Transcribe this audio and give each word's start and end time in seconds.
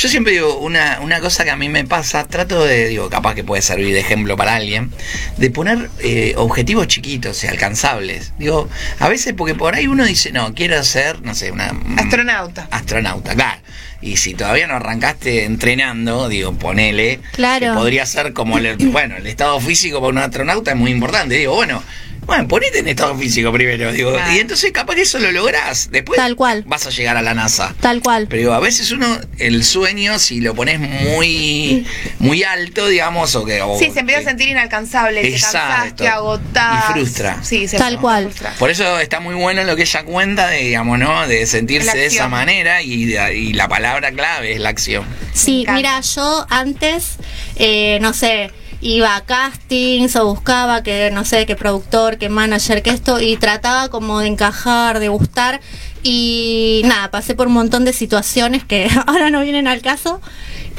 Yo 0.00 0.08
siempre 0.08 0.32
digo, 0.32 0.56
una, 0.56 0.98
una 1.02 1.20
cosa 1.20 1.44
que 1.44 1.50
a 1.50 1.56
mí 1.56 1.68
me 1.68 1.84
pasa, 1.84 2.26
trato 2.26 2.64
de, 2.64 2.88
digo, 2.88 3.10
capaz 3.10 3.34
que 3.34 3.44
puede 3.44 3.60
servir 3.60 3.92
de 3.92 4.00
ejemplo 4.00 4.34
para 4.34 4.54
alguien, 4.54 4.90
de 5.36 5.50
poner 5.50 5.90
eh, 5.98 6.32
objetivos 6.38 6.86
chiquitos 6.86 7.44
y 7.44 7.48
alcanzables. 7.48 8.32
Digo, 8.38 8.66
a 8.98 9.10
veces 9.10 9.34
porque 9.36 9.54
por 9.54 9.74
ahí 9.74 9.88
uno 9.88 10.06
dice, 10.06 10.32
no, 10.32 10.54
quiero 10.54 10.82
ser, 10.84 11.20
no 11.20 11.34
sé, 11.34 11.50
una... 11.50 11.74
Astronauta. 11.98 12.66
Astronauta, 12.70 13.34
claro. 13.34 13.60
Y 14.00 14.16
si 14.16 14.32
todavía 14.32 14.66
no 14.66 14.76
arrancaste 14.76 15.44
entrenando, 15.44 16.30
digo, 16.30 16.54
ponele. 16.54 17.20
Claro. 17.32 17.74
Que 17.74 17.78
podría 17.78 18.06
ser 18.06 18.32
como 18.32 18.56
el, 18.56 18.74
bueno, 18.90 19.18
el 19.18 19.26
estado 19.26 19.60
físico 19.60 20.00
para 20.00 20.12
un 20.12 20.16
astronauta 20.16 20.70
es 20.70 20.78
muy 20.78 20.92
importante. 20.92 21.34
Digo, 21.34 21.56
bueno, 21.56 21.82
bueno, 22.30 22.46
ponete 22.46 22.78
en 22.78 22.86
estado 22.86 23.16
físico 23.18 23.52
primero, 23.52 23.90
digo. 23.92 24.12
Claro. 24.12 24.32
Y 24.32 24.38
entonces 24.38 24.70
capaz 24.70 24.94
que 24.94 25.02
eso 25.02 25.18
lo 25.18 25.32
lográs. 25.32 25.90
Después 25.90 26.16
Tal 26.16 26.36
cual. 26.36 26.62
vas 26.64 26.86
a 26.86 26.90
llegar 26.90 27.16
a 27.16 27.22
la 27.22 27.34
NASA. 27.34 27.74
Tal 27.80 28.00
cual. 28.00 28.28
Pero 28.28 28.38
digo, 28.40 28.52
a 28.52 28.60
veces 28.60 28.92
uno, 28.92 29.06
el 29.38 29.64
sueño, 29.64 30.18
si 30.20 30.40
lo 30.40 30.54
pones 30.54 30.78
muy, 30.78 31.84
muy 32.20 32.44
alto, 32.44 32.86
digamos, 32.86 33.34
o 33.34 33.44
que. 33.44 33.60
o 33.62 33.76
Sí, 33.80 33.90
se 33.92 34.00
empieza 34.00 34.20
a 34.20 34.24
sentir 34.24 34.48
inalcanzable, 34.48 35.22
te 35.22 35.28
Exacto. 35.28 35.58
cansaste, 35.58 36.08
agotás. 36.08 36.90
Y 36.90 36.92
frustra. 36.92 37.42
Sí, 37.42 37.66
se 37.66 37.78
Tal 37.78 37.98
cual. 38.00 38.24
frustra. 38.26 38.54
Por 38.58 38.70
eso 38.70 39.00
está 39.00 39.18
muy 39.18 39.34
bueno 39.34 39.64
lo 39.64 39.74
que 39.74 39.82
ella 39.82 40.04
cuenta 40.04 40.46
de, 40.48 40.58
digamos, 40.64 41.00
¿no? 41.00 41.26
De 41.26 41.46
sentirse 41.46 41.98
de 41.98 42.06
esa 42.06 42.28
manera 42.28 42.80
y, 42.82 43.16
y 43.16 43.52
la 43.54 43.66
palabra 43.66 44.12
clave 44.12 44.52
es 44.52 44.60
la 44.60 44.68
acción. 44.68 45.04
Sí, 45.34 45.66
mira, 45.72 46.00
yo 46.00 46.46
antes, 46.48 47.16
eh, 47.56 47.98
no 48.00 48.12
sé, 48.12 48.50
iba 48.80 49.16
a 49.16 49.24
castings 49.24 50.16
o 50.16 50.26
buscaba 50.26 50.82
que, 50.82 51.10
no 51.10 51.24
sé, 51.24 51.46
qué 51.46 51.56
productor, 51.56 52.18
qué 52.18 52.28
manager, 52.28 52.82
que 52.82 52.90
esto, 52.90 53.20
y 53.20 53.36
trataba 53.36 53.88
como 53.88 54.20
de 54.20 54.28
encajar, 54.28 54.98
de 55.00 55.08
gustar. 55.08 55.60
Y 56.02 56.82
nada, 56.84 57.10
pasé 57.10 57.34
por 57.34 57.48
un 57.48 57.52
montón 57.52 57.84
de 57.84 57.92
situaciones 57.92 58.64
que 58.64 58.88
ahora 59.06 59.30
no 59.30 59.42
vienen 59.42 59.66
al 59.66 59.82
caso. 59.82 60.20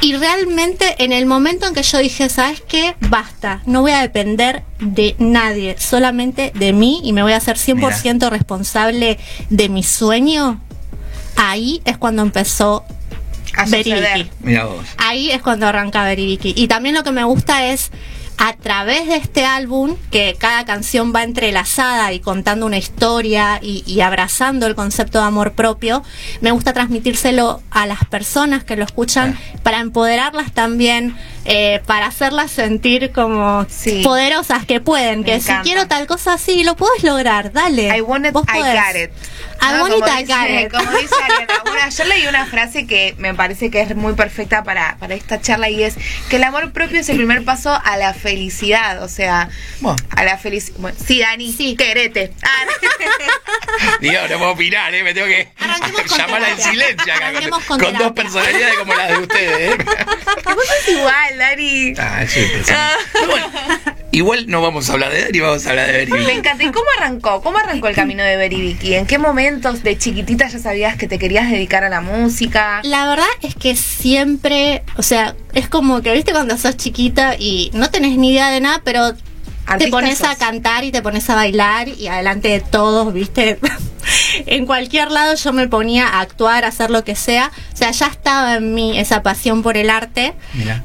Y 0.02 0.16
realmente 0.16 0.96
en 0.98 1.12
el 1.12 1.28
momento 1.28 1.68
en 1.68 1.76
que 1.76 1.84
yo 1.84 2.00
dije, 2.00 2.28
¿sabes 2.28 2.62
qué? 2.62 2.96
Basta, 3.02 3.62
no 3.68 3.82
voy 3.82 3.92
a 3.92 4.02
depender 4.02 4.64
de 4.80 5.16
nadie, 5.20 5.76
solamente 5.78 6.52
de 6.56 6.74
mí 6.74 7.02
y 7.04 7.14
me 7.14 7.22
voy 7.22 7.34
a 7.34 7.38
hacer 7.38 7.58
100% 7.58 8.30
responsable 8.30 9.20
de 9.52 9.70
mi 9.70 9.84
sueño, 9.84 10.60
ahí 11.36 11.84
es 11.86 12.00
cuando 12.00 12.24
empezó 12.24 12.84
A 13.62 13.66
Beribiki. 13.66 13.92
suceder. 13.92 14.30
Mira 14.42 14.66
vos. 14.66 14.86
Ahí 14.98 15.32
es 15.32 15.42
cuando 15.42 15.68
arranca 15.68 16.04
Beribiki. 16.04 16.54
Y 16.56 16.68
también 16.68 16.96
lo 16.96 17.04
que 17.04 17.12
me 17.12 17.24
gusta 17.24 17.68
es 17.68 17.92
a 18.38 18.54
través 18.54 19.06
de 19.06 19.18
este 19.18 19.46
álbum, 19.46 19.98
que 20.10 20.36
cada 20.36 20.66
canción 20.66 21.14
va 21.14 21.22
entrelazada 21.22 22.12
y 22.12 22.20
contando 22.20 22.66
una 22.66 22.80
historia 22.80 23.60
y, 23.62 23.84
y 23.86 24.02
abrazando 24.02 24.66
el 24.66 24.74
concepto 24.74 25.20
de 25.20 25.26
amor 25.26 25.54
propio, 25.54 26.02
me 26.42 26.50
gusta 26.50 26.74
transmitírselo 26.74 27.62
a 27.70 27.86
las 27.86 28.04
personas 28.06 28.64
que 28.64 28.76
lo 28.76 28.84
escuchan 28.84 29.38
para 29.62 29.80
empoderarlas 29.80 30.54
también, 30.54 31.16
eh, 31.46 31.82
para 31.86 32.08
hacerlas 32.08 32.52
sentir 32.52 33.12
como 33.12 33.66
Sí. 33.70 34.02
poderosas 34.04 34.66
que 34.66 34.80
pueden, 34.80 35.22
Me 35.22 35.26
que 35.26 35.40
si 35.40 35.46
encanta. 35.50 35.64
quiero 35.64 35.88
tal 35.88 36.06
cosa 36.08 36.34
así, 36.34 36.64
lo 36.64 36.76
puedes 36.76 37.04
lograr, 37.04 37.52
dale. 37.52 37.96
I 37.96 38.02
want 38.02 38.26
it, 38.26 38.34
Vos 38.34 38.44
I 38.48 38.58
podés. 38.60 38.74
got 38.76 38.96
it. 38.96 39.12
I 39.64 39.74
¿No? 39.74 39.82
want 39.84 39.94
it, 39.94 40.00
Como 40.02 40.08
I 40.20 40.24
dice- 40.24 40.34
got 40.34 40.50
it. 40.66 40.72
Como 40.72 40.92
dice 41.00 41.16
Ariana. 41.24 41.54
Bueno, 41.64 41.80
ayer 41.84 42.08
leí 42.08 42.28
una 42.28 42.46
frase 42.46 42.88
que 42.88 43.16
me 43.18 43.34
parece 43.34 43.70
que 43.72 43.82
es 43.82 43.96
muy 43.96 44.14
perfecta 44.14 44.64
para, 44.64 44.98
para 45.00 45.14
esta 45.16 45.40
charla 45.42 45.70
y 45.70 45.84
es 45.84 45.96
que 46.30 46.36
el 46.38 46.44
amor 46.44 46.72
propio 46.72 47.00
es 47.00 47.10
el 47.10 47.18
primer 47.18 47.44
paso 47.46 47.72
a 47.84 47.98
la 47.98 48.14
felicidad. 48.14 49.04
O 49.04 49.08
sea, 49.08 49.50
Bueno. 49.80 49.98
a 50.16 50.24
la 50.24 50.38
felicidad. 50.38 50.78
Bueno, 50.80 50.98
sí, 51.06 51.20
Dani, 51.20 51.52
Sí. 51.54 51.76
querete. 51.76 52.34
Ah, 52.44 52.66
Digo, 54.00 54.20
no 54.30 54.38
puedo 54.38 54.52
opinar, 54.52 54.94
¿eh? 54.96 55.04
Me 55.04 55.14
tengo 55.14 55.28
que 55.28 55.50
Arranquemos 55.60 56.02
con 56.08 56.18
llamar 56.18 56.44
al 56.44 56.58
silencio 56.60 57.14
acá. 57.14 57.28
Arranquemos 57.28 57.64
Con, 57.66 57.80
con 57.80 57.90
con 57.92 57.98
dos 58.00 58.12
personalidades 58.14 58.78
como 58.78 58.94
las 58.96 59.10
de 59.10 59.18
ustedes, 59.20 59.80
¿eh? 59.80 59.86
Vos 60.46 60.56
sos 60.56 60.90
igual, 60.90 61.31
Dani. 61.38 61.94
Ah, 61.98 62.26
sí. 62.28 62.42
Pero 63.14 63.28
bueno, 63.28 63.48
igual 64.12 64.48
no 64.48 64.62
vamos 64.62 64.90
a 64.90 64.94
hablar 64.94 65.12
de 65.12 65.22
Dari, 65.22 65.40
vamos 65.40 65.66
a 65.66 65.70
hablar 65.70 65.88
de 65.88 65.94
Beribiki. 65.94 66.26
Me 66.26 66.34
encanta. 66.34 66.64
¿Y 66.64 66.72
cómo 66.72 66.86
arrancó? 66.98 67.42
¿Cómo 67.42 67.58
arrancó 67.58 67.88
el 67.88 67.96
camino 67.96 68.24
de 68.24 68.38
Beribiki? 68.38 68.96
¿En 68.96 69.06
qué 69.06 69.18
momentos 69.18 69.84
de 69.84 69.98
chiquitita 69.98 70.48
ya 70.48 70.60
sabías 70.60 70.98
que 70.98 71.08
te 71.08 71.20
querías 71.20 71.50
dedicar 71.50 71.84
a 71.84 71.90
la 71.90 72.02
música? 72.02 72.82
La 72.84 73.08
verdad 73.08 73.26
es 73.42 73.56
que 73.56 73.76
siempre, 73.76 74.84
o 74.98 75.04
sea, 75.04 75.36
es 75.54 75.68
como 75.68 76.02
que, 76.02 76.12
viste, 76.14 76.32
cuando 76.32 76.58
sos 76.58 76.78
chiquita 76.78 77.36
y 77.38 77.72
no 77.74 77.90
tenés 77.90 78.18
ni 78.18 78.32
idea 78.32 78.50
de 78.50 78.62
nada, 78.62 78.82
pero 78.84 79.14
te 79.78 79.88
pones 79.88 80.24
a 80.24 80.36
cantar 80.36 80.84
y 80.84 80.92
te 80.92 81.02
pones 81.02 81.30
a 81.30 81.36
bailar 81.36 81.88
y 81.88 82.08
adelante 82.08 82.50
de 82.50 82.60
todos, 82.60 83.14
viste. 83.14 83.60
en 84.46 84.66
cualquier 84.66 85.12
lado 85.12 85.36
yo 85.36 85.54
me 85.54 85.68
ponía 85.68 86.08
a 86.08 86.22
actuar, 86.22 86.66
a 86.66 86.68
hacer 86.68 86.90
lo 86.90 87.04
que 87.04 87.16
sea. 87.16 87.52
O 87.74 87.78
sea, 87.78 87.92
ya 87.92 88.08
estaba 88.08 88.56
en 88.56 88.74
mí 88.74 89.00
esa 89.00 89.24
pasión 89.24 89.64
por 89.64 89.78
el 89.78 89.90
arte. 89.90 90.34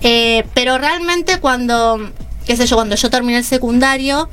Eh, 0.03 0.44
pero 0.54 0.78
realmente 0.78 1.38
cuando, 1.41 2.10
qué 2.47 2.56
sé 2.56 2.66
yo, 2.66 2.77
cuando 2.77 2.97
yo 2.97 3.10
terminé 3.10 3.38
el 3.38 3.44
secundario, 3.44 4.28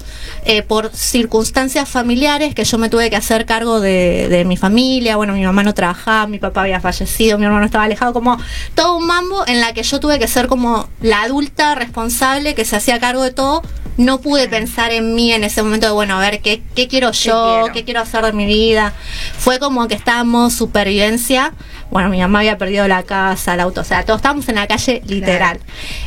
eh, 0.45 0.61
por 0.61 0.91
circunstancias 0.94 1.89
familiares 1.89 2.55
que 2.55 2.63
yo 2.63 2.77
me 2.77 2.89
tuve 2.89 3.09
que 3.09 3.16
hacer 3.16 3.45
cargo 3.45 3.79
de, 3.79 4.27
de 4.29 4.45
mi 4.45 4.57
familia, 4.57 5.15
bueno, 5.15 5.33
mi 5.33 5.44
mamá 5.44 5.63
no 5.63 5.73
trabajaba, 5.73 6.27
mi 6.27 6.39
papá 6.39 6.61
había 6.61 6.79
fallecido, 6.79 7.38
mi 7.38 7.45
hermano 7.45 7.65
estaba 7.65 7.85
alejado, 7.85 8.13
como 8.13 8.38
todo 8.75 8.95
un 8.95 9.07
mambo 9.07 9.45
en 9.47 9.59
la 9.59 9.73
que 9.73 9.83
yo 9.83 10.00
tuve 10.00 10.19
que 10.19 10.27
ser 10.27 10.47
como 10.47 10.89
la 11.01 11.23
adulta 11.23 11.75
responsable 11.75 12.55
que 12.55 12.65
se 12.65 12.75
hacía 12.75 13.00
cargo 13.00 13.23
de 13.23 13.31
todo. 13.31 13.61
No 13.98 14.20
pude 14.20 14.48
pensar 14.48 14.92
en 14.92 15.14
mí 15.14 15.31
en 15.34 15.44
ese 15.44 15.62
momento 15.62 15.88
de, 15.88 15.94
bueno, 15.94 16.18
a 16.18 16.20
ver, 16.20 16.42
¿qué, 16.42 16.64
qué 16.76 16.88
quiero 16.88 17.12
yo? 17.12 17.62
quiero? 17.62 17.74
¿Qué 17.74 17.84
quiero 17.84 18.00
hacer 18.02 18.26
de 18.26 18.34
mi 18.34 18.46
vida? 18.46 18.94
Fue 19.38 19.59
como 19.59 19.88
que 19.88 19.94
estábamos 19.94 20.54
supervivencia. 20.54 21.54
Bueno, 21.92 22.09
mi 22.09 22.20
mamá 22.20 22.40
había 22.40 22.58
perdido 22.58 22.88
la 22.88 23.04
casa, 23.04 23.54
el 23.54 23.59
auto, 23.59 23.81
o 23.81 23.84
sea, 23.84 24.04
todos 24.04 24.18
estábamos 24.18 24.50
en 24.50 24.56
la 24.56 24.66
calle 24.66 25.04
literal. 25.06 25.59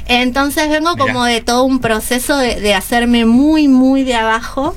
Entonces 0.08 0.68
vengo 0.68 0.94
Mirá. 0.94 1.04
como 1.04 1.24
de 1.24 1.40
todo 1.42 1.62
un 1.62 1.78
proceso 1.78 2.36
de, 2.36 2.60
de 2.60 2.74
hacerme 2.74 3.24
muy, 3.24 3.68
muy 3.68 4.02
de 4.02 4.16
abajo 4.16 4.74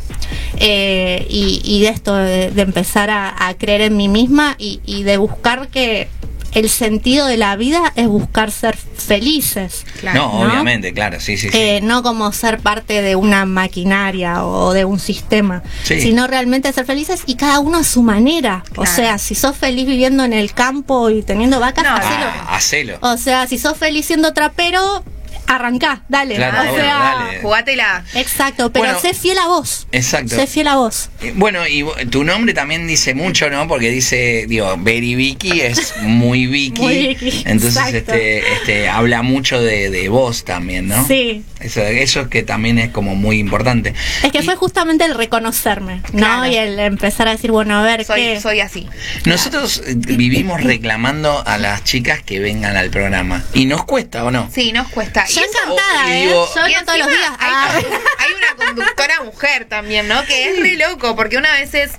eh, 0.58 1.26
y, 1.28 1.62
y 1.64 1.82
de 1.82 1.88
esto, 1.88 2.14
de, 2.16 2.52
de 2.52 2.62
empezar 2.62 3.10
a, 3.10 3.48
a 3.48 3.56
creer 3.56 3.82
en 3.82 3.98
mí 3.98 4.08
misma 4.08 4.56
y, 4.60 4.82
y 4.86 5.02
de 5.02 5.18
buscar 5.18 5.70
que 5.70 6.10
el 6.54 6.70
sentido 6.70 7.28
de 7.28 7.38
la 7.38 7.56
vida 7.56 7.94
es 7.96 8.08
buscar 8.08 8.52
ser 8.52 8.76
felices. 8.78 9.86
Claro. 10.00 10.20
no, 10.32 10.44
¿no? 10.46 10.52
obviamente, 10.52 10.94
claro, 10.94 11.20
sí, 11.20 11.38
sí, 11.38 11.50
sí. 11.50 11.58
Eh, 11.58 11.80
no 11.82 12.04
como 12.04 12.32
ser 12.32 12.60
parte 12.60 13.02
de 13.02 13.16
una 13.16 13.46
maquinaria 13.46 14.46
o 14.46 14.74
de 14.74 14.86
un 14.86 15.00
sistema, 15.00 15.64
Sí. 15.84 16.00
sino 16.02 16.28
realmente 16.28 16.72
ser 16.74 16.86
felices 16.86 17.22
y 17.26 17.36
cada 17.36 17.60
uno 17.60 17.80
a 17.80 17.84
su 17.84 18.02
manera. 18.04 18.64
O 18.76 18.86
sea, 18.86 19.18
si 19.18 19.36
sos 19.36 19.56
feliz 19.58 19.86
viviendo 19.88 20.24
en 20.24 20.34
el 20.34 20.54
campo 20.54 21.10
y 21.10 21.22
teniendo 21.24 21.60
vacas, 21.60 21.84
No, 21.84 21.96
hacelo. 21.96 22.26
ah, 22.26 22.56
hacelo. 22.56 22.98
O 23.02 23.18
sea, 23.18 23.48
si 23.48 23.58
sos 23.58 23.78
feliz 23.78 24.06
siendo 24.06 24.34
trapero, 24.34 25.04
arrancá, 25.50 26.04
dale. 26.10 26.36
Claro, 26.36 26.72
o 26.72 26.76
sea, 26.76 26.98
dale. 26.98 27.42
Jugátela. 27.42 28.04
exacto, 28.14 28.72
pero 28.72 28.86
Bueno, 28.86 29.00
sé 29.00 29.14
fiel 29.14 29.38
a 29.38 29.48
vos. 29.48 29.88
Exacto. 29.92 30.36
Sé 30.36 30.48
fiel 30.48 30.68
a 30.68 30.76
vos. 30.76 31.10
Bueno, 31.36 31.68
y 31.68 31.86
tu 32.10 32.24
nombre 32.24 32.54
también 32.54 32.88
dice 32.88 33.14
mucho, 33.16 33.50
¿no? 33.50 33.68
Porque 33.68 33.90
dice, 33.90 34.46
digo, 34.48 34.76
Very 34.78 35.16
Vicky 35.16 35.62
es 35.62 35.96
muy 36.02 36.48
Vicky. 36.48 36.82
Muy 36.82 37.08
Vicky, 37.08 37.44
Entonces, 37.46 37.76
exacto. 37.78 37.98
este, 38.14 38.54
este, 38.54 38.90
habla 38.90 39.22
mucho 39.22 39.60
de, 39.62 39.90
de 39.90 40.10
vos 40.10 40.46
también, 40.46 40.88
¿no? 40.88 41.06
Sí. 41.08 41.44
Eso, 41.60 41.82
eso 41.82 42.22
es 42.22 42.28
que 42.30 42.44
también 42.44 42.80
es 42.80 42.92
como 42.92 43.16
muy 43.16 43.38
importante. 43.40 43.94
Es 44.24 44.32
que 44.32 44.40
Y 44.40 44.44
fue 44.44 44.56
justamente 44.56 45.04
el 45.06 45.16
reconocerme, 45.16 46.02
¿no? 46.14 46.20
Claro. 46.20 46.46
Y 46.46 46.56
el 46.56 46.80
empezar 46.80 47.28
a 47.28 47.32
decir, 47.32 47.52
bueno, 47.52 47.78
a 47.78 47.82
ver, 47.82 48.06
Soy, 48.06 48.22
¿qué? 48.22 48.40
soy 48.40 48.60
así. 48.62 48.88
Nosotros 49.26 49.82
eh, 49.86 49.94
vivimos 49.96 50.62
reclamando 50.64 51.44
a 51.46 51.58
las 51.58 51.84
chicas 51.84 52.22
que 52.24 52.40
vengan 52.40 52.78
al 52.78 52.90
programa. 52.90 53.44
¿Y 53.54 53.66
nos 53.66 53.84
cuesta 53.86 54.24
o 54.24 54.32
no? 54.32 54.50
Sí, 54.54 54.72
nos 54.72 54.88
cuesta. 54.90 55.26
Yo 55.28 55.39
Y 55.39 55.39
eso- 55.44 55.60
encantada, 55.64 56.12
¿eh? 56.16 56.26
digo- 56.28 56.48
Yo 56.56 56.86
todos 56.86 57.00
los 57.00 57.08
días. 57.08 57.32
Hay, 57.40 57.52
Ah. 57.52 57.70
hay 58.20 58.34
una 58.34 58.66
conductora 58.66 59.22
mujer 59.24 59.66
también, 59.66 60.08
¿no? 60.08 60.24
Que 60.26 60.50
es 60.52 60.60
re 60.60 60.76
loco, 60.76 61.16
porque 61.16 61.38
una 61.38 61.52
vez 61.54 61.74
es 61.74 61.92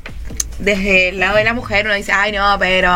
desde 0.59 1.09
el 1.09 1.21
lado 1.21 1.37
de 1.37 1.45
la 1.45 1.55
mujer 1.55 1.87
uno 1.87 1.95
dice, 1.95 2.13
ay 2.13 2.33
no, 2.33 2.59
pero 2.59 2.93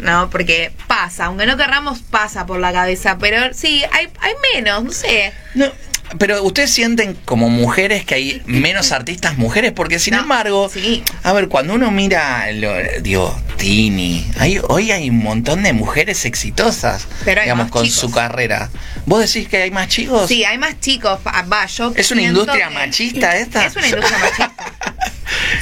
no, 0.00 0.30
porque 0.30 0.72
pasa, 0.88 1.26
aunque 1.26 1.46
no 1.46 1.56
querramos, 1.56 2.00
pasa 2.02 2.44
por 2.44 2.58
la 2.58 2.72
cabeza, 2.72 3.18
pero 3.18 3.54
sí, 3.54 3.84
hay, 3.92 4.08
hay 4.20 4.32
menos, 4.54 4.82
no 4.82 4.90
sé. 4.90 5.32
No, 5.54 5.70
pero 6.18 6.42
ustedes 6.42 6.70
sienten 6.70 7.16
como 7.24 7.48
mujeres 7.48 8.04
que 8.04 8.14
hay 8.14 8.42
menos 8.46 8.92
artistas 8.92 9.36
mujeres, 9.38 9.72
porque 9.72 9.98
sin 9.98 10.14
No, 10.14 10.20
embargo, 10.20 10.70
sí. 10.72 11.02
a 11.22 11.32
ver, 11.32 11.48
cuando 11.48 11.74
uno 11.74 11.90
mira, 11.90 12.50
lo, 12.52 12.72
digo, 13.02 13.38
Tini, 13.56 14.26
hay, 14.38 14.60
hoy 14.68 14.90
hay 14.90 15.10
un 15.10 15.18
montón 15.22 15.62
de 15.62 15.72
mujeres 15.72 16.24
exitosas, 16.24 17.06
Pero 17.24 17.40
hay 17.40 17.46
digamos, 17.46 17.70
con 17.70 17.84
chicos. 17.84 17.98
su 18.00 18.10
carrera. 18.10 18.70
¿Vos 19.06 19.20
decís 19.20 19.48
que 19.48 19.62
hay 19.62 19.70
más 19.70 19.88
chicos? 19.88 20.28
Sí, 20.28 20.44
hay 20.44 20.58
más 20.58 20.80
chicos, 20.80 21.20
pa- 21.20 21.42
va, 21.42 21.66
yo 21.66 21.92
¿Es 21.96 22.10
una 22.10 22.22
industria 22.22 22.70
machista 22.70 23.36
esta? 23.36 23.64
Es 23.66 23.76
una 23.76 23.86
industria 23.88 24.18
machista. 24.18 24.52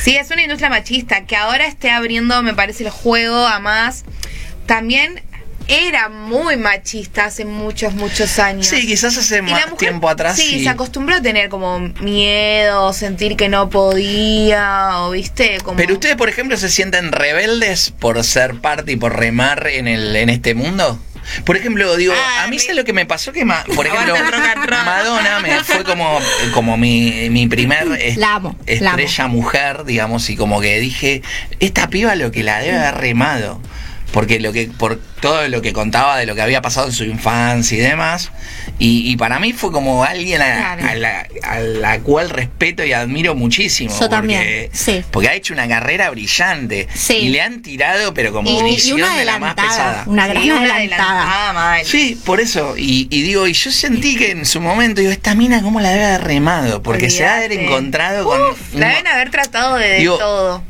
Sí, 0.03 0.17
es 0.17 0.31
una 0.31 0.43
industria 0.43 0.69
machista 0.69 1.25
que 1.25 1.37
ahora 1.37 1.67
esté 1.67 1.91
abriendo, 1.91 2.43
me 2.43 2.53
parece, 2.55 2.85
el 2.85 2.91
juego 2.91 3.47
a 3.47 3.61
más. 3.61 4.05
También 4.67 5.23
era 5.69 6.09
muy 6.09 6.57
machista 6.57 7.27
hace 7.27 7.45
muchos, 7.45 7.95
muchos 7.95 8.39
años. 8.39 8.67
Sí, 8.67 8.87
quizás 8.87 9.17
hace 9.17 9.43
más 9.43 9.53
mujer, 9.63 9.77
tiempo 9.79 10.09
atrás. 10.09 10.37
Sí, 10.37 10.49
sí. 10.59 10.63
se 10.65 10.69
acostumbró 10.69 11.17
a 11.17 11.23
tener 11.23 11.49
como 11.49 11.79
miedo, 11.79 12.93
sentir 12.93 13.37
que 13.37 13.49
no 13.49 13.71
podía, 13.71 14.99
o 15.01 15.11
viste, 15.11 15.59
como. 15.65 15.77
Pero 15.77 15.95
ustedes, 15.95 16.17
por 16.17 16.29
ejemplo, 16.29 16.57
se 16.57 16.69
sienten 16.69 17.13
rebeldes 17.13 17.93
por 17.99 18.23
ser 18.25 18.57
parte 18.61 18.93
y 18.93 18.97
por 18.97 19.17
remar 19.19 19.67
en 19.69 19.89
el 19.89 20.15
en 20.17 20.29
este 20.31 20.55
mundo. 20.55 20.99
Por 21.45 21.57
ejemplo, 21.57 21.97
digo, 21.97 22.13
Ah, 22.17 22.43
a 22.45 22.47
mí 22.49 22.57
me- 22.57 22.63
sé 22.63 22.75
lo 22.75 22.85
que 22.85 22.93
me 22.93 23.07
pasó 23.07 23.33
que, 23.33 23.45
ma- 23.45 23.65
por 23.77 23.87
ejemplo. 23.87 24.15
Madonna 24.85 25.39
me 25.41 25.63
fue 25.63 25.85
como, 25.85 26.19
como 26.53 26.77
mi, 26.77 27.31
mi 27.31 27.47
primer 27.47 27.87
es- 28.01 28.17
La 28.17 28.35
amo, 28.35 28.57
la 28.67 28.73
estrella 28.91 29.29
mujer, 29.29 29.85
digamos, 29.85 30.29
y 30.31 30.37
como 30.37 30.61
que 30.61 30.81
dije, 30.81 31.23
esta 31.61 31.89
piba 31.89 32.17
lo 32.17 32.33
que 32.33 32.43
la 32.43 32.59
debe 32.59 32.77
haber 32.77 32.97
remado. 33.01 33.61
Porque 34.13 34.39
lo 34.41 34.53
que, 34.53 34.67
por 34.69 35.01
todo 35.21 35.49
lo 35.49 35.63
que 35.63 35.73
contaba 35.73 36.19
de 36.19 36.27
lo 36.27 36.35
que 36.35 36.43
había 36.43 36.61
pasado 36.61 36.89
en 36.89 36.93
su 36.93 37.05
infancia 37.05 37.79
y 37.79 37.81
demás. 37.81 38.31
Y, 38.79 39.11
y 39.11 39.17
para 39.17 39.39
mí 39.39 39.53
fue 39.53 39.73
como 39.73 40.05
alguien 40.05 40.43
a, 40.43 40.77
Claro. 40.77 40.89
a 40.89 40.95
la, 40.97 41.27
a 41.45 41.61
la 41.61 42.01
cual 42.01 42.29
respeto 42.31 42.85
y 42.85 42.93
admiro 42.93 43.35
muchísimo. 43.35 43.91
Yo 43.91 43.97
porque- 44.01 44.11
también, 44.11 44.69
sí. 44.73 45.03
Porque 45.11 45.29
ha 45.29 45.35
hecho 45.35 45.55
una 45.55 45.67
carrera 45.67 46.11
brillante. 46.11 46.89
Sí. 46.95 47.15
Y 47.15 47.29
le 47.31 47.41
han 47.41 47.63
tirado, 47.63 48.13
pero 48.13 48.33
como 48.33 48.51
Y, 48.51 48.93
una 48.93 49.17
de 49.17 49.25
la 49.25 49.39
más 49.39 49.55
pesada. 49.55 50.05
una 50.07 50.27
gran 50.27 50.43
Sí, 50.43 50.51
una 50.51 50.75
adelantada. 50.75 51.11
adelantada 51.23 51.53
mal. 51.55 51.85
Sí, 51.87 52.21
por 52.25 52.41
eso. 52.41 52.75
Y, 52.77 53.09
y 53.11 53.23
digo, 53.23 53.47
y 53.47 53.53
yo 53.55 53.71
sentí 53.71 54.17
que 54.17 54.33
en 54.33 54.45
su 54.45 54.61
momento, 54.61 55.01
digo, 55.01 55.13
esta 55.13 55.35
mina, 55.35 55.63
¿cómo 55.63 55.81
la 55.81 55.91
debe 55.91 56.05
haber 56.05 56.25
remado? 56.25 56.83
Porque 56.83 57.09
se 57.09 57.25
ha 57.25 57.37
de 57.39 57.47
haber 57.47 57.53
encontrado 57.61 58.25
con. 58.25 58.41
La 58.79 58.89
deben 58.89 59.07
haber 59.07 59.31
tratado 59.31 59.77
de, 59.77 60.05
todo. 60.05 60.63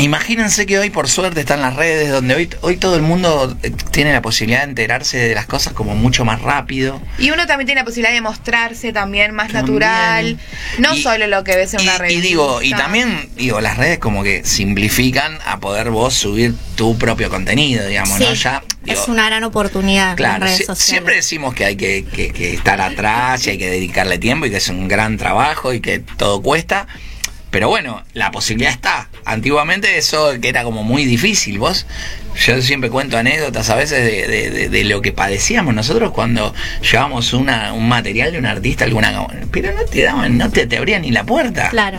Imagínense 0.00 0.64
que 0.66 0.78
hoy, 0.78 0.88
por 0.90 1.08
suerte, 1.08 1.40
están 1.40 1.60
las 1.60 1.76
redes 1.76 2.10
donde 2.10 2.34
hoy, 2.34 2.48
hoy 2.62 2.76
todo 2.78 2.96
el 2.96 3.02
mundo 3.02 3.54
eh, 3.62 3.70
tiene 3.90 4.12
la 4.12 4.22
posibilidad 4.22 4.60
de 4.62 4.70
enterarse 4.70 5.18
de 5.18 5.34
las 5.34 5.44
cosas 5.46 5.74
como 5.74 5.94
mucho 5.94 6.24
más 6.24 6.40
rápido. 6.40 7.00
Y 7.18 7.30
uno 7.30 7.46
también 7.46 7.66
tiene 7.66 7.82
la 7.82 7.84
posibilidad 7.84 8.12
de 8.14 8.22
mostrarse 8.22 8.92
también 8.94 9.34
más 9.34 9.52
También. 9.52 9.78
natural. 9.78 10.38
No 10.78 10.94
Y- 10.94 11.02
solo 11.02 11.26
lo 11.26 11.44
que 11.44 11.54
ves 11.56 11.74
en 11.74 11.80
Y, 11.80 11.82
una 11.84 11.94
y 11.96 11.98
revista. 11.98 12.22
digo, 12.22 12.62
y 12.62 12.70
también, 12.70 13.28
digo, 13.36 13.60
las 13.60 13.76
redes 13.76 13.98
como 13.98 14.22
que 14.22 14.42
simplifican 14.44 15.38
a 15.44 15.60
poder 15.60 15.90
vos 15.90 16.14
subir 16.14 16.54
tu 16.76 16.96
propio 16.96 17.28
contenido, 17.28 17.86
digamos, 17.86 18.16
Sí, 18.16 18.24
¿no? 18.24 18.32
Ya, 18.34 18.62
digo, 18.82 19.00
es 19.02 19.06
una 19.08 19.26
gran 19.26 19.44
oportunidad 19.44 20.16
Claro, 20.16 20.36
en 20.36 20.40
redes 20.42 20.56
si- 20.56 20.64
sociales. 20.64 20.82
siempre 20.84 21.14
decimos 21.16 21.54
que 21.54 21.64
hay 21.66 21.76
que, 21.76 22.06
que- 22.06 22.32
que 22.32 22.54
estar 22.54 22.80
atrás 22.80 23.46
y 23.46 23.50
hay 23.50 23.58
que 23.58 23.68
dedicarle 23.70 24.18
tiempo 24.18 24.46
y 24.46 24.50
que 24.50 24.56
es 24.56 24.68
un 24.70 24.88
gran 24.88 25.18
trabajo 25.18 25.74
y 25.74 25.80
que 25.80 25.98
todo 25.98 26.40
cuesta. 26.40 26.86
Pero 27.50 27.68
bueno, 27.68 28.02
la 28.14 28.30
posibilidad 28.30 28.72
está. 28.72 29.08
Antiguamente 29.24 29.98
eso 29.98 30.32
que 30.40 30.48
era 30.48 30.62
como 30.62 30.82
muy 30.84 31.04
difícil. 31.04 31.58
Vos, 31.58 31.86
yo 32.46 32.62
siempre 32.62 32.90
cuento 32.90 33.18
anécdotas 33.18 33.70
a 33.70 33.74
veces 33.74 34.04
de, 34.04 34.26
de- 34.28 34.50
de- 34.50 34.68
de 34.68 34.84
lo 34.84 35.02
que 35.02 35.12
padecíamos 35.12 35.74
nosotros 35.74 36.12
cuando 36.12 36.54
llevábamos 36.80 37.32
una, 37.32 37.72
un 37.72 37.88
material 37.88 38.32
de 38.32 38.38
un 38.38 38.46
artista, 38.46 38.84
alguna 38.84 39.26
pero 39.50 39.72
no 39.72 39.84
te 39.84 40.02
daban, 40.02 40.38
no 40.38 40.50
te, 40.50 40.66
te 40.66 40.76
abrían 40.76 41.02
ni 41.02 41.10
la 41.10 41.24
puerta. 41.24 41.70
Claro. 41.70 41.98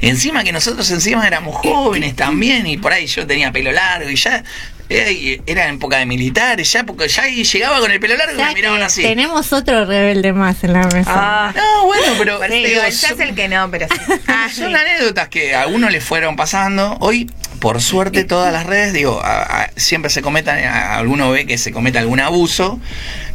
Encima 0.00 0.42
que 0.44 0.52
nosotros 0.52 0.90
encima 0.90 1.26
éramos 1.26 1.56
jóvenes 1.56 2.14
también 2.16 2.66
y 2.66 2.76
por 2.76 2.92
ahí 2.92 3.06
yo 3.06 3.26
tenía 3.26 3.52
pelo 3.52 3.70
largo 3.72 4.10
y 4.10 4.16
ya 4.16 4.42
era 4.88 5.68
en 5.68 5.74
época 5.76 5.98
de 5.98 6.06
militares, 6.06 6.70
ya 6.72 6.84
porque 6.84 7.08
ya 7.08 7.22
ahí 7.22 7.44
llegaba 7.44 7.80
con 7.80 7.90
el 7.90 7.98
pelo 8.00 8.16
largo 8.16 8.38
y 8.38 8.44
me 8.44 8.54
miraban 8.54 8.82
así. 8.82 9.02
Tenemos 9.02 9.52
otro 9.52 9.84
rebelde 9.84 10.32
más 10.32 10.62
en 10.64 10.72
la 10.74 10.82
mesa. 10.88 11.10
Ah, 11.14 11.52
No, 11.56 11.86
bueno, 11.86 12.12
pero 12.18 12.42
eso 12.44 12.54
digo, 12.54 12.80
son- 12.90 13.12
es 13.12 13.20
el 13.28 13.34
que 13.34 13.48
no, 13.48 13.70
pero 13.70 13.86
sí. 13.88 14.12
Ah, 14.28 14.48
son 14.52 14.74
anécdotas 14.76 15.28
que 15.28 15.54
a 15.54 15.66
uno 15.66 15.88
le 15.90 16.00
fueron 16.00 16.36
pasando. 16.36 16.96
Hoy, 17.00 17.30
por 17.60 17.80
suerte, 17.80 18.24
todas 18.24 18.52
las 18.52 18.66
redes, 18.66 18.92
digo, 18.92 19.20
a- 19.24 19.42
a- 19.64 19.70
siempre 19.76 20.10
se 20.10 20.20
cometan, 20.22 20.58
a- 20.64 20.96
alguno 20.96 21.30
ve 21.30 21.46
que 21.46 21.58
se 21.58 21.72
cometa 21.72 21.98
algún 22.00 22.20
abuso, 22.20 22.78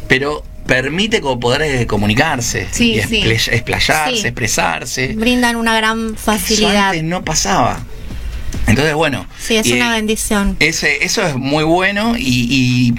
pero 0.08 0.44
permite 0.68 1.22
como 1.22 1.40
poder 1.40 1.88
comunicarse 1.88 2.68
Sí, 2.72 2.96
y 2.96 3.02
sí. 3.04 3.22
expla- 3.24 3.54
explayarse, 3.54 4.18
Sí. 4.22 4.28
expresarse. 4.28 5.08
Brindan 5.16 5.56
una 5.56 5.76
gran 5.78 6.08
Eso 6.16 6.18
facilidad. 6.18 6.90
antes 6.90 7.04
no 7.04 7.24
pasaba. 7.24 7.80
Entonces, 8.68 8.94
bueno. 8.96 9.26
Sí, 9.40 9.56
es 9.56 9.66
y- 9.68 9.74
una 9.74 9.92
bendición. 9.92 10.58
ese, 10.60 11.04
eso 11.06 11.26
es 11.26 11.36
muy 11.36 11.64
bueno 11.64 12.16
y, 12.18 12.24
y- 12.50 12.96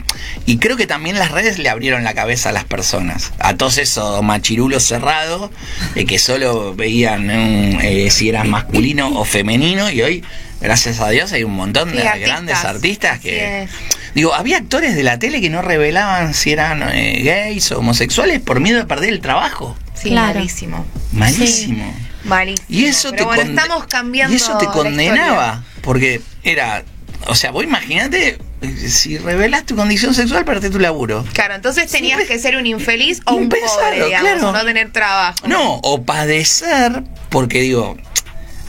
y 0.53 0.56
creo 0.59 0.76
que 0.76 0.87
también 0.87 1.19
las 1.19 1.31
redes 1.31 1.59
le 1.59 1.69
abrieron 1.69 2.05
la 2.05 2.15
cabeza 2.15 2.49
a 2.49 2.53
las 2.53 2.65
personas, 2.65 3.32
a 3.38 3.55
todos 3.55 3.79
esos 3.79 4.23
machirulos 4.23 4.82
cerrados 4.85 5.50
de 5.94 6.05
que 6.06 6.19
solo 6.19 6.75
veían 6.75 7.26
mm, 7.26 7.79
eh, 7.82 8.09
si 8.11 8.29
eras 8.31 8.47
masculino 8.47 9.09
o 9.20 9.25
femenino 9.25 9.91
y 9.91 10.00
hoy, 10.03 10.25
gracias 10.61 11.00
a 11.00 11.11
Dios, 11.11 11.32
hay 11.32 11.44
un 11.44 11.55
montón 11.55 11.93
de 11.93 12.00
Sí, 12.00 12.06
artistas. 12.06 12.29
grandes 12.31 12.65
artistas 12.65 13.20
que... 13.20 13.69
Digo, 14.15 14.35
había 14.35 14.56
actores 14.56 14.97
de 14.97 15.03
la 15.03 15.19
tele 15.19 15.41
que 15.41 15.50
no 15.50 15.61
revelaban 15.62 16.32
si 16.35 16.50
eran 16.50 16.82
eh, 16.93 17.20
gays 17.23 17.70
o 17.73 17.79
homosexuales 17.81 18.41
por 18.41 18.59
miedo 18.59 18.79
de 18.79 18.87
perder 18.87 19.11
el 19.11 19.20
trabajo. 19.20 19.76
Sí, 19.94 20.09
Claro. 20.09 20.35
malísimo. 20.35 20.87
Malísimo. 21.12 21.94
Malísimo. 22.25 22.67
Y 22.69 22.85
eso 22.87 23.11
Pero 23.11 23.17
te 23.29 23.37
bueno, 23.37 23.43
estamos 23.61 23.87
cambiando. 23.87 24.32
Y 24.32 24.37
eso 24.37 24.56
te 24.59 24.67
condenaba, 24.67 25.62
porque 25.82 26.20
era, 26.43 26.85
o 27.26 27.35
sea, 27.35 27.50
vos 27.50 27.65
imagínate 27.65 28.38
eh, 28.61 28.88
si 28.88 29.19
revelas 29.19 29.65
tu 29.67 29.76
condición 29.76 30.15
sexual 30.15 30.44
perdés 30.44 30.70
tu 30.73 30.79
laburo. 30.81 31.25
Claro, 31.32 31.55
entonces 31.55 31.91
tenías 31.91 32.20
Sí, 32.23 32.26
que 32.26 32.38
ser 32.38 32.56
un 32.56 32.67
infeliz 32.67 33.20
o 33.26 33.35
un 33.35 33.44
Impensado, 33.44 33.81
pobre, 33.81 34.05
digamos, 34.06 34.31
claro. 34.32 34.53
no 34.53 34.65
tener 34.65 34.91
trabajo. 34.93 35.47
No, 35.47 35.75
o 35.85 36.03
padecer, 36.03 37.05
porque 37.29 37.61
digo, 37.61 37.97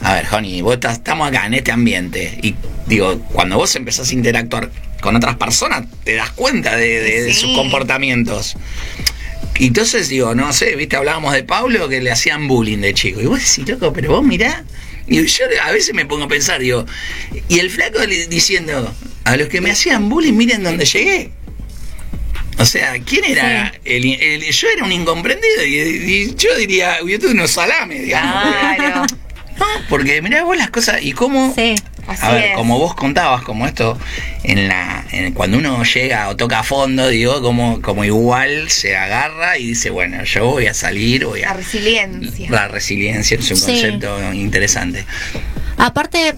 a 0.02 0.14
ver, 0.14 0.26
Honey, 0.32 0.62
vos 0.62 0.74
estás- 0.74 0.94
estamos 0.98 1.28
acá 1.28 1.46
en 1.46 1.54
este 1.54 1.72
ambiente 1.72 2.38
y 2.42 2.54
digo, 2.86 3.18
cuando 3.32 3.56
vos 3.56 3.74
empezás 3.76 4.08
a 4.10 4.14
interactuar 4.14 4.70
con 5.00 5.16
otras 5.16 5.36
personas, 5.36 5.84
te 6.04 6.14
das 6.14 6.30
cuenta 6.30 6.76
de, 6.76 7.00
de- 7.02 7.22
de 7.24 7.34
Sí. 7.34 7.40
sus 7.40 7.56
comportamientos. 7.56 8.54
Y 9.60 9.66
entonces 9.66 10.08
digo, 10.08 10.34
no 10.34 10.52
sé, 10.54 10.74
viste, 10.74 10.96
hablábamos 10.96 11.34
de 11.34 11.42
Pablo 11.44 11.88
que 11.88 12.00
le 12.00 12.10
hacían 12.10 12.48
bullying 12.48 12.78
de 12.78 12.94
chico. 12.94 13.20
Y 13.20 13.26
vos 13.26 13.38
decís, 13.38 13.68
loco, 13.68 13.92
pero 13.92 14.10
vos 14.12 14.24
mirá. 14.24 14.64
Y 15.06 15.22
yo 15.26 15.44
a 15.64 15.70
veces 15.72 15.94
me 15.94 16.06
pongo 16.06 16.24
a 16.24 16.28
pensar, 16.28 16.60
digo, 16.60 16.86
y 17.48 17.58
el 17.58 17.68
flaco 17.68 17.98
diciendo, 18.28 18.94
a 19.24 19.36
los 19.36 19.48
que 19.48 19.60
me 19.60 19.70
hacían 19.70 20.08
bullying, 20.08 20.32
miren 20.32 20.62
dónde 20.62 20.84
llegué. 20.86 21.30
O 22.58 22.64
sea, 22.64 22.94
¿quién 23.04 23.24
era? 23.24 23.72
El, 23.84 24.04
el- 24.06 24.42
yo 24.50 24.68
era 24.74 24.84
un 24.84 24.92
incomprendido 24.92 25.64
y, 25.66 25.76
y 25.78 26.34
yo 26.36 26.56
diría, 26.56 26.98
yo 27.06 27.18
tuve 27.18 27.32
unos 27.32 27.50
salames, 27.50 28.02
digamos. 28.02 28.42
Claro. 28.76 29.06
No, 29.60 29.66
porque 29.90 30.22
mirá 30.22 30.42
vos 30.44 30.56
las 30.56 30.70
cosas 30.70 31.02
y 31.02 31.12
cómo... 31.12 31.52
Sí. 31.54 31.74
Así 32.10 32.26
A 32.26 32.32
ver, 32.32 32.44
es. 32.50 32.56
como 32.56 32.78
vos 32.78 32.94
contabas, 32.94 33.42
como 33.42 33.66
esto, 33.66 33.96
en 34.42 34.68
la, 34.68 35.04
en- 35.12 35.32
cuando 35.32 35.58
uno 35.58 35.82
llega 35.84 36.28
o 36.28 36.36
toca 36.36 36.58
a 36.60 36.62
fondo, 36.62 37.06
digo, 37.08 37.40
como, 37.40 37.80
como 37.80 38.04
igual 38.04 38.68
se 38.70 38.96
agarra 38.96 39.58
y 39.58 39.66
dice, 39.68 39.90
bueno, 39.90 40.22
yo 40.24 40.46
voy 40.46 40.66
a 40.66 40.74
salir, 40.74 41.24
voy 41.26 41.42
La 41.42 41.50
a... 41.50 41.54
resiliencia. 41.54 42.50
La 42.50 42.68
resiliencia 42.68 43.38
es 43.38 43.50
un 43.50 43.56
Sí. 43.56 43.64
concepto 43.66 44.32
interesante. 44.32 45.06
Aparte, 45.76 46.34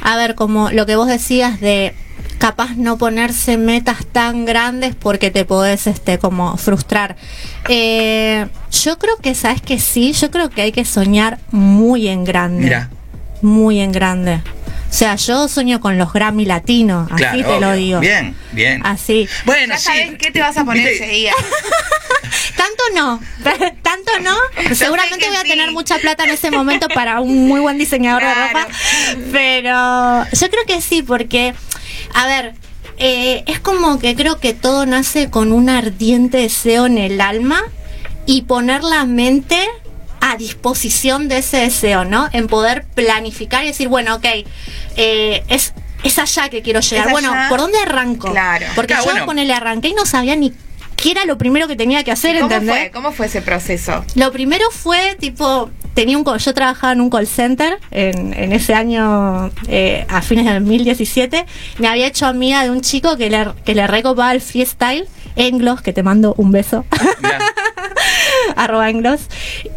a 0.00 0.16
ver, 0.16 0.34
como 0.34 0.70
lo 0.70 0.86
que 0.86 0.96
vos 0.96 1.06
decías 1.06 1.60
de 1.60 1.94
capaz 2.38 2.74
no 2.76 2.98
ponerse 2.98 3.56
metas 3.56 4.04
tan 4.10 4.44
grandes 4.44 4.96
porque 4.96 5.30
te 5.30 5.44
podés 5.44 5.86
este 5.86 6.18
como 6.18 6.56
frustrar. 6.56 7.14
Eh, 7.68 8.48
yo 8.72 8.98
creo 8.98 9.16
que 9.18 9.36
sabes 9.36 9.62
que 9.62 9.78
sí, 9.78 10.12
yo 10.12 10.30
creo 10.32 10.50
que 10.50 10.62
hay 10.62 10.72
que 10.72 10.84
soñar 10.84 11.38
muy 11.52 12.08
en 12.08 12.24
grande. 12.24 12.64
Mira, 12.64 12.90
Muy 13.42 13.80
en 13.80 13.92
grande. 13.92 14.40
O 14.92 14.94
sea, 14.94 15.16
yo 15.16 15.48
sueño 15.48 15.80
con 15.80 15.96
los 15.96 16.12
Grammy 16.12 16.44
latinos, 16.44 17.10
así 17.10 17.16
claro, 17.16 17.54
te 17.54 17.60
lo 17.60 17.72
digo. 17.72 18.00
Bien, 18.00 18.36
bien. 18.52 18.84
Así. 18.84 19.26
Bueno, 19.46 19.72
Ya 19.72 19.78
sí. 19.78 19.84
sabes 19.86 20.10
qué 20.18 20.30
te 20.30 20.38
vas 20.40 20.54
a 20.58 20.66
poner 20.66 20.86
ese 20.86 21.06
día. 21.06 21.32
Tanto 22.56 22.82
no, 22.94 23.20
tanto 23.82 24.12
no. 24.22 24.74
Seguramente 24.74 25.26
voy 25.28 25.36
a 25.36 25.42
sí. 25.42 25.48
tener 25.48 25.72
mucha 25.72 25.96
plata 25.98 26.24
en 26.24 26.30
ese 26.30 26.50
momento 26.50 26.88
para 26.88 27.20
un 27.20 27.48
muy 27.48 27.60
buen 27.60 27.78
diseñador 27.78 28.22
de 28.22 28.34
ropa. 28.34 28.66
Pero 29.32 30.24
yo 30.30 30.50
creo 30.50 30.64
que 30.66 30.80
sí, 30.82 31.02
porque, 31.02 31.54
a 32.14 32.26
ver, 32.26 32.54
eh, 32.98 33.44
es 33.46 33.60
como 33.60 33.98
que 33.98 34.14
creo 34.14 34.40
que 34.40 34.52
todo 34.52 34.84
nace 34.86 35.30
con 35.30 35.52
un 35.52 35.68
ardiente 35.70 36.36
deseo 36.38 36.84
en 36.86 36.98
el 36.98 37.20
alma 37.20 37.62
y 38.26 38.42
poner 38.42 38.84
la 38.84 39.04
mente 39.06 39.58
a 40.24 40.36
disposición 40.36 41.28
de 41.28 41.38
ese 41.38 41.56
deseo, 41.58 42.04
¿no? 42.04 42.28
En 42.32 42.46
poder 42.46 42.84
planificar 42.94 43.64
y 43.64 43.66
decir, 43.66 43.88
bueno, 43.88 44.14
ok, 44.14 44.24
eh, 44.96 45.42
es, 45.48 45.74
es 46.04 46.18
allá 46.18 46.48
que 46.48 46.62
quiero 46.62 46.78
llegar. 46.80 47.10
Bueno. 47.10 47.34
¿por 47.48 47.58
dónde 47.60 47.78
arranco? 47.78 48.30
Claro. 48.30 48.66
Porque 48.76 48.94
Claro, 48.94 49.04
yo 49.04 49.10
bueno. 49.10 49.26
con 49.26 49.38
el 49.40 49.50
arranqué 49.50 49.88
y 49.88 49.94
no 49.94 50.06
sabía 50.06 50.36
ni 50.36 50.52
qué 50.96 51.10
era 51.10 51.24
lo 51.24 51.36
primero 51.38 51.66
que 51.66 51.74
tenía 51.74 52.04
que 52.04 52.12
hacer, 52.12 52.38
¿Cómo 52.38 52.52
¿entendés? 52.52 52.76
fue? 52.76 52.90
¿Cómo 52.92 53.10
fue 53.12 53.26
ese 53.26 53.42
proceso? 53.42 54.04
Lo 54.14 54.30
primero 54.30 54.64
fue 54.70 55.16
tipo, 55.18 55.68
tenía 55.94 56.16
un, 56.16 56.22
co- 56.22 56.36
yo 56.36 56.54
trabajaba 56.54 56.92
en 56.92 57.00
un 57.00 57.10
call 57.10 57.26
center 57.26 57.80
en, 57.90 58.32
en 58.34 58.52
ese 58.52 58.74
año, 58.74 59.50
eh, 59.66 60.06
a 60.08 60.22
fines 60.22 60.44
de 60.44 60.52
2017, 60.52 61.46
me 61.78 61.88
había 61.88 62.06
hecho 62.06 62.26
amiga 62.26 62.62
de 62.62 62.70
un 62.70 62.80
chico 62.82 63.16
que 63.16 63.28
le, 63.28 63.48
que 63.64 63.74
le 63.74 63.84
recopaba 63.88 64.30
el 64.32 64.40
freestyle, 64.40 65.08
Englos, 65.34 65.82
que 65.82 65.92
te 65.92 66.04
mando 66.04 66.34
un 66.36 66.52
beso. 66.52 66.84
mirá. 67.20 67.38
arroba 68.56 68.90
englos. 68.90 69.22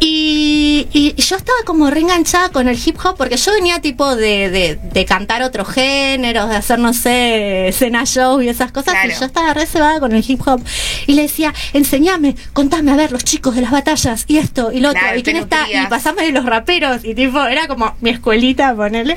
Y, 0.00 0.88
y 0.92 1.14
yo 1.20 1.36
estaba 1.36 1.58
como 1.64 1.90
reenganchada 1.90 2.50
con 2.50 2.68
el 2.68 2.78
hip 2.84 2.96
hop 3.04 3.16
porque 3.16 3.36
yo 3.36 3.52
venía 3.52 3.80
tipo 3.80 4.16
de, 4.16 4.50
de, 4.50 4.78
de 4.82 5.04
cantar 5.04 5.42
otros 5.42 5.68
géneros, 5.68 6.48
de 6.48 6.56
hacer, 6.56 6.78
no 6.78 6.92
sé, 6.92 7.68
escena 7.68 8.04
show 8.04 8.40
y 8.40 8.48
esas 8.48 8.72
cosas. 8.72 8.94
Y 9.04 9.18
yo 9.18 9.26
estaba 9.26 9.54
reservada 9.54 10.00
con 10.00 10.12
el 10.12 10.24
hip 10.26 10.40
hop. 10.46 10.62
Y 11.06 11.14
le 11.14 11.22
decía, 11.22 11.54
enséñame, 11.72 12.36
contame 12.52 12.92
a 12.92 12.96
ver 12.96 13.12
los 13.12 13.24
chicos 13.24 13.54
de 13.54 13.62
las 13.62 13.70
batallas 13.70 14.24
y 14.28 14.38
esto 14.38 14.72
y 14.72 14.80
lo 14.80 14.90
otro. 14.90 15.02
Y 15.16 15.22
quién 15.22 15.36
está, 15.36 15.66
y 15.70 15.86
pasame 15.88 16.22
de 16.24 16.32
los 16.32 16.44
raperos. 16.44 17.04
Y 17.04 17.14
tipo, 17.14 17.44
era 17.44 17.68
como 17.68 17.94
mi 18.00 18.10
escuelita, 18.10 18.74
ponele. 18.74 19.16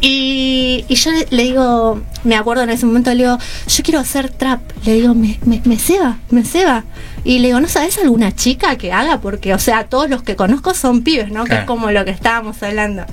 Y, 0.00 0.84
y 0.88 0.94
yo 0.94 1.10
le, 1.10 1.26
le 1.30 1.42
digo, 1.44 2.02
me 2.24 2.36
acuerdo 2.36 2.62
en 2.62 2.70
ese 2.70 2.86
momento, 2.86 3.10
le 3.10 3.24
digo, 3.24 3.38
yo 3.66 3.82
quiero 3.82 4.00
hacer 4.00 4.30
trap. 4.30 4.60
Le 4.84 4.94
digo, 4.94 5.14
me, 5.14 5.38
me, 5.44 5.60
me 5.64 5.78
ceba, 5.78 6.18
me 6.30 6.44
ceba. 6.44 6.84
Y 7.24 7.38
le 7.38 7.48
digo, 7.48 7.60
¿no 7.60 7.68
sabes 7.68 7.98
alguna 7.98 8.34
chica 8.34 8.76
que 8.76 8.92
haga? 8.92 9.20
Porque, 9.20 9.54
o 9.54 9.58
sea, 9.58 9.84
todos 9.84 10.08
los 10.08 10.22
que 10.22 10.36
conozco 10.36 10.74
son 10.74 11.02
pibes, 11.02 11.30
¿no? 11.30 11.44
Que 11.44 11.54
es 11.54 11.64
como 11.64 11.90
lo 11.90 12.04
que 12.04 12.10
estábamos 12.10 12.62
hablando. 12.62 13.04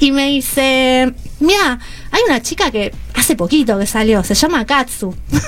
Y 0.00 0.10
me 0.12 0.28
dice, 0.28 1.12
mira, 1.40 1.78
hay 2.10 2.20
una 2.28 2.42
chica 2.42 2.70
que 2.70 2.92
hace 3.14 3.36
poquito 3.36 3.78
que 3.78 3.86
salió, 3.86 4.22
se 4.24 4.34
llama 4.34 4.64
Katsu. 4.66 5.14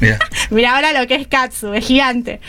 Mira. 0.00 0.18
Mira 0.50 0.74
ahora 0.74 0.92
lo 0.98 1.06
que 1.06 1.14
es 1.14 1.28
Katsu, 1.28 1.74
es 1.74 1.86
gigante. 1.86 2.40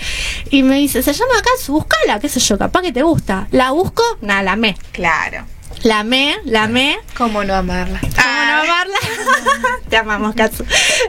Y 0.49 0.63
me 0.63 0.77
dice, 0.77 1.03
se 1.03 1.13
llama 1.13 1.35
Katsu, 1.43 1.73
buscala, 1.73 2.19
qué 2.19 2.27
sé 2.27 2.39
yo, 2.39 2.57
capaz 2.57 2.81
que 2.81 2.91
te 2.91 3.03
gusta. 3.03 3.47
La 3.51 3.69
busco, 3.71 4.01
nada, 4.21 4.41
la 4.41 4.55
me. 4.55 4.75
Claro. 4.91 5.45
La 5.83 6.03
me, 6.03 6.37
la 6.45 6.67
me. 6.67 6.97
¿Cómo 7.15 7.43
no 7.43 7.53
amarla? 7.53 7.99
¿Cómo 7.99 8.32
Te 9.89 9.97
amamos, 9.97 10.35
Katsu. 10.35 10.65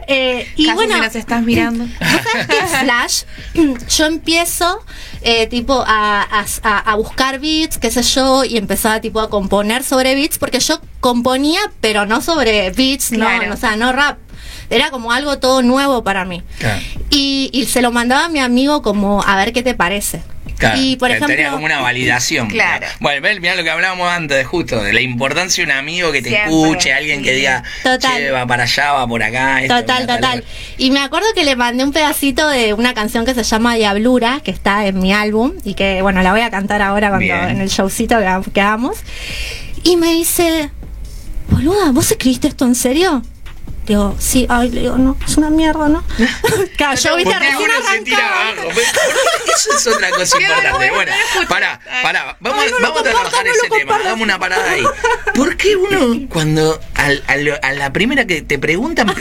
Eh, 0.06 0.46
y 0.56 0.64
Caso, 0.66 0.76
bueno, 0.76 0.94
si 0.94 1.00
nos 1.00 1.14
estás 1.16 1.42
mirando. 1.42 1.84
¿Vos 1.84 2.48
es 2.48 2.78
Flash? 2.78 3.22
Yo 3.96 4.06
empiezo 4.06 4.84
eh, 5.22 5.46
tipo 5.46 5.82
a, 5.86 6.22
a- 6.22 6.44
a- 6.62 6.78
a 6.78 6.94
buscar 6.96 7.38
beats, 7.40 7.78
qué 7.78 7.90
sé 7.90 8.02
yo, 8.02 8.44
y 8.44 8.56
empezaba 8.58 9.00
tipo 9.00 9.20
a 9.20 9.30
componer 9.30 9.82
sobre 9.84 10.14
beats, 10.14 10.38
porque 10.38 10.60
yo 10.60 10.80
componía, 11.00 11.60
pero 11.80 12.04
no 12.06 12.20
sobre 12.20 12.70
beats, 12.70 13.08
Claro. 13.10 13.46
no, 13.48 13.54
o 13.54 13.56
sea, 13.56 13.76
no 13.76 13.92
rap. 13.92 14.18
Era 14.70 14.90
como 14.90 15.12
algo 15.12 15.38
todo 15.38 15.62
nuevo 15.62 16.02
para 16.04 16.24
mí. 16.24 16.42
Claro. 16.58 16.80
Y, 17.10 17.50
y 17.52 17.66
se 17.66 17.82
lo 17.82 17.92
mandaba 17.92 18.26
a 18.26 18.28
mi 18.28 18.40
amigo 18.40 18.82
como 18.82 19.22
a 19.22 19.36
ver 19.36 19.52
qué 19.52 19.62
te 19.62 19.74
parece. 19.74 20.22
Claro, 20.64 20.80
y 20.80 20.96
por 20.96 21.10
ejemplo, 21.10 21.28
tenía 21.28 21.50
como 21.50 21.64
una 21.64 21.80
validación. 21.80 22.48
Claro. 22.48 22.86
Bueno, 23.00 23.20
ves, 23.22 23.40
mirá 23.40 23.54
lo 23.54 23.64
que 23.64 23.70
hablábamos 23.70 24.08
antes 24.10 24.36
de 24.36 24.44
justo, 24.44 24.82
de 24.82 24.92
la 24.92 25.00
importancia 25.00 25.64
de 25.64 25.70
un 25.72 25.76
amigo 25.76 26.12
que 26.12 26.22
te 26.22 26.30
Siempre, 26.30 26.50
escuche, 26.50 26.92
alguien 26.92 27.22
que 27.22 27.32
diga, 27.32 27.62
Total. 27.82 28.16
che, 28.16 28.30
va 28.30 28.46
para 28.46 28.64
allá, 28.64 28.92
va 28.92 29.06
por 29.06 29.22
acá. 29.22 29.62
esto, 29.62 29.74
Total, 29.80 30.02
mira, 30.02 30.16
total. 30.16 30.44
Y 30.78 30.90
me 30.90 31.00
acuerdo 31.00 31.26
que 31.34 31.44
le 31.44 31.56
mandé 31.56 31.84
un 31.84 31.92
pedacito 31.92 32.48
de 32.48 32.74
una 32.74 32.94
canción 32.94 33.24
que 33.24 33.34
se 33.34 33.42
llama 33.42 33.74
Diablura, 33.74 34.40
que 34.42 34.50
está 34.50 34.86
en 34.86 34.98
mi 34.98 35.12
álbum, 35.12 35.52
y 35.64 35.74
que, 35.74 36.02
bueno, 36.02 36.22
la 36.22 36.32
voy 36.32 36.40
a 36.40 36.50
cantar 36.50 36.82
ahora 36.82 37.08
cuando, 37.08 37.24
Bien. 37.24 37.48
en 37.50 37.60
el 37.60 37.68
showcito 37.68 38.18
que, 38.18 38.50
que 38.52 38.60
hagamos. 38.60 38.98
Y 39.82 39.96
me 39.96 40.12
dice, 40.12 40.70
boluda, 41.50 41.92
¿vos 41.92 42.10
escribiste 42.10 42.48
esto 42.48 42.64
en 42.64 42.74
serio? 42.74 43.22
Digo, 43.86 44.16
sí, 44.18 44.46
ay, 44.48 44.70
le 44.70 44.80
digo, 44.82 44.96
no, 44.96 45.16
es 45.26 45.36
una 45.36 45.50
mierda, 45.50 45.88
¿no? 45.88 46.02
claro, 46.78 46.98
yo, 46.98 47.16
viste, 47.16 47.32
¿Por 47.34 47.40
qué 47.42 47.48
recién 47.48 47.70
Eso 49.54 49.76
es 49.76 49.86
otra 49.86 50.10
cosa 50.10 50.40
importante. 50.40 50.90
bueno, 50.90 51.12
pará, 51.48 51.80
pará. 52.02 52.36
Vamos, 52.40 52.64
no 52.70 52.80
vamos 52.80 53.00
a 53.00 53.04
trabajar 53.04 53.46
ese 53.46 53.68
tema. 53.68 53.98
Dame 54.02 54.22
una 54.22 54.38
parada 54.38 54.70
ahí. 54.70 54.82
¿Por 55.34 55.56
qué 55.56 55.76
uno, 55.76 56.26
cuando 56.30 56.80
al- 56.94 57.22
a, 57.26 57.36
lo- 57.36 57.58
a 57.62 57.72
la 57.72 57.92
primera 57.92 58.26
que 58.26 58.40
te 58.42 58.58
preguntan, 58.58 59.14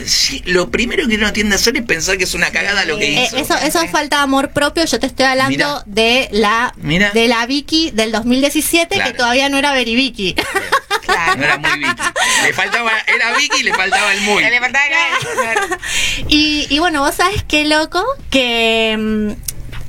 lo 0.46 0.72
primero 0.72 1.08
que 1.08 1.16
uno 1.16 1.34
tiende 1.34 1.56
a 1.56 1.58
hacer 1.58 1.76
es 1.76 1.84
pensar 1.84 2.18
que 2.18 2.24
es 2.24 2.34
una 2.34 2.50
cagada 2.52 2.86
lo 2.86 2.98
que 2.98 3.18
Eh, 3.18 3.24
hizo? 3.26 3.38
eso, 3.38 3.56
eso 3.58 3.82
es 3.82 3.92
falta 3.92 4.18
de 4.18 4.24
amor 4.24 4.52
propio. 4.52 4.86
Yo 4.86 5.00
te 5.00 5.08
estoy 5.08 5.26
hablando 5.26 5.84
de 5.86 6.30
la 6.32 6.74
Mira. 6.78 7.12
de 7.12 7.28
la 7.28 7.46
Vicky 7.46 7.92
del 7.92 8.12
2017 8.14 8.96
Claro. 8.96 9.12
que 9.12 9.18
todavía 9.18 9.50
no 9.50 9.58
era. 9.58 9.74
Claro. 9.74 9.84
No 11.38 11.44
era 11.44 11.58
muy 11.58 11.78
Vicky. 11.80 12.02
Le 12.44 12.54
faltaba, 12.54 12.92
era 13.08 13.38
Vicky 13.38 13.60
y 13.60 13.64
le 13.64 13.74
faltaba 13.74 14.14
el 14.14 14.22
muy. 14.22 14.44
Le 14.44 14.60
faltaba 14.60 14.86
claro. 15.42 15.68
y, 16.28 16.68
y 16.70 16.80
bueno, 16.80 17.02
vos 17.02 17.16
sabés 17.16 17.44
qué 17.48 17.66
loco 17.66 18.04
que 18.30 18.96
mm, 18.98 19.32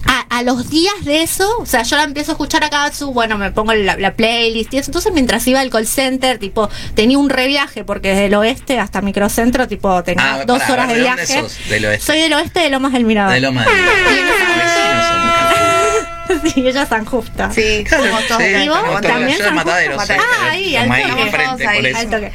a, 0.07 0.21
a 0.39 0.43
los 0.43 0.69
días 0.69 0.95
de 1.05 1.23
eso, 1.23 1.49
o 1.59 1.65
sea, 1.67 1.83
yo 1.83 1.97
la 1.97 2.03
empiezo 2.05 2.33
a 2.33 2.35
escuchar 2.35 2.63
a 2.63 2.69
Katsu, 2.71 3.13
bueno, 3.13 3.39
me 3.39 3.51
pongo 3.53 3.73
la, 3.73 3.97
la 3.97 4.13
playlist 4.15 4.75
y 4.75 4.79
eso. 4.79 4.91
Entonces, 4.91 5.13
mientras 5.13 5.47
iba 5.47 5.61
al 5.61 5.71
call 5.71 5.87
center, 5.87 6.39
tipo, 6.39 6.69
tenía 6.95 7.17
un 7.19 7.31
reviaje 7.31 7.85
porque 7.85 8.09
desde 8.11 8.27
el 8.27 8.35
oeste 8.35 8.79
hasta 8.79 9.01
Microcentro, 9.01 9.67
tipo, 9.67 10.03
tenía 10.05 10.35
Ah, 10.35 10.45
dos 10.45 10.59
pará, 10.61 10.73
horas 10.75 10.89
de 10.89 10.95
¿de 10.97 11.01
dónde 11.03 11.25
viaje. 11.27 11.41
sos? 11.41 11.59
Del 11.69 11.85
oeste. 11.87 12.07
Soy 12.07 12.21
del 12.21 12.33
oeste 12.35 12.61
de 12.61 12.71
Lomas 12.71 12.93
del 12.93 13.05
Mirador. 13.05 13.33
De 13.35 13.41
lo 13.41 13.53
más. 13.53 13.67
Vecinos 13.67 15.07
somos. 15.09 15.84
sí, 16.55 16.67
ella 16.67 16.83
es 16.83 16.89
San 16.89 17.05
Justa. 17.05 17.51
Sí, 17.51 17.85
somos 17.89 18.27
todos 18.29 18.41
¿También 19.03 19.39
yo 19.39 19.53
Mataderos. 19.53 20.03
pero 20.07 20.23
Ah, 20.23 20.51
ahí, 20.51 20.77
al 20.77 20.89
toque. 20.89 21.67
Ahí. 21.67 21.93
Al. 21.93 22.33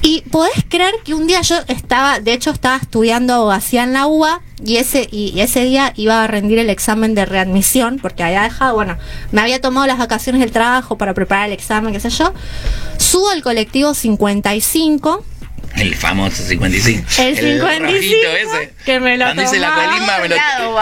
Y 0.00 0.22
podés 0.30 0.64
creer 0.68 0.94
que 1.04 1.14
un 1.14 1.26
día 1.26 1.40
yo 1.42 1.56
estaba, 1.66 2.20
de 2.20 2.32
hecho 2.32 2.50
estaba 2.50 2.76
estudiando 2.76 3.34
abogacía 3.34 3.82
en 3.82 3.92
la 3.92 4.06
UBA 4.06 4.40
y 4.64 4.76
ese, 4.76 5.08
y, 5.10 5.32
y 5.34 5.40
ese 5.40 5.64
día 5.64 5.92
iba 5.96 6.22
a 6.22 6.26
rendir 6.28 6.58
el 6.60 6.70
examen 6.70 7.14
de 7.16 7.26
readmisión 7.26 7.98
porque 8.00 8.22
había 8.22 8.42
dejado, 8.42 8.74
bueno, 8.74 8.96
me 9.32 9.40
había 9.40 9.60
tomado 9.60 9.86
las 9.88 9.98
vacaciones 9.98 10.40
del 10.40 10.52
trabajo 10.52 10.96
para 10.96 11.14
preparar 11.14 11.46
el 11.46 11.52
examen, 11.52 11.92
qué 11.92 12.00
sé 12.00 12.10
yo. 12.10 12.32
Subo 12.96 13.28
al 13.30 13.42
colectivo 13.42 13.92
55 13.92 15.24
El 15.80 15.94
famoso 15.94 16.42
55. 16.42 17.04
El 17.18 17.36
55, 17.36 17.78
rojito 17.86 18.28
ese. 18.36 18.72
que 18.84 19.00
me 19.00 19.16
lo 19.16 19.24
Cuando 19.26 19.42
hice 19.42 19.58
la 19.58 19.68
tomaba. 19.68 19.88
colimba, 19.92 20.18
me 20.18 20.28
lo. 20.28 20.36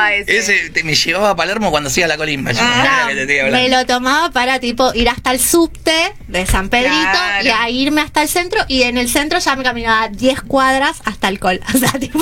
ese. 0.09 0.39
Ese 0.39 0.71
te- 0.71 0.85
me 0.85 0.95
llevaba 0.95 1.31
a 1.31 1.37
Palermo 1.37 1.71
cuando 1.71 1.89
hacía 1.89 2.07
la 2.07 2.17
colimba. 2.17 2.53
Ah, 2.59 3.09
te 3.15 3.51
me 3.51 3.69
lo 3.69 3.85
tomaba 3.87 4.31
para 4.31 4.59
tipo 4.61 4.93
ir 4.95 5.09
hasta 5.09 5.33
el 5.33 5.41
subte 5.41 6.15
de 6.29 6.47
San 6.47 6.69
Pedrito 6.69 6.95
Claro. 6.95 7.45
y 7.45 7.49
a 7.51 7.69
irme 7.71 8.01
hasta 8.01 8.23
el 8.23 8.29
centro 8.29 8.61
y 8.69 8.83
en 8.83 8.97
el 8.99 9.09
centro 9.09 9.39
ya 9.39 9.55
me 9.57 9.63
caminaba 9.65 10.09
10 10.09 10.43
cuadras 10.43 10.97
hasta 11.05 11.29
el 11.29 11.39
col. 11.39 11.61
O 11.75 11.79
sea, 11.79 11.93
tipo, 11.93 12.19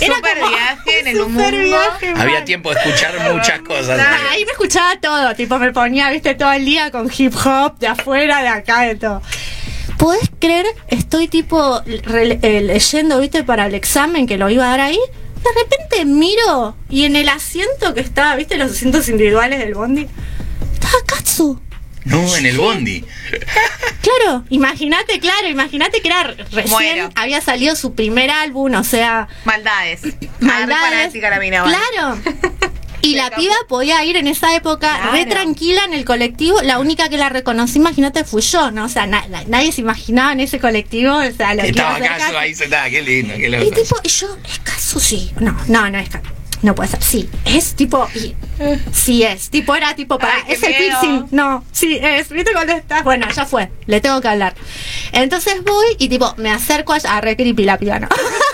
era 0.00 0.14
como 0.14 0.48
viaje 0.50 1.00
en 1.00 1.06
el 1.08 1.16
mundo. 1.26 1.50
viaje, 1.50 2.12
Había 2.16 2.44
tiempo 2.44 2.72
de 2.72 2.80
escuchar 2.80 3.32
muchas 3.32 3.60
cosas. 3.60 3.98
Ah, 4.00 4.18
ahí 4.30 4.44
me 4.44 4.52
escuchaba 4.52 4.98
todo, 5.00 5.34
tipo 5.34 5.58
me 5.58 5.72
ponía, 5.72 6.10
viste, 6.10 6.34
todo 6.34 6.52
el 6.52 6.64
día 6.64 6.90
con 6.90 7.10
hip 7.16 7.34
hop, 7.44 7.78
de 7.78 7.88
afuera, 7.88 8.42
de 8.42 8.48
acá, 8.48 8.82
de 8.82 8.94
todo. 8.96 9.22
¿Podés 10.02 10.32
creer? 10.40 10.66
Estoy 10.88 11.28
tipo 11.28 11.80
eh, 11.86 12.60
leyendo, 12.60 13.20
viste, 13.20 13.44
para 13.44 13.66
el 13.66 13.74
examen 13.76 14.26
que 14.26 14.36
lo 14.36 14.50
iba 14.50 14.64
a 14.64 14.70
dar 14.70 14.80
ahí. 14.80 14.98
De 14.98 15.50
repente 15.62 16.04
miro 16.04 16.74
y 16.90 17.04
en 17.04 17.14
el 17.14 17.28
asiento 17.28 17.94
que 17.94 18.00
estaba, 18.00 18.34
viste, 18.34 18.56
los 18.56 18.72
asientos 18.72 19.08
individuales 19.08 19.60
del 19.60 19.74
bondi, 19.74 20.08
estaba 20.72 20.94
Katsu. 21.06 21.60
No, 22.04 22.36
en 22.36 22.46
el 22.46 22.58
bondi. 22.58 23.04
Claro, 24.00 24.44
imagínate, 24.50 25.20
claro, 25.20 25.46
imagínate 25.46 26.00
que 26.00 26.08
era 26.08 26.24
recién, 26.24 26.68
Muero. 26.70 27.10
había 27.14 27.40
salido 27.40 27.76
su 27.76 27.94
primer 27.94 28.28
álbum, 28.28 28.74
o 28.74 28.82
sea, 28.82 29.28
Maldades. 29.44 30.00
maldades. 30.40 31.12
Claro. 31.12 32.18
Y 33.02 33.14
la 33.16 33.30
piba 33.30 33.54
podía 33.68 34.04
ir 34.04 34.16
en 34.16 34.26
esa 34.28 34.54
época 34.54 34.96
re 35.10 35.24
Claro. 35.26 35.30
tranquila 35.30 35.84
en 35.84 35.92
el 35.94 36.04
colectivo. 36.04 36.60
La 36.62 36.78
única 36.78 37.08
que 37.08 37.18
la 37.18 37.28
reconocí, 37.28 37.78
imagínate, 37.78 38.24
fui 38.24 38.42
yo, 38.42 38.70
¿no? 38.70 38.84
O 38.84 38.88
sea, 38.88 39.06
na- 39.06 39.26
na- 39.28 39.44
nadie 39.48 39.72
se 39.72 39.80
imaginaba 39.80 40.32
en 40.32 40.40
ese 40.40 40.58
colectivo. 40.60 41.16
O 41.16 41.30
sea, 41.36 41.54
lo 41.54 41.62
que 41.62 41.68
Estaba 41.70 41.98
Casu. 41.98 42.36
ahí 42.36 42.54
sentada, 42.54 42.88
qué 42.90 43.02
lindo, 43.02 43.34
qué 43.36 43.46
Y 43.46 43.50
loco. 43.50 43.70
tipo, 43.82 43.96
y 44.02 44.08
yo, 44.08 44.36
¿es 44.48 44.58
Casu? 44.60 45.00
Sí. 45.00 45.30
No, 45.40 45.56
no, 45.68 45.90
no 45.90 45.98
es 45.98 46.08
Casu. 46.08 46.26
No 46.62 46.76
puede 46.76 46.90
ser. 46.90 47.02
Sí, 47.02 47.28
es 47.44 47.74
tipo. 47.74 48.08
y- 48.14 48.36
sí 48.92 49.24
es. 49.24 49.50
Tipo, 49.50 49.74
era 49.74 49.96
tipo 49.96 50.16
para. 50.16 50.36
Ay, 50.36 50.42
es 50.46 50.62
el 50.62 50.68
miedo. 50.68 51.00
piercing. 51.00 51.26
No, 51.32 51.64
sí 51.72 51.98
es. 52.00 52.28
¿Viste 52.28 52.52
cuando 52.52 52.72
estás? 52.72 53.02
Bueno, 53.02 53.26
ya 53.34 53.44
fue. 53.46 53.68
Le 53.86 54.00
tengo 54.00 54.20
que 54.20 54.28
hablar. 54.28 54.54
Entonces 55.10 55.64
voy 55.64 55.96
y 55.98 56.08
tipo, 56.08 56.32
me 56.36 56.52
acerco 56.52 56.92
a. 56.92 56.98
a 56.98 57.20
re 57.20 57.36
creepy 57.36 57.64
la 57.64 57.78
piba, 57.78 57.98
¿no? 57.98 58.06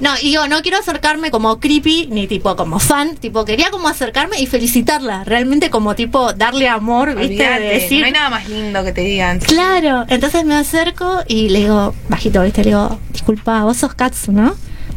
No, 0.00 0.10
y 0.20 0.28
digo, 0.30 0.46
no 0.48 0.62
quiero 0.62 0.78
acercarme 0.78 1.30
como 1.30 1.58
creepy 1.60 2.08
ni 2.10 2.26
tipo 2.26 2.54
como 2.56 2.78
fan, 2.78 3.16
tipo 3.16 3.44
quería 3.44 3.70
como 3.70 3.88
acercarme 3.88 4.40
y 4.40 4.46
felicitarla, 4.46 5.24
realmente 5.24 5.70
como 5.70 5.94
tipo 5.94 6.32
darle 6.32 6.68
amor, 6.68 7.14
¿viste? 7.14 7.48
De 7.48 7.60
decir, 7.60 8.00
No 8.00 8.06
hay 8.06 8.12
nada 8.12 8.30
más 8.30 8.48
lindo 8.48 8.84
que 8.84 8.92
te 8.92 9.00
digan. 9.02 9.38
Claro, 9.40 10.04
entonces 10.08 10.44
me 10.44 10.54
acerco 10.54 11.22
y 11.26 11.48
le 11.48 11.60
digo, 11.60 11.94
bajito, 12.08 12.42
¿viste? 12.42 12.62
Le 12.62 12.70
digo, 12.70 12.98
disculpa, 13.12 13.64
vos 13.64 13.76
sos 13.76 13.94
Katsu, 13.94 14.32
¿no? 14.32 14.54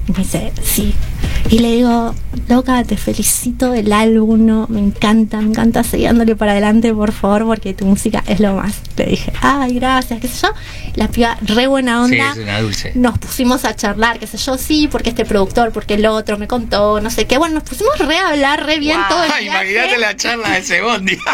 Y 0.08 0.12
me 0.12 0.20
dice, 0.20 0.51
sí. 0.63 0.94
Y 1.50 1.59
le 1.59 1.71
digo, 1.77 2.13
loca, 2.48 2.83
te 2.83 2.95
felicito 2.95 3.74
el 3.74 3.91
álbum, 3.91 4.45
¿no? 4.45 4.67
me 4.69 4.79
encanta, 4.79 5.38
me 5.38 5.50
encanta, 5.50 5.83
siguiéndole 5.83 6.36
para 6.36 6.51
adelante, 6.51 6.93
por 6.93 7.12
favor, 7.12 7.45
porque 7.45 7.74
tu 7.74 7.86
música 7.86 8.24
es 8.27 8.39
lo 8.39 8.53
más. 8.55 8.75
Le 8.98 9.05
dije, 9.05 9.33
ay, 9.41 9.74
gracias, 9.75 10.19
qué 10.21 10.27
sé 10.27 10.41
yo. 10.48 10.53
La 10.95 11.07
piba, 11.07 11.38
re 11.41 11.65
buena 11.67 12.05
Sí, 12.07 12.13
onda. 12.19 12.31
es 12.33 12.38
una 12.38 12.62
dulce. 12.62 12.91
Nos 12.95 13.17
pusimos 13.17 13.65
a 13.65 13.75
charlar, 13.75 14.19
qué 14.19 14.27
sé 14.27 14.38
yo, 14.38 14.57
sí, 14.57 14.88
porque 14.91 15.09
este 15.09 15.25
productor, 15.25 15.71
porque 15.71 15.95
el 15.95 16.05
otro 16.05 16.38
me 16.38 16.48
contó, 16.48 17.01
no 17.01 17.09
sé 17.09 17.25
qué. 17.25 17.38
Bueno, 17.39 17.55
nos 17.55 17.63
pusimos 17.63 17.98
re 17.98 18.17
a 18.17 18.29
hablar, 18.29 18.65
re 18.65 18.77
bien 18.79 19.00
todo 19.09 19.24
el 19.24 19.31
Ay, 19.31 19.45
imagínate 19.48 19.98
la 19.98 20.15
charla 20.15 20.50
de 20.51 20.59
ese 20.59 20.81
bondi. 20.81 21.17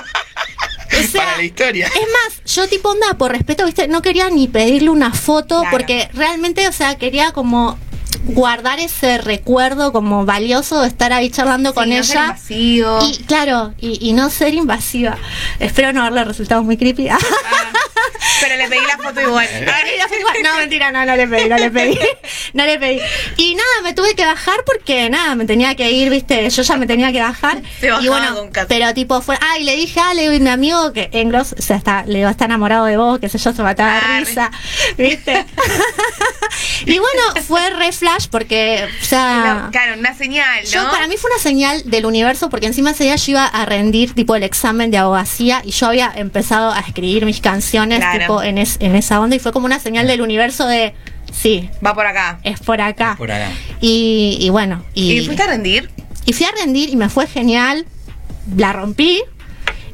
O 0.98 1.08
sea, 1.12 1.24
Para 1.26 1.38
la 1.38 1.44
historia. 1.44 1.88
Es 1.88 1.94
más, 1.94 2.54
yo 2.56 2.70
tipo 2.70 2.90
onda, 2.90 3.18
por 3.18 3.32
respeto, 3.32 3.66
viste, 3.66 3.88
no 3.90 4.02
quería 4.02 4.30
ni 4.30 4.48
pedirle 4.48 4.90
una 4.92 5.12
foto 5.12 5.60
Claro. 5.60 5.72
porque 5.76 6.08
realmente, 6.14 6.68
o 6.70 6.72
sea, 6.72 6.96
quería 6.96 7.32
como 7.34 7.78
guardar 8.26 8.80
ese 8.80 9.18
recuerdo 9.18 9.92
como 9.92 10.26
valioso 10.26 10.82
de 10.82 10.88
estar 10.88 11.14
ahí 11.14 11.30
charlando 11.30 11.70
Sí, 11.70 11.76
con 11.76 11.90
no 11.90 11.96
ella. 11.96 12.38
Y 12.50 13.24
claro, 13.26 13.74
y, 13.80 13.98
y 14.10 14.14
no 14.14 14.30
ser 14.30 14.54
invasiva. 14.54 15.18
Espero 15.60 15.94
no 15.94 16.02
haberle 16.02 16.24
resultado 16.26 16.64
muy 16.64 16.78
creepy. 16.78 17.10
Ah, 17.10 17.18
pero 18.42 18.56
le 18.58 18.68
pedí 18.68 18.86
la 18.86 18.98
foto 18.98 19.22
igual. 19.22 19.48
no, 20.44 20.58
mentira, 20.58 20.92
no, 20.92 21.06
no 21.06 21.16
le 21.16 21.28
pedí, 21.28 21.50
no 21.50 21.58
le 21.58 21.72
pedí. 21.72 22.00
No 22.54 22.66
le 22.66 22.80
pedí. 22.80 23.00
Y 23.38 23.56
nada, 23.56 23.82
me 23.84 23.94
tuve 23.94 24.16
que 24.16 24.26
bajar 24.26 24.64
porque 24.66 25.10
nada, 25.10 25.36
me 25.36 25.46
tenía 25.46 25.76
que 25.76 25.92
ir, 25.92 26.10
viste, 26.10 26.50
yo 26.50 26.62
ya 26.64 26.78
me 26.78 26.88
tenía 26.88 27.12
que 27.12 27.22
bajar. 27.22 27.62
Se 27.80 27.88
y 28.02 28.08
bueno, 28.08 28.50
pero 28.68 28.94
tipo 28.94 29.22
fue, 29.22 29.38
ay, 29.42 29.64
le 29.64 29.76
dije 29.76 30.00
a 30.00 30.10
Ale, 30.12 30.40
mi 30.40 30.50
amigo 30.50 30.92
que 30.94 31.10
Englos, 31.12 31.54
o 31.58 31.62
sea, 31.62 31.78
está, 31.78 32.04
le 32.06 32.20
digo, 32.20 32.30
está 32.30 32.46
enamorado 32.46 32.86
de 32.86 32.98
vos, 32.98 33.20
que 33.20 33.30
sé 33.30 33.38
yo, 33.38 33.54
se 33.54 33.62
mataba 33.62 34.00
Ah, 34.04 34.20
de 34.20 34.26
risa, 34.26 34.52
viste. 34.98 35.46
y 36.86 36.98
bueno, 37.00 37.22
fue 37.48 37.70
re 37.72 37.92
flash 37.92 38.15
porque, 38.30 38.86
o 39.02 39.06
sea, 39.06 39.70
Claro, 39.72 40.00
una 40.00 40.14
señal, 40.16 40.64
¿no? 40.66 40.70
yo, 40.70 40.92
para 40.92 41.08
mí 41.08 41.16
fue 41.18 41.30
una 41.32 41.42
señal 41.42 41.82
del 41.86 42.06
universo 42.06 42.50
porque 42.50 42.66
encima 42.68 42.92
ese 42.92 43.04
día 43.06 43.16
yo 43.16 43.32
iba 43.32 43.46
a 43.46 43.66
rendir 43.66 44.14
tipo 44.14 44.36
el 44.36 44.44
examen 44.44 44.92
de 44.92 44.98
abogacía 44.98 45.62
y 45.64 45.72
yo 45.72 45.88
había 45.88 46.12
empezado 46.16 46.72
a 46.72 46.80
escribir 46.80 47.26
mis 47.26 47.40
canciones 47.42 48.00
Claro. 48.00 48.20
tipo 48.20 48.42
en, 48.44 48.58
es- 48.58 48.78
en 48.80 48.96
esa 48.96 49.20
onda 49.20 49.36
y 49.36 49.40
fue 49.40 49.52
como 49.52 49.66
una 49.66 49.80
señal 49.80 50.08
del 50.08 50.22
universo 50.22 50.66
de 50.68 50.94
sí, 51.32 51.70
Va 51.86 51.94
por 51.94 52.06
acá. 52.08 52.40
es 52.44 52.60
por 52.60 52.82
acá. 52.82 53.16
Por 53.18 53.32
acá. 53.32 53.50
Y, 53.82 54.38
y 54.40 54.50
bueno, 54.50 54.84
y, 54.94 55.12
¿Y 55.20 55.26
fuiste 55.26 55.44
a 55.44 55.48
rendir? 55.48 55.90
y 56.26 56.34
fui 56.34 56.46
a 56.46 56.52
rendir 56.52 56.90
y 56.90 56.96
me 56.96 57.10
fue 57.10 57.28
genial, 57.28 57.86
la 58.56 58.74
rompí 58.74 59.22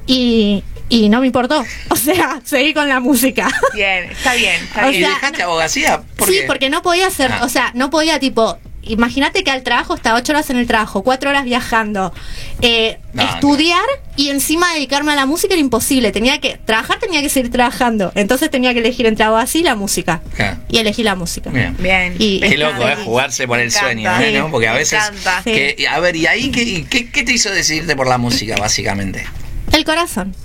y, 0.07 0.63
y 0.91 1.09
no 1.09 1.21
me 1.21 1.27
importó. 1.27 1.63
O 1.89 1.95
sea, 1.95 2.41
seguí 2.45 2.73
con 2.73 2.87
la 2.89 2.99
música. 2.99 3.47
Bien, 3.73 4.11
está 4.11 4.33
bien, 4.35 4.61
está 4.63 4.85
O 4.85 4.89
¿Y 4.91 4.97
bien. 4.97 5.03
sea, 5.05 5.15
dejaste 5.15 5.43
abogacía? 5.43 6.01
¿Por 6.17 6.27
sí, 6.27 6.35
qué? 6.41 6.43
porque 6.47 6.69
no 6.69 6.81
podía 6.81 7.07
hacer, 7.07 7.31
Ah. 7.31 7.45
o 7.45 7.49
sea, 7.49 7.71
no 7.75 7.89
podía 7.89 8.19
tipo, 8.19 8.57
imagínate 8.83 9.43
que 9.43 9.51
al 9.51 9.63
trabajo 9.63 9.95
estaba 9.95 10.19
ocho 10.19 10.33
horas 10.33 10.49
en 10.49 10.57
el 10.57 10.67
trabajo, 10.67 11.01
cuatro 11.03 11.29
horas 11.29 11.45
viajando, 11.45 12.13
eh, 12.61 12.97
No, 13.13 13.23
estudiar 13.23 13.83
y 14.17 14.29
encima 14.29 14.73
dedicarme 14.73 15.13
a 15.13 15.15
la 15.15 15.25
música 15.25 15.53
era 15.53 15.61
imposible. 15.61 16.11
Tenía 16.11 16.39
que 16.41 16.59
trabajar, 16.65 16.99
tenía 16.99 17.21
que 17.21 17.29
seguir 17.29 17.51
trabajando. 17.51 18.11
Entonces 18.15 18.49
tenía 18.51 18.73
que 18.73 18.79
elegir 18.79 19.05
entre 19.05 19.23
así 19.25 19.59
y 19.59 19.63
la 19.63 19.75
música. 19.75 20.21
Claro. 20.35 20.57
Y 20.67 20.77
elegí 20.79 21.03
la 21.03 21.15
música. 21.15 21.49
Bien. 21.51 21.75
Bien. 21.79 22.15
Y- 22.19 22.39
Qué 22.41 22.47
Está 22.47 22.69
loco, 22.71 22.81
¿eh? 22.87 22.95
bien. 22.95 23.05
Jugarse 23.05 23.47
por 23.47 23.59
el 23.59 23.67
encanta. 23.67 23.85
sueño, 23.87 24.19
¿eh? 24.19 24.31
Sí. 24.31 24.37
¿no? 24.39 24.51
Porque 24.51 24.67
a 24.67 24.73
veces... 24.73 24.99
que- 25.45 25.87
a 25.89 25.99
ver, 25.99 26.15
¿y 26.17 26.27
ahí 26.27 26.51
qué, 26.51 26.85
qué, 26.89 27.09
qué 27.09 27.23
te 27.23 27.31
hizo 27.31 27.49
decidirte 27.51 27.95
por 27.95 28.07
la 28.07 28.17
música, 28.17 28.55
básicamente? 28.57 29.25
El 29.71 29.85
corazón. 29.85 30.35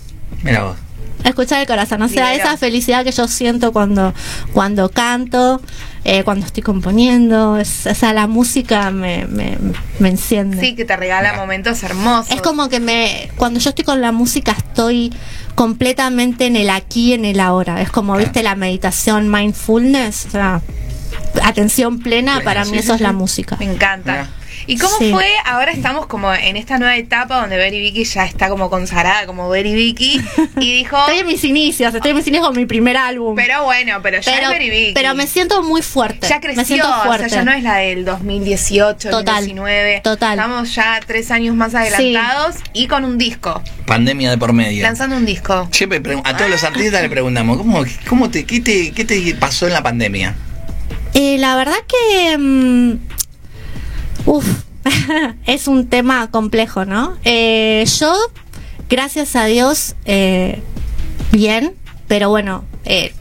Mira 0.47 0.63
vos. 0.65 0.77
Escuchar 1.25 1.61
el 1.61 1.67
corazón, 1.67 2.01
o 2.03 2.09
sea, 2.09 2.35
esa 2.35 2.57
felicidad 2.57 3.03
que 3.03 3.11
yo 3.11 3.27
siento 3.27 3.73
cuando, 3.73 4.15
cuando 4.53 4.89
canto, 4.91 5.61
eh, 6.05 6.23
cuando 6.23 6.47
estoy 6.47 6.63
componiendo, 6.63 7.57
es, 7.57 7.87
o 7.87 7.95
sea, 7.97 8.13
la 8.13 8.29
música 8.29 8.93
me, 8.93 9.27
me, 9.27 9.59
me 9.99 10.11
enciende. 10.11 10.61
Sí, 10.61 10.77
que 10.77 10.85
te 10.85 10.95
regala 10.97 11.31
Mira. 11.31 11.41
momentos 11.43 11.83
hermosos. 11.83 12.33
Es 12.33 12.41
como 12.43 12.69
que 12.69 12.79
me, 12.79 13.29
cuando 13.37 13.59
yo 13.59 13.71
estoy 13.71 13.85
con 13.85 14.01
la 14.01 14.13
música 14.13 14.53
estoy 14.53 15.13
completamente 15.57 16.47
en 16.47 16.55
el 16.55 16.71
aquí, 16.71 17.13
en 17.15 17.25
el 17.25 17.41
ahora. 17.41 17.81
Es 17.83 17.91
como, 17.91 18.13
Claro. 18.13 18.25
viste, 18.25 18.43
la 18.45 18.55
meditación 18.55 19.29
mindfulness, 19.29 20.27
o 20.27 20.31
sea, 20.31 20.61
atención 21.43 21.99
plena, 22.01 22.35
Plena, 22.37 22.45
para 22.45 22.65
sí, 22.65 22.71
mí 22.73 22.79
sí, 22.79 22.85
eso 22.85 22.95
es 22.95 23.01
la 23.01 23.13
música. 23.13 23.57
Me 23.59 23.67
encanta. 23.67 24.13
Mira. 24.13 24.29
¿Y 24.69 24.79
cómo 24.79 24.97
Sí. 24.99 25.13
fue? 25.13 25.29
Ahora 25.45 25.71
estamos 25.71 26.07
como 26.07 26.33
en 26.35 26.57
esta 26.57 26.79
nueva 26.79 26.97
etapa 26.97 27.41
donde 27.41 27.57
Berry 27.57 27.79
Vicky 27.79 28.05
ya 28.05 28.25
está 28.25 28.49
como 28.49 28.69
consagrada 28.71 29.27
como 29.27 29.49
Berry 29.49 29.75
Vicky 29.75 30.21
y 30.61 30.73
dijo, 30.79 30.97
Estoy 30.99 31.19
en 31.19 31.27
mis 31.27 31.45
inicios, 31.45 31.95
estoy 31.95 32.11
en 32.13 32.17
mis 32.17 32.27
inicios 32.27 32.47
con 32.49 32.57
mi 32.57 32.67
primer 32.67 32.97
álbum. 32.97 33.37
pero 33.37 33.63
bueno, 33.65 34.01
pero 34.03 34.19
ya 34.21 34.33
pero, 34.33 34.47
es 34.47 34.51
Berry 34.51 34.71
Vicky. 34.71 34.93
pero 34.95 35.15
me 35.15 35.27
siento 35.29 35.63
muy 35.63 35.83
fuerte. 35.83 36.27
ya 36.27 36.41
creció, 36.41 36.63
me 36.63 36.65
siento 36.67 36.89
o 36.91 37.05
fuerte. 37.05 37.29
sea, 37.29 37.39
ya 37.41 37.45
no 37.45 37.53
es 37.53 37.63
la 37.63 37.77
del 37.77 38.05
2018, 38.05 39.11
Total, 39.11 39.25
2019. 39.47 40.01
total. 40.03 40.39
Estamos 40.39 40.75
ya 40.75 41.01
tres 41.07 41.31
años 41.31 41.55
más 41.55 41.75
adelantados 41.75 42.57
y 42.73 42.89
con 42.89 43.05
un 43.05 43.19
disco, 43.19 43.63
Pandemia 43.85 44.31
de 44.31 44.39
por 44.39 44.53
medio. 44.53 44.83
lanzando 44.83 45.17
un 45.17 45.27
disco. 45.27 45.69
Siempre 45.71 46.01
a 46.25 46.37
todos 46.37 46.51
los 46.51 46.65
artistas 46.65 47.03
le 47.03 47.11
preguntamos, 47.11 47.59
¿cómo, 47.59 47.85
cómo 48.09 48.31
te, 48.31 48.45
qué, 48.45 48.61
te, 48.61 48.91
¿qué 48.93 49.05
te 49.05 49.35
pasó 49.39 49.67
en 49.69 49.75
la 49.75 49.83
pandemia? 49.83 50.35
La 51.17 51.57
verdad 51.57 51.77
que. 51.89 52.37
mm, 52.39 52.99
uf, 54.27 54.47
es 55.47 55.67
un 55.69 55.89
tema 55.89 56.31
complejo, 56.31 56.85
¿no? 56.85 57.17
Eh, 57.25 57.85
yo, 57.99 58.13
gracias 58.89 59.35
a 59.37 59.47
Dios, 59.47 59.95
eh, 60.05 60.61
bien, 61.33 61.75
pero 62.09 62.29
bueno, 62.29 62.65
eh, 62.85 63.15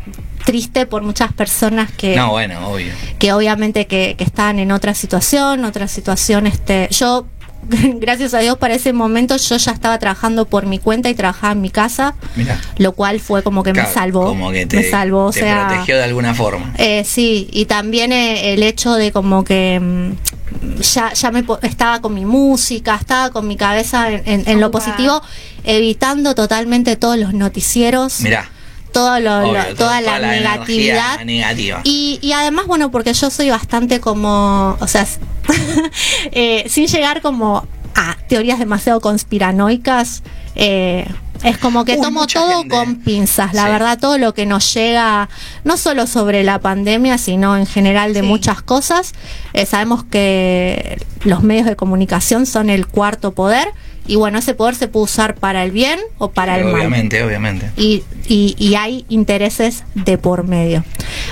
triste 0.46 0.86
por 0.86 1.04
muchas 1.04 1.34
personas 1.34 1.92
que, 1.92 2.16
No, 2.16 2.32
bueno, 2.32 2.68
obvio. 2.70 2.94
que 3.20 3.34
obviamente 3.34 3.88
que, 3.88 4.16
que 4.18 4.24
están 4.24 4.60
en 4.60 4.72
otra 4.72 4.94
situación, 4.94 5.66
otra 5.66 5.88
situación, 5.88 6.48
este, 6.48 6.88
yo. 6.92 7.28
Gracias 8.00 8.34
a 8.34 8.39
Dios 8.39 8.57
para 8.57 8.74
ese 8.75 8.93
momento 8.93 9.38
yo 9.38 9.57
ya 9.57 9.72
estaba 9.72 9.98
trabajando 10.00 10.45
por 10.45 10.65
mi 10.65 10.79
cuenta 10.79 11.10
y 11.10 11.13
trabajaba 11.15 11.53
en 11.53 11.62
mi 11.62 11.69
casa, 11.69 12.15
Mira. 12.36 12.60
lo 12.78 12.91
cual 12.93 13.19
fue 13.19 13.43
como 13.43 13.63
que 13.63 13.71
Claro, 13.71 13.88
me 13.89 13.93
salvó. 13.93 14.25
Como 14.25 14.51
que 14.51 14.65
te, 14.65 14.78
me 14.78 14.84
salvó, 14.89 15.25
o 15.25 15.32
te 15.32 15.39
sea, 15.41 15.67
protegió 15.67 15.97
de 15.97 16.04
alguna 16.04 16.34
forma. 16.34 16.73
eh, 16.78 17.04
sí, 17.06 17.47
y 17.51 17.65
también 17.65 18.12
eh, 18.12 18.54
el 18.54 18.63
hecho 18.63 18.93
de 18.93 19.12
como 19.12 19.43
que 19.43 19.80
mm, 19.80 20.82
ya, 20.82 21.13
ya 21.13 21.32
me 21.32 21.43
po- 21.43 21.60
estaba 21.62 22.01
con 22.01 22.13
mi 22.13 22.25
música, 22.25 22.95
estaba 22.95 23.30
con 23.32 23.47
mi 23.47 23.56
cabeza 23.58 24.10
en, 24.12 24.21
en- 24.25 24.43
en 24.49 24.62
lo 24.62 24.71
positivo, 24.71 25.21
evitando 25.63 26.36
totalmente 26.36 26.95
todos 26.95 27.17
los 27.17 27.34
noticieros, 27.34 28.21
Mirá. 28.21 28.49
todo 28.91 29.19
lo- 29.19 29.41
lo- 29.41 29.49
obvio, 29.49 29.62
toda, 29.75 29.99
toda 29.99 30.01
la, 30.01 30.19
negatividad. 30.32 31.23
negativa. 31.25 31.82
Y, 31.84 32.19
y 32.21 32.32
además, 32.34 32.67
bueno, 32.67 32.91
porque 32.91 33.13
yo 33.13 33.30
soy 33.30 33.49
bastante 33.49 33.99
como, 33.99 34.78
o 34.80 34.88
sea, 34.88 35.06
eh, 36.31 36.65
sin 36.69 36.88
llegar 36.88 37.21
como 37.21 37.67
a 37.95 38.17
teorías 38.27 38.60
demasiado 38.60 38.99
conspiranoicas, 38.99 40.23
eh, 40.55 41.08
es 41.43 41.58
como 41.58 41.86
que 41.86 41.93
Uy, 41.95 42.01
tomo 42.01 42.27
todo 42.27 42.60
gente. 42.62 42.75
con 42.75 42.95
pinzas, 42.97 43.53
la 43.53 43.65
Sí. 43.65 43.69
verdad, 43.71 43.99
todo 43.99 44.17
lo 44.17 44.34
que 44.34 44.45
nos 44.45 44.73
llega, 44.73 45.29
no 45.63 45.77
solo 45.77 46.08
sobre 46.08 46.43
la 46.43 46.60
pandemia, 46.60 47.17
sino 47.17 47.55
en 47.58 47.65
general 47.65 48.13
de 48.13 48.21
Sí. 48.21 48.25
muchas 48.25 48.62
cosas. 48.62 49.13
Eh, 49.53 49.65
sabemos 49.65 50.03
que 50.03 50.97
los 51.23 51.43
medios 51.43 51.65
de 51.67 51.75
comunicación 51.75 52.45
son 52.45 52.69
el 52.69 52.88
cuarto 52.88 53.34
poder 53.34 53.67
y 54.08 54.15
bueno, 54.15 54.39
ese 54.39 54.54
poder 54.54 54.76
se 54.76 54.88
puede 54.88 55.06
usar 55.06 55.36
para 55.36 55.63
el 55.63 55.72
bien 55.72 56.00
o 56.18 56.32
para 56.32 56.58
el 56.58 56.65
mal 56.65 56.76
obviamente, 56.76 57.24
obviamente. 57.24 57.72
y, 57.78 58.04
y, 58.28 58.56
y 58.58 58.76
hay 58.76 59.06
intereses 59.10 59.84
de 59.96 60.18
por 60.18 60.44
medio. 60.44 60.84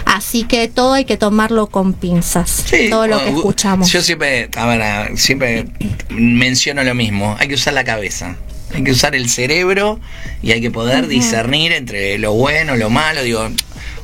Así 0.05 0.43
que 0.43 0.67
todo 0.67 0.93
hay 0.93 1.05
que 1.05 1.17
tomarlo 1.17 1.67
con 1.67 1.93
pinzas. 1.93 2.63
Sí, 2.65 2.89
todo 2.89 3.07
lo 3.07 3.19
que 3.19 3.29
escuchamos. 3.29 3.91
Yo 3.91 4.01
siempre, 4.01 4.49
a 4.55 4.65
ver, 4.65 5.17
siempre 5.17 5.65
menciono 6.09 6.83
lo 6.83 6.93
mismo. 6.95 7.35
Hay 7.39 7.47
que 7.47 7.55
usar 7.55 7.73
la 7.73 7.83
cabeza. 7.83 8.35
Hay 8.73 8.83
que 8.83 8.91
usar 8.91 9.15
el 9.15 9.29
cerebro 9.29 9.99
y 10.41 10.51
hay 10.51 10.59
que 10.59 10.71
poder 10.71 11.07
discernir 11.07 11.71
entre 11.73 12.17
lo 12.17 12.33
bueno, 12.33 12.75
lo 12.75 12.89
malo, 12.89 13.21
digo, 13.21 13.47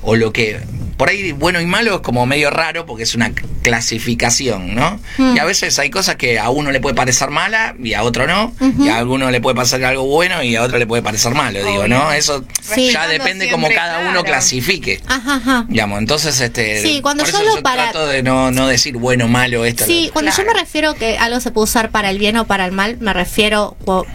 o 0.02 0.16
lo 0.16 0.32
que 0.34 0.60
por 0.98 1.08
ahí 1.10 1.32
bueno 1.32 1.62
y 1.62 1.66
malo 1.66 1.96
es 1.96 2.02
como 2.02 2.26
medio 2.26 2.50
raro 2.50 2.86
porque 2.86 3.04
es 3.04 3.16
una 3.16 3.32
clasificación, 3.62 4.76
¿no? 4.76 5.00
Mm. 5.18 5.36
Y 5.36 5.40
a 5.40 5.46
veces 5.46 5.80
hay 5.80 5.90
cosas 5.90 6.18
que 6.18 6.38
a 6.40 6.50
uno 6.50 6.72
le 6.72 6.82
puede 6.82 6.94
parecer 6.96 7.30
mala 7.30 7.74
y 7.82 7.94
a 7.94 8.04
otro 8.04 8.28
no, 8.28 8.54
y 8.78 8.90
a 8.90 8.98
alguno 8.98 9.32
le 9.32 9.40
puede 9.40 9.56
pasar 9.56 9.82
algo 9.86 10.04
bueno 10.06 10.44
y 10.44 10.56
a 10.58 10.62
otro 10.64 10.78
le 10.78 10.86
puede 10.86 11.02
parecer 11.02 11.34
malo, 11.34 11.64
digo, 11.64 11.88
¿no? 11.88 12.12
Eso 12.12 12.44
Sí. 12.62 12.92
ya 12.92 13.08
depende 13.08 13.50
como 13.50 13.70
cada 13.70 14.10
uno 14.10 14.24
clasifique. 14.24 15.02
Ajá, 15.08 15.36
ajá. 15.36 15.66
Digamos, 15.70 16.00
entonces 16.00 16.40
este 16.42 16.82
Sí, 16.82 17.00
cuando 17.02 17.24
por 17.24 17.32
yo 17.32 17.40
eso 17.40 17.50
hablo 17.50 17.64
para- 17.64 17.92
trato 17.92 18.08
de 18.08 18.22
no, 18.22 18.52
no 18.52 18.68
decir 18.68 18.98
bueno, 18.98 19.28
malo, 19.30 19.64
esto. 19.66 19.86
Sí, 19.86 20.08
lo- 20.08 20.14
cuando 20.14 20.32
yo 20.36 20.44
me 20.46 20.54
refiero 20.54 20.96
que 20.96 21.18
algo 21.18 21.40
se 21.40 21.52
puede 21.52 21.64
usar 21.64 21.92
para 21.92 22.10
el 22.10 22.20
bien 22.20 22.36
o 22.38 22.46
para 22.46 22.66
el 22.66 22.72
mal, 22.74 22.98
me 23.00 23.14
refiero, 23.14 23.78
o, 23.86 24.06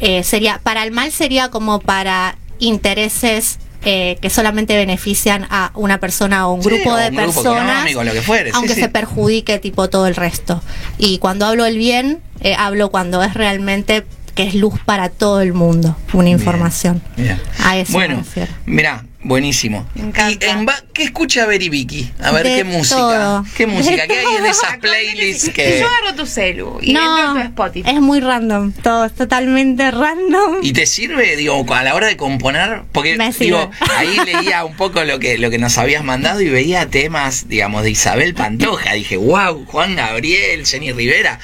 eh, 0.00 0.22
sería, 0.24 0.58
para 0.62 0.82
el 0.84 0.90
mal 0.90 1.12
sería 1.12 1.50
como 1.50 1.80
para 1.80 2.36
intereses 2.58 3.58
eh, 3.82 4.18
que 4.20 4.30
solamente 4.30 4.76
benefician 4.76 5.46
a 5.50 5.70
una 5.74 5.98
persona 5.98 6.46
o 6.48 6.52
un 6.54 6.60
grupo 6.60 6.96
de 6.96 7.08
un 7.08 7.16
personas, 7.16 7.86
económico, 7.88 8.04
lo 8.04 8.12
que 8.12 8.22
fuere, 8.22 8.50
sí, 8.50 8.56
aunque 8.56 8.74
sí. 8.74 8.80
se 8.82 8.88
perjudique 8.88 9.58
tipo 9.58 9.88
todo 9.88 10.06
el 10.06 10.16
resto. 10.16 10.62
Y 10.98 11.18
cuando 11.18 11.46
hablo 11.46 11.64
el 11.64 11.78
bien, 11.78 12.20
eh, 12.40 12.54
hablo 12.58 12.90
cuando 12.90 13.22
es 13.22 13.34
realmente 13.34 14.04
que 14.34 14.44
es 14.44 14.54
luz 14.54 14.74
para 14.84 15.08
todo 15.08 15.40
el 15.40 15.52
mundo, 15.54 15.96
una 16.12 16.28
información. 16.28 17.02
bien. 17.16 17.40
A 17.64 17.76
eso 17.78 17.92
me 17.92 17.98
Bueno, 17.98 18.16
refiero. 18.18 18.52
mira, 18.66 19.04
buenísimo. 19.22 19.86
Me 19.94 20.02
encanta. 20.02 20.46
¿Y 20.46 20.48
en 20.50 20.66
ba- 20.66 20.82
qué 20.92 21.04
escucha 21.04 21.46
Beri 21.46 21.68
Vicky? 21.68 22.10
A 22.22 22.32
ver 22.32 22.44
De 22.46 22.56
qué 22.56 22.64
música. 22.64 22.96
todo. 22.96 23.44
¿Qué 23.56 23.66
música? 23.66 24.02
De 24.02 24.08
¿Qué 24.08 24.18
hay 24.20 24.36
en 24.38 24.46
esas 24.46 24.76
playlists 24.80 25.50
que 25.50 25.80
yo 25.80 25.86
agarro 25.86 26.14
tu 26.16 26.26
celu 26.26 26.78
y 26.82 26.94
tu 26.94 27.38
Spotify. 27.38 27.90
es 27.90 28.00
muy 28.00 28.20
random, 28.20 28.72
todo 28.72 29.04
es 29.04 29.14
totalmente 29.14 29.90
random. 29.90 30.56
¿Y 30.62 30.72
te 30.72 30.86
sirve, 30.86 31.36
digo, 31.36 31.64
a 31.74 31.82
la 31.84 31.94
hora 31.94 32.06
de 32.06 32.16
componer? 32.16 32.82
Porque, 32.92 33.16
Me 33.16 33.32
sirve. 33.32 33.44
digo, 33.46 33.70
ahí 33.96 34.16
leía 34.24 34.64
un 34.64 34.76
poco 34.76 35.04
lo 35.04 35.18
que, 35.18 35.38
lo 35.38 35.50
que 35.50 35.58
nos 35.58 35.78
habías 35.78 36.02
mandado 36.04 36.40
y 36.40 36.48
veía 36.48 36.88
temas, 36.88 37.48
digamos, 37.48 37.82
de 37.82 37.90
Isabel 37.90 38.34
Pantoja. 38.34 38.94
Dije, 38.94 39.16
wow, 39.16 39.64
Juan 39.66 39.96
Gabriel, 39.96 40.66
Jenny 40.66 40.92
Rivera. 40.92 41.38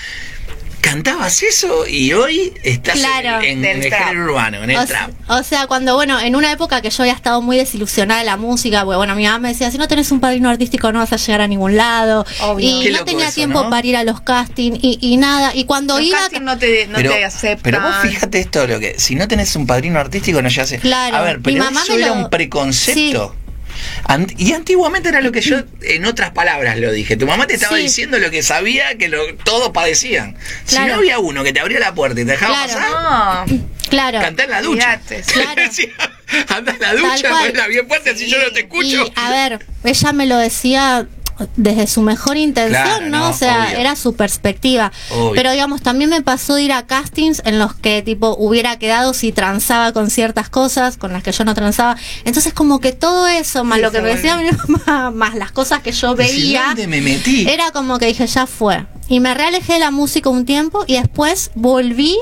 Cantabas 0.91 1.43
eso 1.43 1.87
y 1.87 2.13
hoy 2.13 2.53
estás 2.63 2.95
Claro. 2.99 3.45
en, 3.45 3.65
el 3.65 3.83
género 3.83 4.25
urbano, 4.25 4.63
en 4.63 4.71
el 4.71 4.77
O, 4.79 4.87
trap. 4.87 5.11
o 5.29 5.43
sea, 5.43 5.67
cuando, 5.67 5.95
bueno, 5.97 6.21
en 6.21 6.37
una 6.37 6.53
época 6.53 6.81
que 6.81 6.91
yo 6.91 7.03
había 7.03 7.13
estado 7.15 7.43
muy 7.43 7.57
desilusionada 7.57 8.21
de 8.21 8.27
la 8.27 8.37
música, 8.37 8.85
porque, 8.85 8.97
bueno, 8.97 9.15
mi 9.17 9.25
mamá 9.25 9.39
me 9.41 9.49
decía, 9.49 9.71
si 9.71 9.79
no 9.79 9.89
tenés 9.89 10.13
un 10.13 10.21
padrino 10.21 10.49
artístico 10.49 10.93
no 10.93 11.01
vas 11.01 11.13
a 11.13 11.17
llegar 11.17 11.41
a 11.41 11.49
ningún 11.49 11.77
lado. 11.77 12.25
Obvio. 12.43 12.69
Y 12.81 12.85
Qué 12.85 12.91
no 12.93 13.05
tenía 13.05 13.27
eso, 13.27 13.35
tiempo 13.35 13.65
¿no? 13.65 13.71
para 13.71 13.87
ir 13.87 13.97
a 13.97 14.05
los 14.05 14.21
castings 14.21 14.79
y, 14.81 14.99
y 15.01 15.17
nada. 15.17 15.53
Y 15.55 15.65
cuando 15.65 15.99
Los 15.99 16.07
iba... 16.07 16.19
castings 16.19 16.43
no 16.43 16.57
te, 16.57 16.87
no 16.87 16.95
pero, 16.97 17.11
te 17.11 17.25
aceptan. 17.25 17.63
pero 17.63 17.81
vos 17.81 17.95
fíjate 18.03 18.39
esto, 18.39 18.67
lo 18.67 18.79
que 18.79 18.95
si 18.99 19.15
no 19.17 19.27
tenés 19.27 19.57
un 19.57 19.67
padrino 19.67 19.99
artístico 19.99 20.41
no 20.41 20.49
ya 20.49 20.63
hace. 20.63 20.79
Claro, 20.79 21.17
A 21.17 21.23
ver, 21.23 21.39
mi 21.39 21.43
pero 21.43 21.65
mamá 21.65 21.83
eso 21.83 21.95
me 21.95 21.99
era 21.99 22.09
lo- 22.09 22.15
un 22.23 22.31
preconcepto. 22.31 23.35
Ant- 24.05 24.35
y 24.39 24.53
antiguamente 24.53 25.09
era 25.09 25.21
lo 25.21 25.33
que 25.33 25.41
yo, 25.41 25.59
en 25.83 26.05
otras 26.05 26.31
palabras, 26.31 26.79
lo 26.79 26.93
dije. 26.93 27.17
Tu 27.17 27.27
mamá 27.27 27.47
te 27.47 27.55
estaba 27.55 27.77
Sí. 27.77 27.83
diciendo 27.85 28.19
lo 28.19 28.31
que 28.31 28.43
sabía 28.43 28.97
que 28.99 29.09
lo, 29.09 29.35
todos 29.45 29.71
padecían. 29.71 30.37
Si 30.65 30.79
no 30.79 30.95
había 30.97 31.19
uno 31.19 31.45
que 31.45 31.53
te 31.53 31.61
abría 31.61 31.79
la 31.81 31.95
puerta 31.95 32.21
y 32.21 32.25
te 32.25 32.33
dejaba 32.33 32.65
Claro. 32.67 32.81
pasar, 32.81 33.47
No. 33.49 33.67
Claro. 33.89 34.21
cantá 34.21 34.45
en 34.45 34.51
la 34.51 34.63
ducha. 34.63 35.01
Claro. 35.33 35.63
Anda 36.49 36.73
en 36.73 36.81
la 36.81 36.95
ducha, 36.95 37.29
cual. 37.29 37.47
ponela 37.47 37.69
bien 37.69 37.87
fuerte 37.87 38.17
si 38.17 38.27
yo 38.29 38.37
no 38.43 38.51
te 38.53 38.61
escucho. 38.61 39.07
Y 39.07 39.13
a 39.15 39.31
ver, 39.31 39.65
ella 39.85 40.13
me 40.13 40.27
lo 40.27 40.37
decía 40.39 41.07
desde 41.57 41.87
su 41.87 42.01
mejor 42.03 42.37
intención, 42.37 42.83
Claro, 42.83 43.07
¿no? 43.09 43.19
no, 43.19 43.29
O 43.31 43.33
sea, 43.33 43.67
obvio. 43.69 43.79
era 43.79 43.97
su 43.97 44.15
perspectiva. 44.15 44.93
Obvio. 45.11 45.33
Pero 45.35 45.51
digamos, 45.53 45.83
también 45.83 46.11
me 46.11 46.23
pasó 46.23 46.55
de 46.55 46.63
ir 46.63 46.73
a 46.73 46.87
castings 46.87 47.43
en 47.45 47.59
los 47.59 47.75
que 47.75 48.03
tipo 48.03 48.37
hubiera 48.39 48.79
quedado 48.79 49.13
si 49.15 49.33
transaba 49.33 49.93
con 49.93 50.11
ciertas 50.11 50.49
cosas 50.49 50.97
con 50.97 51.13
las 51.13 51.23
que 51.23 51.33
yo 51.33 51.45
no 51.45 51.55
transaba. 51.55 51.97
Entonces 52.25 52.53
como 52.53 52.81
que 52.81 52.93
todo 52.93 53.27
eso, 53.27 53.65
más 53.65 53.77
Sí, 53.79 53.83
lo 53.83 53.93
que 53.93 54.01
me 54.01 54.15
decía 54.15 54.37
mi 54.37 54.49
mamá, 54.69 55.11
más 55.15 55.35
las 55.35 55.53
cosas 55.53 55.81
que 55.83 55.93
yo 55.93 56.15
veía, 56.15 56.67
¿Dónde 56.69 56.87
me 56.87 57.01
metí? 57.01 57.47
era 57.49 57.71
como 57.71 57.99
que 57.99 58.07
dije, 58.07 58.27
ya 58.27 58.47
fue. 58.47 58.87
Y 59.09 59.21
me 59.21 59.35
realejé 59.35 59.75
de 59.75 59.79
la 59.79 59.91
música 59.91 60.29
un 60.31 60.45
tiempo 60.47 60.85
y 60.87 60.95
después 60.95 61.51
volví. 61.55 62.17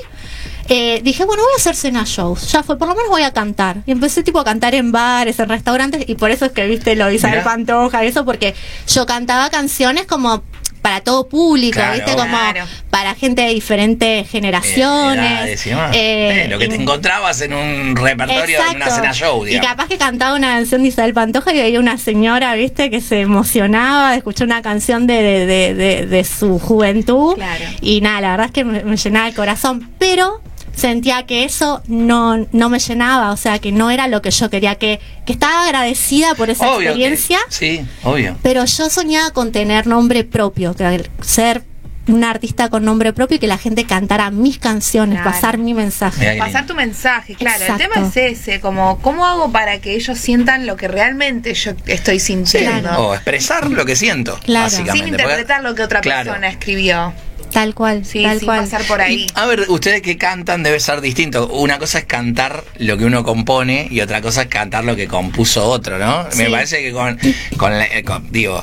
Eh, 0.69 1.01
dije, 1.03 1.25
bueno, 1.25 1.43
voy 1.43 1.53
a 1.53 1.57
hacer 1.57 1.77
cena 1.77 2.05
shows. 2.07 2.51
Ya 2.53 2.63
fue, 2.63 2.79
por 2.79 2.89
lo 2.89 2.95
menos 2.95 3.11
voy 3.11 3.23
a 3.23 3.33
cantar. 3.33 3.79
Y 3.87 3.93
empecé 3.93 4.23
tipo 4.23 4.39
a 4.41 4.45
cantar 4.45 4.75
en 4.75 4.93
bares, 4.93 5.39
en 5.39 5.49
restaurantes. 5.49 6.05
Y 6.09 6.15
por 6.15 6.31
eso 6.31 6.47
es 6.47 6.53
que 6.53 6.67
viste 6.67 6.97
lo 6.97 7.07
de 7.07 7.15
Isabel 7.17 7.39
Mirá. 7.39 7.45
Pantoja, 7.51 8.05
eso, 8.05 8.25
porque 8.25 8.55
yo 8.89 9.07
cantaba 9.07 9.51
canciones 9.51 10.07
como 10.07 10.43
para 10.83 11.01
todo 11.01 11.27
público, 11.31 11.77
Claro, 11.77 11.95
viste, 11.95 12.13
como 12.13 12.29
claro. 12.29 12.67
para 12.91 13.15
gente 13.15 13.41
de 13.41 13.55
diferentes 13.55 14.29
generaciones. 14.29 15.31
Edades 15.33 15.67
y 15.67 15.71
demás. 15.71 15.97
Eh, 15.97 16.43
Eh, 16.45 16.49
lo 16.49 16.59
que 16.59 16.69
te 16.69 16.77
y- 16.77 16.83
encontrabas 16.83 17.41
en 17.41 17.55
un 17.55 17.97
repertorio, 17.97 18.59
en 18.71 18.77
una 18.77 18.85
Exacto. 18.87 18.95
cena 18.97 19.13
show, 19.15 19.47
Y 19.47 19.51
digamos. 19.51 19.69
capaz 19.71 19.89
que 19.89 19.97
cantaba 19.97 20.37
una 20.37 20.49
canción 20.49 20.83
de 20.83 20.89
Isabel 20.89 21.15
Pantoja 21.15 21.55
y 21.55 21.57
veía 21.59 21.81
una 21.81 21.97
señora, 21.97 22.55
viste, 22.55 22.91
que 22.91 23.01
se 23.01 23.23
emocionaba 23.23 24.11
de 24.11 24.19
escuchar 24.19 24.47
una 24.47 24.61
canción 24.61 25.07
de, 25.07 25.23
de, 25.23 25.47
de, 25.47 25.75
de- 25.75 26.07
de 26.07 26.25
su 26.25 26.59
juventud. 26.59 27.35
Claro. 27.37 27.65
Y 27.81 28.03
nada, 28.03 28.21
la 28.21 28.31
verdad 28.33 28.47
es 28.47 28.53
que 28.53 28.65
me, 28.65 28.85
me 28.85 28.97
llenaba 28.99 29.29
el 29.29 29.35
corazón. 29.35 29.91
Pero 29.99 30.43
sentía 30.77 31.25
que 31.27 31.45
eso 31.45 31.83
no, 31.87 32.47
no 32.53 32.69
me 32.69 32.79
llenaba, 32.79 33.31
o 33.33 33.37
sea, 33.37 33.59
que 33.59 33.73
no 33.73 33.91
era 33.91 34.09
lo 34.09 34.23
que 34.23 34.31
yo 34.31 34.51
quería, 34.51 34.75
que, 34.77 35.01
que 35.27 35.33
estaba 35.33 35.65
agradecida 35.65 36.35
por 36.35 36.51
esa 36.51 36.67
Obvio 36.69 36.79
que- 36.79 36.87
experiencia. 37.07 37.39
sí, 37.49 37.85
obvio. 38.03 38.37
Pero 38.43 38.65
yo 38.65 38.89
soñaba 38.91 39.31
con 39.33 39.53
tener 39.53 39.87
nombre 39.87 40.25
propio, 40.25 40.75
que 40.75 41.09
ser 41.23 41.63
una 42.07 42.31
artista 42.31 42.69
con 42.69 42.85
nombre 42.85 43.15
propio 43.15 43.37
y 43.37 43.41
que 43.41 43.47
la 43.47 43.57
gente 43.57 43.85
cantara 43.87 44.31
mis 44.31 44.59
canciones, 44.59 45.21
Claro. 45.23 45.31
pasar 45.31 45.57
mi 45.57 45.73
mensaje. 45.73 46.37
Pasar 46.39 46.67
tu 46.67 46.75
mensaje, 46.75 47.35
claro. 47.35 47.63
Exacto. 47.63 47.83
El 47.83 47.91
tema 47.91 48.07
es 48.09 48.17
ese, 48.17 48.61
como, 48.61 48.99
¿cómo 49.01 49.25
hago 49.25 49.51
para 49.53 49.79
que 49.79 49.95
ellos 49.95 50.19
sientan 50.19 50.67
lo 50.67 50.77
que 50.77 50.87
realmente 50.87 51.55
yo 51.55 51.73
estoy 51.87 52.21
Sí, 52.21 52.27
sintiendo? 52.35 52.91
O 52.99 53.15
expresar 53.15 53.71
lo 53.71 53.87
que 53.87 53.97
siento, 53.97 54.39
Claro. 54.45 54.65
básicamente. 54.65 54.99
Sin 54.99 55.09
interpretar 55.15 55.63
lo 55.63 55.75
que 55.75 55.83
otra 55.83 56.03
Claro. 56.03 56.25
persona 56.33 56.49
escribió. 56.49 57.15
Tal 57.55 57.75
cual, 57.75 58.05
Sí, 58.05 58.23
tal 58.23 58.39
sin 58.41 58.47
cual. 58.47 58.61
pasar 58.61 58.83
por 58.85 59.01
ahí. 59.01 59.27
A 59.35 59.47
ver, 59.47 59.61
ustedes 59.69 60.03
que 60.03 60.19
cantan 60.19 60.63
debe 60.63 60.79
ser 60.81 61.01
distinto. 61.01 61.47
Una 61.49 61.79
cosa 61.79 62.01
es 62.01 62.05
cantar 62.05 62.65
lo 62.79 62.99
que 62.99 63.05
uno 63.05 63.25
compone 63.25 63.89
y 63.91 64.01
otra 64.01 64.21
cosa 64.21 64.43
es 64.43 64.49
cantar 64.49 64.85
lo 64.85 64.97
que 64.97 65.07
compuso 65.09 65.65
otro, 65.65 65.97
¿no? 65.99 66.27
Me 66.37 66.51
parece 66.51 66.83
que 66.83 66.93
con, 66.93 67.19
con 67.57 67.79
la- 67.79 67.87
eh, 67.87 68.03
con- 68.03 68.31
digo, 68.31 68.63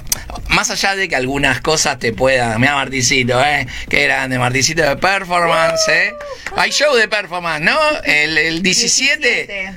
más 0.50 0.70
allá 0.70 0.96
de 0.96 1.08
que 1.08 1.16
algunas 1.16 1.62
cosas 1.62 1.98
te 2.00 2.12
puedan, 2.14 2.60
mira 2.60 2.76
Marticito, 2.76 3.42
¿eh? 3.44 3.66
Qué 3.90 4.04
grande, 4.04 4.38
Marticito 4.38 4.84
de 4.84 4.98
performance, 4.98 5.88
¿eh? 5.88 6.14
Hay 6.58 6.72
show 6.72 6.94
de 6.96 7.08
performance, 7.08 7.64
¿no? 7.64 7.80
El, 8.04 8.38
el 8.38 8.62
17, 8.62 9.74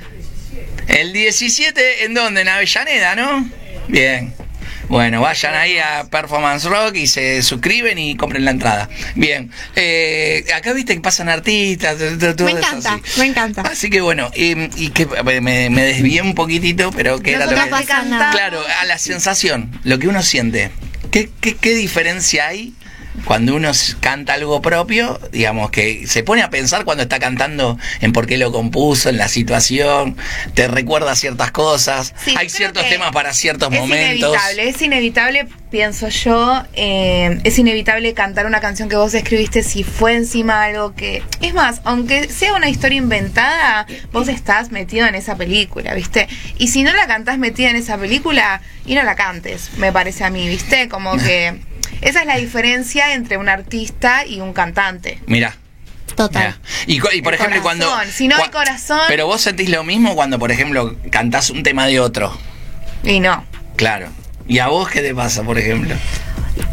el 0.89 1.13
17, 1.13 2.05
¿en 2.05 2.15
dónde? 2.15 2.41
En 2.41 2.49
Avellaneda, 2.49 3.15
¿no? 3.15 3.49
Bien. 3.89 4.35
Bueno, 4.89 5.21
vayan 5.21 5.55
ahí 5.55 5.79
a 5.79 6.05
Performance 6.11 6.65
Rock 6.65 6.97
y 6.97 7.07
se 7.07 7.43
suscriben 7.43 7.99
y 7.99 8.17
compren 8.17 8.45
la 8.45 8.51
entrada. 8.51 8.89
Bien. 9.15 9.51
Eh, 9.77 10.45
acá 10.55 10.73
viste 10.73 10.95
que 10.95 11.01
pasan 11.01 11.29
artistas. 11.29 11.97
todo 12.37 12.47
Me 12.47 12.53
encanta, 12.53 12.95
así. 12.95 13.21
me 13.21 13.27
encanta. 13.27 13.63
Así 13.63 13.91
que 13.91 14.01
bueno, 14.01 14.31
y, 14.35 14.53
y 14.83 14.91
que 14.91 15.07
me, 15.41 15.71
me 15.71 15.83
desvié 15.85 16.23
un 16.23 16.35
poquitito, 16.35 16.91
pero 16.93 17.21
que 17.21 17.33
era 17.33 17.47
lo 17.47 17.53
que... 17.53 17.85
Claro, 18.33 18.63
a 18.81 18.85
la 18.85 18.99
sensación, 18.99 19.71
lo 19.85 19.99
que 19.99 20.09
uno 20.09 20.23
siente. 20.23 20.71
¿Qué, 21.11 21.31
qué, 21.41 21.55
qué 21.57 21.75
diferencia 21.75 22.49
hay 22.49 22.75
cuando 23.25 23.55
uno 23.55 23.71
canta 24.01 24.35
algo 24.35 24.61
propio? 24.63 25.19
Digamos, 25.33 25.71
que 25.71 26.07
se 26.07 26.23
pone 26.23 26.43
a 26.43 26.51
pensar 26.51 26.85
cuando 26.85 27.03
está 27.03 27.19
cantando 27.19 27.79
en 28.01 28.13
por 28.13 28.27
qué 28.27 28.37
lo 28.39 28.53
compuso, 28.53 29.09
en 29.09 29.17
la 29.17 29.29
situación, 29.29 30.17
te 30.55 30.69
recuerda 30.69 31.15
ciertas 31.17 31.51
cosas, 31.51 32.15
Sí, 32.25 32.35
hay 32.37 32.49
ciertos 32.49 32.89
temas 32.89 33.13
para 33.13 33.33
ciertos 33.33 33.73
es 33.73 33.81
momentos. 33.81 34.31
inevitable, 34.31 34.69
es 34.69 34.83
inevitable, 34.83 35.47
pienso 35.71 36.09
yo, 36.09 36.63
eh, 36.75 37.41
es 37.45 37.59
inevitable 37.59 38.15
cantar 38.15 38.47
una 38.47 38.61
canción 38.61 38.89
que 38.89 38.97
vos 38.97 39.15
escribiste 39.15 39.63
si 39.63 39.83
fue 39.85 40.15
encima 40.15 40.63
algo 40.65 40.95
que... 40.95 41.23
Es 41.41 41.55
más, 41.55 41.81
aunque 41.85 42.29
sea 42.29 42.55
una 42.55 42.69
historia 42.69 42.99
inventada, 42.99 43.87
vos 44.13 44.29
estás 44.29 44.71
metido 44.71 45.07
en 45.07 45.15
esa 45.15 45.37
película, 45.37 45.95
¿viste? 45.95 46.29
Y 46.59 46.69
si 46.69 46.83
no 46.83 46.93
la 46.93 47.07
cantás 47.07 47.39
metida 47.39 47.71
en 47.71 47.77
esa 47.77 47.99
película, 47.99 48.61
y 48.87 48.95
no 48.95 49.03
la 49.03 49.15
cantes, 49.15 49.71
me 49.79 49.93
parece 49.93 50.25
a 50.25 50.31
mí, 50.31 50.49
¿viste? 50.49 50.89
Como 50.89 51.17
que... 51.19 51.59
Esa 52.01 52.21
es 52.21 52.27
la 52.27 52.37
diferencia 52.37 53.15
entre 53.15 53.37
un 53.39 53.49
artista 53.49 54.27
y 54.27 54.41
un 54.41 54.53
cantante. 54.53 55.19
Mira. 55.27 55.57
Total. 56.15 56.55
Y, 56.87 57.01
por 57.01 57.13
El 57.35 57.41
ejemplo, 57.41 57.61
cuando. 57.63 57.87
corazón. 57.91 58.13
Si 58.13 58.29
no 58.29 58.37
hay 58.37 58.49
corazón- 58.51 59.01
Pero 59.09 59.27
vos 59.27 59.41
sentís 59.41 59.69
lo 59.69 59.83
mismo 59.83 60.15
cuando, 60.15 60.39
por 60.39 60.53
ejemplo, 60.53 60.95
cantás 61.11 61.51
un 61.51 61.63
tema 61.65 61.87
de 61.87 61.99
otro. 61.99 62.37
Y 63.03 63.19
no. 63.21 63.45
Claro. 63.77 64.09
¿Y 64.47 64.59
a 64.61 64.69
vos 64.69 64.89
qué 64.91 65.01
te 65.01 65.15
pasa, 65.15 65.43
por 65.43 65.59
ejemplo? 65.59 65.95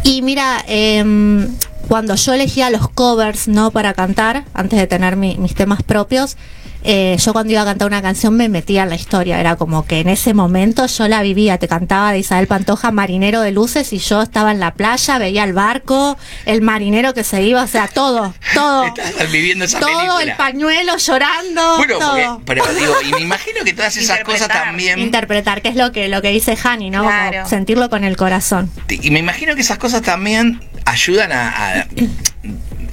Y 0.03 0.21
mira, 0.21 0.63
em, 0.67 1.47
cuando 1.87 2.13
yo 2.15 2.33
elegía 2.33 2.69
los 2.69 2.87
covers, 2.89 3.47
¿no? 3.47 3.71
Para 3.71 3.93
cantar, 3.93 4.43
antes 4.53 4.77
de 4.77 4.85
tener 4.85 5.15
mi- 5.15 5.37
mis 5.37 5.55
temas 5.55 5.81
propios, 5.81 6.37
eh, 6.83 7.15
yo 7.19 7.33
cuando 7.33 7.53
iba 7.53 7.61
a 7.61 7.65
cantar 7.65 7.87
una 7.87 8.01
canción 8.01 8.35
me 8.35 8.49
metía 8.49 8.83
en 8.83 8.89
la 8.89 8.95
historia. 8.95 9.39
Era 9.39 9.55
como 9.55 9.85
que 9.85 9.99
en 9.99 10.09
ese 10.09 10.33
momento 10.33 10.85
yo 10.87 11.07
la 11.07 11.21
vivía. 11.21 11.57
Te 11.57 11.67
cantaba 11.67 12.11
de 12.11 12.19
Isabel 12.19 12.47
Pantoja, 12.47 12.91
Marinero 12.91 13.41
de 13.41 13.51
Luces, 13.51 13.93
y 13.93 13.99
yo 13.99 14.21
estaba 14.21 14.51
en 14.51 14.59
la 14.59 14.73
playa, 14.73 15.17
veía 15.17 15.43
el 15.43 15.53
barco, 15.53 16.17
el 16.45 16.61
marinero 16.61 17.13
que 17.13 17.23
se 17.23 17.43
iba, 17.43 17.63
o 17.63 17.67
sea, 17.67 17.87
todo, 17.87 18.33
todo. 18.53 18.85
Estás 18.95 19.31
viviendo 19.31 19.65
esa 19.65 19.79
Todo, 19.79 19.89
película. 19.97 20.21
el 20.23 20.33
pañuelo 20.37 20.97
llorando, 20.97 21.77
Bueno, 21.77 21.99
porque, 21.99 22.23
todo. 22.23 22.41
pero 22.45 22.63
digo, 22.73 22.93
y 23.07 23.11
me 23.13 23.21
imagino 23.21 23.63
que 23.63 23.73
todas 23.73 23.95
esas 23.97 24.21
cosas 24.21 24.47
también. 24.47 24.99
Interpretar, 24.99 25.61
que 25.61 25.69
es 25.69 25.75
lo 25.75 25.91
que, 25.91 26.07
lo 26.07 26.21
que 26.21 26.29
dice 26.29 26.57
Hani, 26.63 26.89
¿no? 26.89 27.03
Como 27.03 27.45
sentirlo 27.47 27.89
con 27.89 28.03
el 28.03 28.17
corazón. 28.17 28.71
Y 28.89 29.11
me 29.11 29.19
imagino 29.19 29.55
que 29.55 29.61
esas 29.61 29.77
cosas 29.77 30.01
también 30.01 30.61
ayudan 30.85 31.31
a, 31.31 31.49
a 31.81 31.85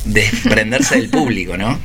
desprenderse 0.05 0.97
del 0.97 1.11
público, 1.11 1.57
¿no? 1.57 1.79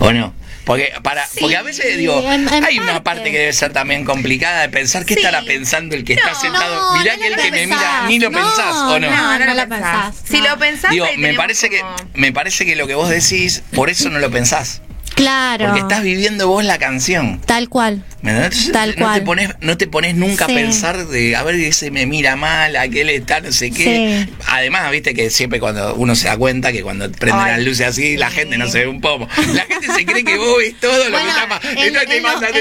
¿O 0.00 0.12
no? 0.12 0.32
Porque, 0.64 0.92
para, 1.02 1.26
Sí, 1.26 1.38
porque 1.40 1.56
a 1.56 1.62
veces 1.62 1.96
digo, 1.98 2.20
en- 2.30 2.48
en 2.48 2.64
hay 2.64 2.78
una 2.78 3.02
parte. 3.02 3.22
parte 3.22 3.30
que 3.32 3.38
debe 3.38 3.52
ser 3.52 3.72
también 3.72 4.04
complicada 4.04 4.60
de 4.62 4.68
pensar 4.68 5.04
qué 5.04 5.14
Sí. 5.14 5.20
estará 5.20 5.42
pensando 5.42 5.96
el 5.96 6.04
que 6.04 6.12
está 6.14 6.30
No, 6.32 6.40
sentado. 6.40 6.98
Mirá 6.98 7.14
no 7.16 7.20
que 7.20 7.26
el 7.28 7.36
que 7.36 7.50
me 7.50 7.66
mira, 7.66 7.78
pensás. 7.78 8.08
ni 8.08 8.18
lo 8.20 8.30
No, 8.30 8.38
pensás, 8.38 8.76
¿o 8.76 9.00
no? 9.00 9.10
no. 9.10 9.54
lo 9.54 9.68
pensás, 9.68 10.14
Si 10.24 10.38
no. 10.40 10.48
lo 10.48 10.58
pensás, 10.58 10.90
Digo, 10.92 11.06
me 11.18 11.34
parece 11.34 11.68
que 11.68 11.80
como- 11.80 11.96
me 12.14 12.32
parece 12.32 12.64
que 12.64 12.76
lo 12.76 12.86
que 12.86 12.94
vos 12.94 13.08
decís, 13.08 13.62
por 13.74 13.90
eso 13.90 14.08
no 14.08 14.18
lo 14.20 14.30
pensás. 14.30 14.82
Claro. 15.22 15.66
Porque 15.66 15.80
estás 15.80 16.02
viviendo 16.02 16.48
vos 16.48 16.64
la 16.64 16.78
canción. 16.78 17.40
Tal 17.46 17.68
cual. 17.68 18.04
¿Me 18.22 18.30
entendés? 18.30 18.66
Entonces, 18.66 18.72
Tal 18.72 18.90
no 18.90 19.04
cual. 19.06 19.18
te 19.20 19.26
pones, 19.26 19.50
no 19.60 19.76
te 19.76 19.86
pones 19.88 20.14
nunca 20.14 20.46
Sí. 20.46 20.52
a 20.52 20.54
pensar 20.54 21.06
de 21.08 21.34
a 21.36 21.42
ver 21.42 21.56
ese 21.56 21.90
me 21.90 22.06
mira 22.06 22.36
mal, 22.36 22.76
aquel 22.76 23.08
está 23.10 23.40
no 23.40 23.50
sé 23.52 23.70
qué. 23.72 24.26
Sí. 24.28 24.34
Además, 24.48 24.90
viste 24.92 25.12
que 25.14 25.28
siempre 25.30 25.58
cuando 25.58 25.94
uno 25.96 26.14
se 26.14 26.28
da 26.28 26.36
cuenta 26.36 26.70
que 26.72 26.82
cuando 26.82 27.10
prenden 27.10 27.46
las 27.46 27.60
luces 27.62 27.86
así, 27.88 28.16
la 28.16 28.30
gente 28.30 28.58
no 28.58 28.68
se 28.68 28.80
ve 28.80 28.86
un 28.88 29.00
pomo. 29.00 29.28
La 29.54 29.62
gente 29.64 29.88
se 29.92 30.04
cree 30.06 30.24
que 30.24 30.36
vos 30.38 30.56
ves 30.58 30.78
todo 30.80 30.92
lo 31.04 31.10
Bueno, 31.10 31.32
que 31.32 31.86
está 31.86 31.86
en, 31.86 31.94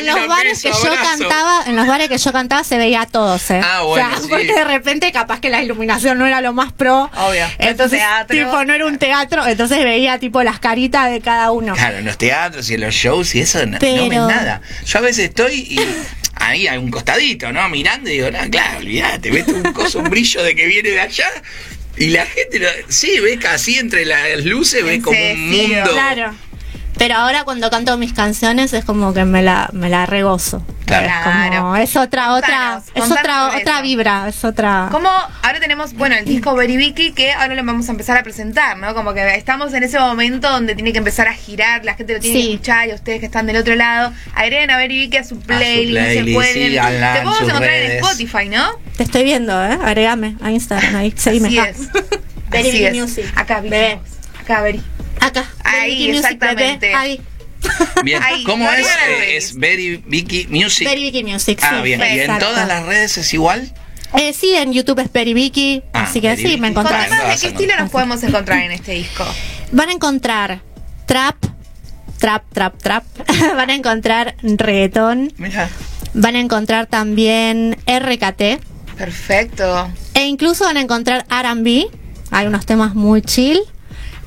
los, 0.05 0.17
en 0.17 0.27
bares 0.27 0.61
que 0.63 0.69
yo 0.69 0.75
abrazo. 0.77 1.03
cantaba, 1.19 1.63
en 1.67 1.75
los 1.75 1.87
bares 1.87 2.09
que 2.09 2.17
yo 2.17 2.31
cantaba 2.33 2.63
se 2.63 2.77
veía 2.77 3.01
a 3.01 3.05
todos, 3.05 3.51
¿eh? 3.51 3.61
Ah, 3.63 3.81
bueno, 3.83 4.07
o 4.07 4.11
sea, 4.11 4.19
sí. 4.21 4.27
porque 4.29 4.53
de 4.53 4.63
repente 4.63 5.11
capaz 5.11 5.39
que 5.41 5.49
la 5.49 5.61
iluminación 5.61 6.17
no 6.17 6.25
era 6.25 6.41
lo 6.41 6.53
más 6.53 6.71
pro. 6.73 7.09
Obvio. 7.15 7.45
Entonces, 7.59 7.99
Teatro. 7.99 8.35
tipo, 8.35 8.63
no 8.65 8.73
era 8.73 8.85
un 8.87 8.97
teatro, 8.97 9.45
entonces 9.45 9.83
veía 9.83 10.17
tipo 10.19 10.41
las 10.41 10.59
caritas 10.59 11.11
de 11.11 11.21
cada 11.21 11.51
uno. 11.51 11.73
Claro, 11.75 11.97
en 11.99 12.05
los 12.05 12.17
teatros 12.17 12.50
y 12.69 12.73
en 12.75 12.81
los 12.81 12.93
shows 12.93 13.35
y 13.35 13.41
eso 13.41 13.59
no, 13.65 13.73
no 13.73 13.79
ves 13.79 13.95
Pero- 14.09 14.27
nada. 14.27 14.61
Yo 14.85 14.99
a 14.99 15.01
veces 15.01 15.25
estoy 15.29 15.53
y 15.53 15.79
ahí 16.35 16.67
hay 16.67 16.77
un 16.77 16.89
costadito, 16.91 17.51
¿no? 17.51 17.67
Mirando 17.69 18.09
y 18.09 18.13
digo, 18.13 18.31
no, 18.31 18.39
claro, 18.49 18.79
olvídate, 18.79 19.31
ves 19.31 19.47
un 19.47 19.73
coso, 19.73 19.99
un 19.99 20.09
brillo 20.09 20.43
de 20.43 20.55
que 20.55 20.65
viene 20.67 20.89
de 20.89 20.99
allá 20.99 21.27
Y 21.97 22.07
la 22.07 22.25
gente, 22.25 22.59
lo- 22.59 22.67
sí, 22.87 23.19
ves 23.19 23.37
casi 23.39 23.77
entre 23.77 24.05
las 24.05 24.43
luces, 24.45 24.83
ves 24.83 25.01
como 25.03 25.19
un 25.19 25.49
mundo. 25.51 25.91
Claro. 25.91 26.33
Pero 26.97 27.15
ahora 27.15 27.43
cuando 27.45 27.69
canto 27.69 27.97
mis 27.97 28.13
canciones 28.13 28.73
es 28.73 28.85
como 28.85 29.13
que 29.13 29.25
me 29.25 29.41
la, 29.41 29.69
me 29.73 29.89
la 29.89 30.05
regozo. 30.05 30.65
Claro. 30.99 31.53
Es 31.53 31.59
como, 31.59 31.75
es 31.77 31.95
otra, 31.95 32.33
otra, 32.33 32.81
es 32.93 33.03
otra, 33.11 33.47
otra 33.47 33.73
eso. 33.75 33.81
vibra, 33.83 34.27
es 34.29 34.43
otra. 34.43 34.87
Como 34.91 35.09
ahora 35.09 35.59
tenemos, 35.59 35.93
bueno, 35.93 36.15
el 36.15 36.25
disco 36.25 36.53
Very 36.55 36.77
Vicky 36.77 37.11
que 37.13 37.31
ahora 37.33 37.55
lo 37.55 37.63
vamos 37.63 37.87
a 37.87 37.91
empezar 37.91 38.17
a 38.17 38.23
presentar, 38.23 38.77
¿no? 38.77 38.93
Como 38.93 39.13
que 39.13 39.35
estamos 39.35 39.73
en 39.73 39.83
ese 39.83 39.99
momento 39.99 40.49
donde 40.49 40.75
tiene 40.75 40.91
que 40.91 40.97
empezar 40.99 41.27
a 41.27 41.33
girar, 41.33 41.83
la 41.85 41.95
gente 41.95 42.13
lo 42.13 42.19
tiene 42.19 42.39
Sí. 42.39 42.47
que 42.47 42.53
escuchar 42.53 42.89
y 42.89 42.93
ustedes 42.93 43.19
que 43.19 43.25
están 43.27 43.45
del 43.47 43.57
otro 43.57 43.75
lado, 43.75 44.11
agreguen 44.35 44.69
a 44.71 44.77
Very 44.77 44.97
Vicky 44.99 45.17
a 45.17 45.23
su 45.23 45.39
playlist, 45.39 46.25
se 46.25 46.33
pueden. 46.33 46.73
te 46.73 47.21
podemos 47.21 47.41
encontrar 47.41 47.69
en. 47.73 47.91
Spotify, 47.91 48.49
¿no? 48.49 48.71
Te 48.97 49.03
estoy 49.03 49.23
viendo, 49.23 49.53
¿eh? 49.63 49.77
Agregame 49.83 50.35
a 50.41 50.51
Instagram, 50.51 50.95
ahí, 50.95 51.13
seguime. 51.15 51.47
Así 51.47 51.59
Ah. 51.59 51.69
es. 51.69 51.77
Así 52.51 52.71
Vicky 52.71 52.85
es. 52.85 52.95
Music. 52.95 53.25
Acá. 53.35 53.57
Acá, 54.41 54.61
Very. 54.61 54.81
Acá. 55.19 55.45
Ahí, 55.63 56.07
Music, 56.09 56.15
exactamente. 56.25 56.87
bebé, 56.87 56.95
Ahí. 56.95 57.21
Bien, 58.03 58.21
¿cómo 58.45 58.69
es? 58.71 58.85
Eh, 58.87 59.37
es 59.37 59.55
Very 59.55 59.97
Vicky 60.05 60.47
Music. 60.49 60.87
Very 60.87 61.03
Vicky 61.03 61.23
Music, 61.23 61.59
ah, 61.63 61.77
sí. 61.77 61.83
bien. 61.83 61.99
¿Y 61.99 62.03
en 62.03 62.19
exacto. 62.21 62.45
todas 62.47 62.67
las 62.67 62.85
redes 62.85 63.17
es 63.17 63.33
igual? 63.33 63.71
Eh, 64.17 64.33
sí, 64.33 64.53
en 64.55 64.73
YouTube 64.73 64.99
es 64.99 65.11
Very 65.11 65.33
Vicky, 65.33 65.83
Ah, 65.93 66.03
así 66.03 66.19
que 66.19 66.35
sí, 66.35 66.43
Vicky. 66.43 66.57
me 66.59 66.67
encontrás. 66.69 67.07
Contanos 67.07 67.35
de 67.41 67.47
qué 67.47 67.53
estilo 67.53 67.75
nos 67.77 67.89
podemos 67.89 68.21
encontrar 68.23 68.59
en 68.63 68.71
este 68.71 68.93
disco. 68.93 69.25
Van 69.71 69.89
a 69.89 69.93
encontrar 69.93 70.61
trap, 71.05 71.35
trap, 72.19 72.43
trap, 72.51 72.77
trap. 72.81 73.03
Van 73.55 73.69
a 73.69 73.73
encontrar 73.75 74.35
reggaetón. 74.43 75.31
Mira. 75.37 75.69
Van 76.13 76.35
a 76.35 76.39
encontrar 76.39 76.87
también 76.87 77.77
RKT. 77.87 78.61
Perfecto. 78.97 79.89
E 80.13 80.25
incluso 80.25 80.65
van 80.65 80.75
a 80.77 80.81
encontrar 80.81 81.25
RB. 81.29 81.85
Hay 82.31 82.47
unos 82.47 82.65
temas 82.65 82.93
muy 82.95 83.21
chill. 83.21 83.61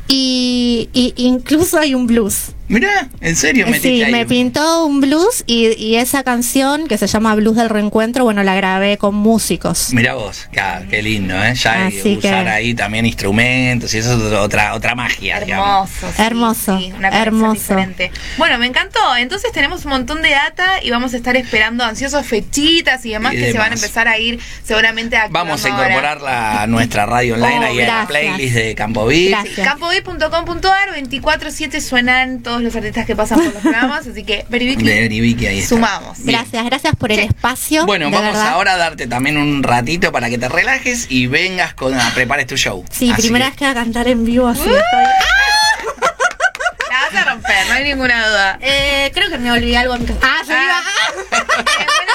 Y, 0.08 0.88
y 0.94 1.12
incluso 1.16 1.78
hay 1.78 1.94
un 1.94 2.06
blues. 2.06 2.52
Mira, 2.66 3.08
en 3.20 3.36
serio, 3.36 3.66
metiste 3.66 3.88
Sí, 3.88 4.02
ahí 4.02 4.10
me 4.12 4.22
un- 4.22 4.28
pintó 4.28 4.86
un 4.86 5.00
blues 5.02 5.44
y, 5.46 5.68
y 5.82 5.96
esa 5.96 6.22
canción 6.24 6.86
que 6.88 6.96
se 6.96 7.06
llama 7.06 7.34
Blues 7.34 7.56
del 7.56 7.68
Reencuentro, 7.68 8.24
bueno, 8.24 8.42
la 8.42 8.54
grabé 8.54 8.96
con 8.96 9.14
músicos. 9.14 9.92
Mira 9.92 10.14
vos, 10.14 10.48
qué, 10.50 10.62
qué 10.88 11.02
lindo, 11.02 11.34
¿eh? 11.44 11.54
Ya 11.54 11.86
hay 11.86 11.98
Así 11.98 12.16
usar 12.16 12.44
que- 12.44 12.50
ahí 12.50 12.74
también 12.74 13.04
instrumentos 13.04 13.92
y 13.94 13.98
eso 13.98 14.14
es 14.16 14.32
otra 14.32 14.74
otra 14.74 14.94
magia. 14.94 15.38
Hermoso. 15.38 16.10
sí, 16.16 16.22
Hermoso, 16.22 16.78
sí, 16.78 16.92
una 16.96 17.08
hermoso. 17.08 17.52
diferente. 17.52 18.10
Bueno, 18.38 18.56
me 18.58 18.66
encantó. 18.66 19.14
Entonces 19.16 19.52
tenemos 19.52 19.84
un 19.84 19.90
montón 19.90 20.22
de 20.22 20.30
data 20.30 20.82
y 20.82 20.90
vamos 20.90 21.12
a 21.12 21.16
estar 21.18 21.36
esperando 21.36 21.84
ansiosos 21.84 22.24
fechitas 22.26 23.04
y 23.04 23.10
demás 23.10 23.34
Y 23.34 23.36
que 23.38 23.52
se 23.52 23.58
van 23.58 23.72
a 23.72 23.74
empezar 23.74 24.08
a 24.08 24.18
ir 24.18 24.40
seguramente 24.64 25.16
a 25.16 25.28
Vamos 25.28 25.64
a 25.64 25.68
incorporarla 25.68 26.62
a 26.62 26.66
nuestra 26.66 27.04
radio 27.04 27.34
online 27.34 27.58
Oh, 27.58 27.62
ahí 27.64 27.80
a 27.82 27.86
la 28.00 28.06
playlist 28.06 28.54
de 28.54 28.74
Campo 28.74 29.04
Beat. 29.06 29.28
Gracias. 29.30 29.68
Campovi.com.ar 29.68 30.94
24-7 30.96 31.80
suenan 31.80 32.40
todos 32.42 32.53
los 32.62 32.74
artistas 32.76 33.06
que 33.06 33.16
pasan 33.16 33.38
por 33.42 33.52
los 33.52 33.62
programas, 33.62 34.06
así 34.06 34.24
que 34.24 34.44
De 34.48 34.58
Vicky 35.08 35.46
ahí 35.46 35.58
está. 35.58 35.74
sumamos. 35.76 36.18
Bien. 36.24 36.38
Gracias, 36.38 36.64
gracias 36.64 36.96
por 36.96 37.12
el 37.12 37.20
espacio. 37.20 37.86
Bueno, 37.86 38.10
vamos 38.10 38.32
verdad. 38.32 38.48
ahora 38.48 38.74
a 38.74 38.76
darte 38.76 39.06
también 39.06 39.36
un 39.36 39.62
ratito 39.62 40.12
para 40.12 40.28
que 40.30 40.38
te 40.38 40.48
relajes 40.48 41.06
y 41.10 41.26
vengas 41.26 41.74
con 41.74 41.98
a 41.98 42.10
prepares 42.14 42.46
tu 42.46 42.56
show. 42.56 42.84
Sí, 42.90 43.10
Así 43.10 43.22
primera 43.22 43.46
que- 43.46 43.50
vez 43.50 43.58
que 43.58 43.64
voy 43.64 43.72
a 43.72 43.74
cantar 43.74 44.08
en 44.08 44.24
vivo 44.24 44.48
así. 44.48 44.60
Uh. 44.62 44.64
estoy- 44.74 44.80
La 46.90 47.00
vas 47.10 47.14
a 47.26 47.30
romper, 47.32 47.66
no 47.68 47.72
hay 47.74 47.84
ninguna 47.84 48.28
duda. 48.28 48.58
Eh, 48.60 49.10
creo 49.14 49.28
que 49.30 49.38
me 49.38 49.50
olvidé 49.50 49.76
algo 49.78 49.94
en 49.96 50.00
mi 50.02 50.06
casa. 50.06 50.20
Ah, 50.22 50.42
yo 50.46 50.52
iba. 50.54 50.80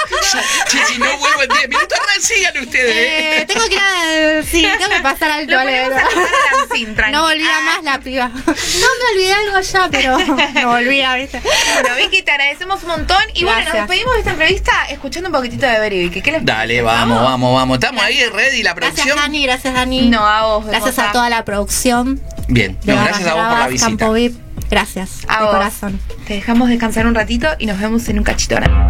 Chichi, 0.68 1.00
no 1.00 1.18
vuelvo 1.18 1.44
en 1.44 1.50
10 1.50 1.70
minutos. 1.70 1.98
Ahora 2.00 2.12
sigan 2.20 2.58
ustedes. 2.64 2.96
Eh, 2.96 3.46
tengo 3.48 3.66
que 3.68 3.74
ir 3.76 3.80
a. 3.80 4.44
Sí, 4.44 4.62
tengo 4.78 4.90
que 4.96 5.02
pasar 5.02 5.32
al 5.32 5.54
a 5.54 5.62
a. 5.62 7.12
No 7.12 7.26
olvida 7.26 7.50
Ah. 7.58 7.62
más 7.66 7.84
la 7.84 8.00
piba. 8.00 8.28
No 8.30 8.36
me 8.46 9.14
olvidé 9.14 9.34
algo 9.34 9.60
ya, 9.62 9.88
pero 9.90 10.18
no 10.62 10.72
olvida, 10.72 11.16
¿viste? 11.16 11.42
Bueno, 11.42 11.96
Vicky, 11.98 12.22
te 12.22 12.32
agradecemos 12.32 12.82
un 12.84 12.90
montón. 12.90 13.18
Y 13.34 13.44
bueno, 13.44 13.58
nos 13.60 13.66
Gracias. 13.66 13.88
despedimos 13.88 14.14
de 14.14 14.20
esta 14.20 14.32
entrevista 14.32 14.72
escuchando 14.90 15.30
un 15.30 15.34
poquitito 15.36 15.66
de 15.66 15.80
Very 15.80 16.00
Vicky. 16.00 16.22
¿Qué 16.22 16.32
les 16.32 16.46
Dale, 16.46 16.82
vamos, 16.82 17.22
vamos, 17.22 17.56
vamos. 17.56 17.76
Estamos 17.78 18.04
ahí, 18.04 18.24
ready, 18.26 18.64
la 18.64 18.74
Gracias, 18.74 18.96
producción. 19.06 19.18
Dani, 19.18 19.44
gracias, 19.44 19.74
Dani. 19.74 20.10
No, 20.10 20.26
a 20.26 20.46
vos. 20.46 20.66
Gracias 20.66 21.00
a 21.00 21.12
toda 21.12 21.30
la 21.30 21.44
producción. 21.46 22.22
Bien, 22.48 22.78
no, 22.84 22.96
gracias 22.96 23.28
a 23.28 23.34
vos 23.34 23.48
por 23.48 23.58
la 23.60 23.68
visita. 23.68 23.88
Campo 23.90 24.14
VIP. 24.14 24.38
Gracias, 24.70 25.10
A 25.28 25.38
de 25.40 25.44
vos. 25.46 25.54
corazón. 25.54 26.00
Te 26.28 26.34
dejamos 26.36 26.70
descansar 26.70 27.08
un 27.08 27.16
ratito 27.16 27.48
y 27.58 27.66
nos 27.66 27.80
vemos 27.80 28.08
en 28.10 28.20
un 28.20 28.24
cachito 28.24 28.56
ahora. 28.56 28.89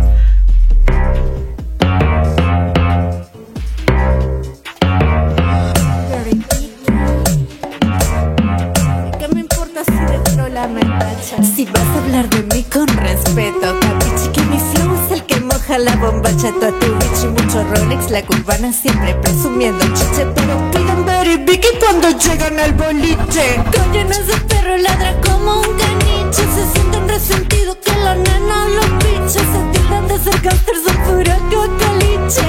Bombacha, 16.39 16.80
tu 16.80 16.95
bichi 16.95 17.28
mucho 17.28 17.63
Rolex, 17.63 18.10
la 18.12 18.21
cubana 18.23 18.71
siempre 18.71 19.13
presumiendo 19.15 19.86
chiche, 19.93 20.25
pero 20.36 20.71
piden 20.71 21.45
Vicky 21.45 21.67
cuando 21.80 22.10
llegan 22.10 22.60
al 22.60 22.73
boliche. 22.73 23.62
Callen 23.71 24.08
a 24.08 24.15
ese 24.15 24.38
perro, 24.47 24.78
ladra 24.78 25.19
como 25.21 25.62
un 25.62 25.78
caniche, 25.78 26.43
se 26.56 26.71
sienten 26.73 27.08
resentidos 27.08 27.78
que 27.84 27.91
la 27.97 28.15
nena 28.15 28.67
los 28.69 28.97
bichos 28.97 29.34
se 29.34 29.80
tildan 29.80 30.08
de 30.08 30.19
ser 30.19 30.41
gangster, 30.41 30.75
son 30.86 30.97
pura 31.04 31.38
caliche. 31.49 32.41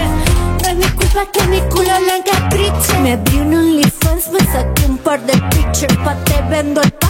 No 0.62 0.68
es 0.68 0.76
mi 0.76 0.88
culpa 0.96 1.26
que 1.32 1.46
mi 1.48 1.60
culo 1.62 1.84
la 1.84 2.16
encapriche. 2.16 2.98
Me 3.02 3.12
abrí 3.12 3.38
un 3.38 3.54
OnlyFans, 3.54 4.30
me 4.32 4.40
saqué 4.40 4.86
un 4.86 4.98
par 4.98 5.20
de 5.20 5.32
pictures, 5.32 5.96
pa' 6.04 6.16
te 6.24 6.40
vendo 6.48 6.82
el 6.82 6.92
pa' 6.92 7.09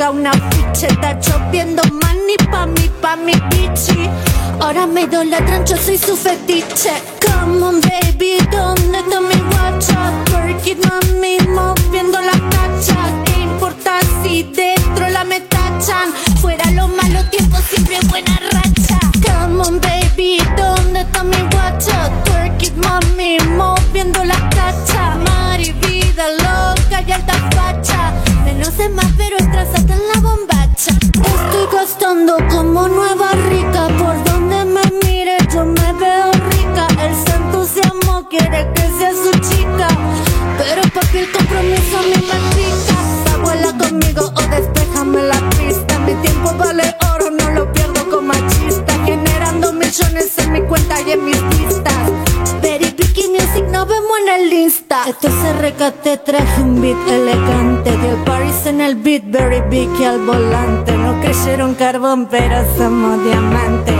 haga 0.00 0.10
una 0.10 0.32
ficha. 0.32 0.86
Está 0.86 1.18
choviendo 1.20 1.82
money 1.84 2.36
pa' 2.50 2.66
mí, 2.66 2.90
pa' 3.00 3.16
mi 3.16 3.32
bichi. 3.50 4.08
Ahora 4.60 4.86
me 4.86 5.02
idolatran, 5.02 5.66
yo 5.66 5.76
soy 5.76 5.98
su 5.98 6.16
fetiche. 6.16 6.92
Come 7.20 7.62
on, 7.62 7.80
baby, 7.80 8.38
¿dónde 8.50 8.98
está 8.98 9.20
mi 9.20 9.38
guacha? 9.50 10.12
Work 10.32 10.66
it, 10.66 10.84
mami, 10.86 11.38
moviendo 11.48 12.20
la 12.20 12.32
cacha. 12.32 12.96
¿Qué 13.24 13.40
importa 13.40 13.98
si 14.22 14.44
dentro 14.44 15.08
la 15.08 15.24
me 15.24 15.40
tachan? 15.40 16.12
Fuera 16.40 16.70
los 16.70 16.88
malos 16.94 17.28
tiempos, 17.30 17.60
siempre 17.68 17.99
como 32.36 32.88
nueva 32.88 33.32
rica. 33.48 33.88
Por 33.98 34.22
donde 34.24 34.64
me 34.64 34.82
mire, 35.04 35.36
yo 35.52 35.64
me 35.64 35.92
veo 35.94 36.30
rica. 36.50 36.86
Santo 37.26 37.64
se 37.64 37.80
amó, 37.86 38.28
quiere 38.28 38.68
que 38.74 38.82
sea 38.98 39.12
su 39.12 39.30
chica. 39.48 39.88
Pero 40.58 40.82
papi, 40.94 41.18
el 41.18 41.32
compromiso 41.32 41.98
a 41.98 42.02
mí 42.02 42.14
me 42.30 42.38
pica. 42.54 43.34
Abuela 43.34 43.76
conmigo 43.76 44.32
o 44.34 44.42
despejame 44.54 45.22
la 45.22 45.40
pista. 45.50 45.98
Mi 46.00 46.14
tiempo 46.14 46.54
vale 46.56 46.94
oro, 47.14 47.30
no 47.30 47.50
lo 47.50 47.72
pierdo 47.72 48.08
con 48.08 48.26
machista. 48.26 48.92
Generando 49.04 49.72
millones 49.72 50.38
en 50.38 50.52
mi 50.52 50.62
cuenta 50.62 51.00
y 51.00 51.12
en 51.12 51.24
mis 51.24 51.36
pistas. 51.36 51.94
Very 52.62 52.90
Picky 52.92 53.28
Music, 53.28 53.64
nos 53.70 53.88
vemos 53.88 54.18
en 54.22 54.40
el 54.40 54.52
Insta. 54.52 55.04
Esto 55.08 55.28
es 55.28 55.34
RKT, 55.58 56.24
traje 56.24 56.62
un 56.62 56.80
beat 56.80 57.08
elegante. 57.08 57.90
De 57.90 58.16
Paris 58.24 58.39
en 58.70 58.80
el 58.80 58.94
beat, 58.94 59.24
Very 59.26 59.60
Vicky 59.68 60.04
al 60.04 60.20
volante. 60.20 60.92
No 60.96 61.20
creyeron 61.20 61.74
carbón, 61.74 62.26
pero 62.30 62.56
somos 62.76 63.22
diamante. 63.24 63.92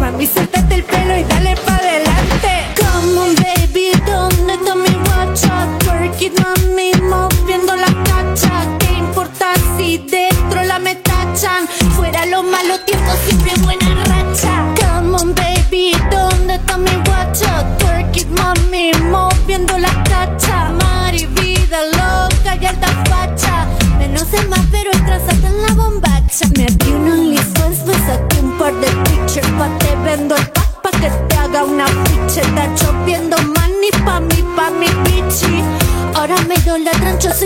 Mami, 0.00 0.26
suéltate 0.26 0.74
el 0.76 0.84
pelo 0.84 1.16
y 1.18 1.24
dale 1.24 1.54
pa' 1.64 1.73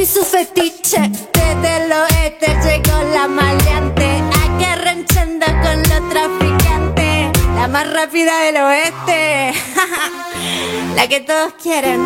su 0.09 0.25
fetiche. 0.25 1.11
Desde 1.35 1.85
el 1.85 1.93
oeste 1.93 2.57
llegó 2.65 3.03
la 3.13 3.29
maleante. 3.29 4.23
Aquí 4.45 4.65
arranchando 4.65 5.47
con 5.47 5.83
los 5.83 6.09
traficantes. 6.09 7.45
La 7.55 7.69
más 7.69 7.93
rápida 7.93 8.41
del 8.41 8.57
oeste. 8.57 9.53
la 10.97 11.07
que 11.09 11.21
todos 11.21 11.53
quieren. 11.63 12.01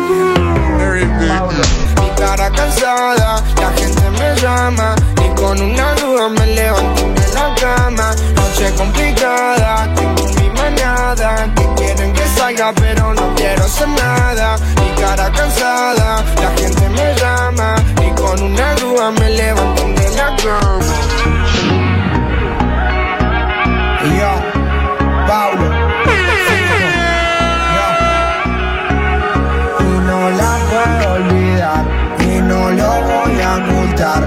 Mi 2.01 2.09
cara 2.17 2.49
cansada, 2.51 3.43
la 3.61 3.71
gente 3.77 4.09
me 4.09 4.35
llama 4.41 4.95
y 5.23 5.35
con 5.35 5.61
una 5.61 5.93
duda 5.95 6.29
me 6.29 6.45
levanto 6.47 7.01
de 7.01 7.33
la 7.33 7.55
cama. 7.55 8.15
Noche 8.35 8.73
complicada, 8.75 9.93
tengo 9.95 10.27
mi 10.39 10.49
manada, 10.49 11.53
que 11.55 11.67
quieren 11.75 12.12
salga 12.43 12.73
pero 12.73 13.13
no 13.13 13.33
quiero 13.35 13.63
hacer 13.63 13.87
nada. 13.87 14.57
Mi 14.81 14.89
cara 15.01 15.31
cansada, 15.31 16.23
la 16.43 16.49
gente 16.59 16.89
me 16.89 17.07
llama 17.21 17.75
y 18.05 18.09
con 18.19 18.37
una 18.41 18.75
duda 18.75 19.11
me 19.11 19.29
levanto 19.29 19.83
de 19.99 20.09
la 20.17 20.29
cama. 20.43 20.93
Yo, 24.17 24.33
Paulo. 25.27 25.67
y 29.79 29.93
no 30.09 30.19
la 30.41 30.51
puedo 30.71 31.13
olvidar 31.19 31.83
y 32.19 32.41
no 32.49 32.61
lo 32.79 32.91
voy 33.09 33.35
a 33.49 33.51
ocultar. 33.61 34.21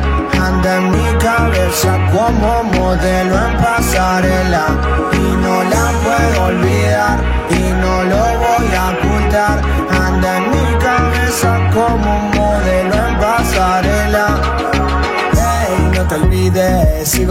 Anda 0.47 0.77
en 0.77 0.91
mi 0.91 1.09
cabeza 1.19 1.93
como 2.13 2.63
modelo 2.65 3.35
en 3.47 3.57
pasarela 3.63 4.96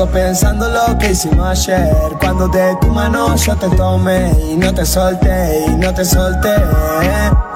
pensando 0.08 0.68
lo 0.68 0.98
que 0.98 1.12
hicimos 1.12 1.46
ayer. 1.46 1.94
Cuando 2.20 2.48
de 2.48 2.76
tu 2.82 2.88
mano 2.88 3.36
yo 3.36 3.56
te 3.56 3.70
tomé 3.70 4.32
y 4.52 4.56
no 4.56 4.74
te 4.74 4.86
solté 4.86 5.66
y 5.68 5.76
no 5.76 5.94
te 5.94 6.04
solté. 6.04 6.54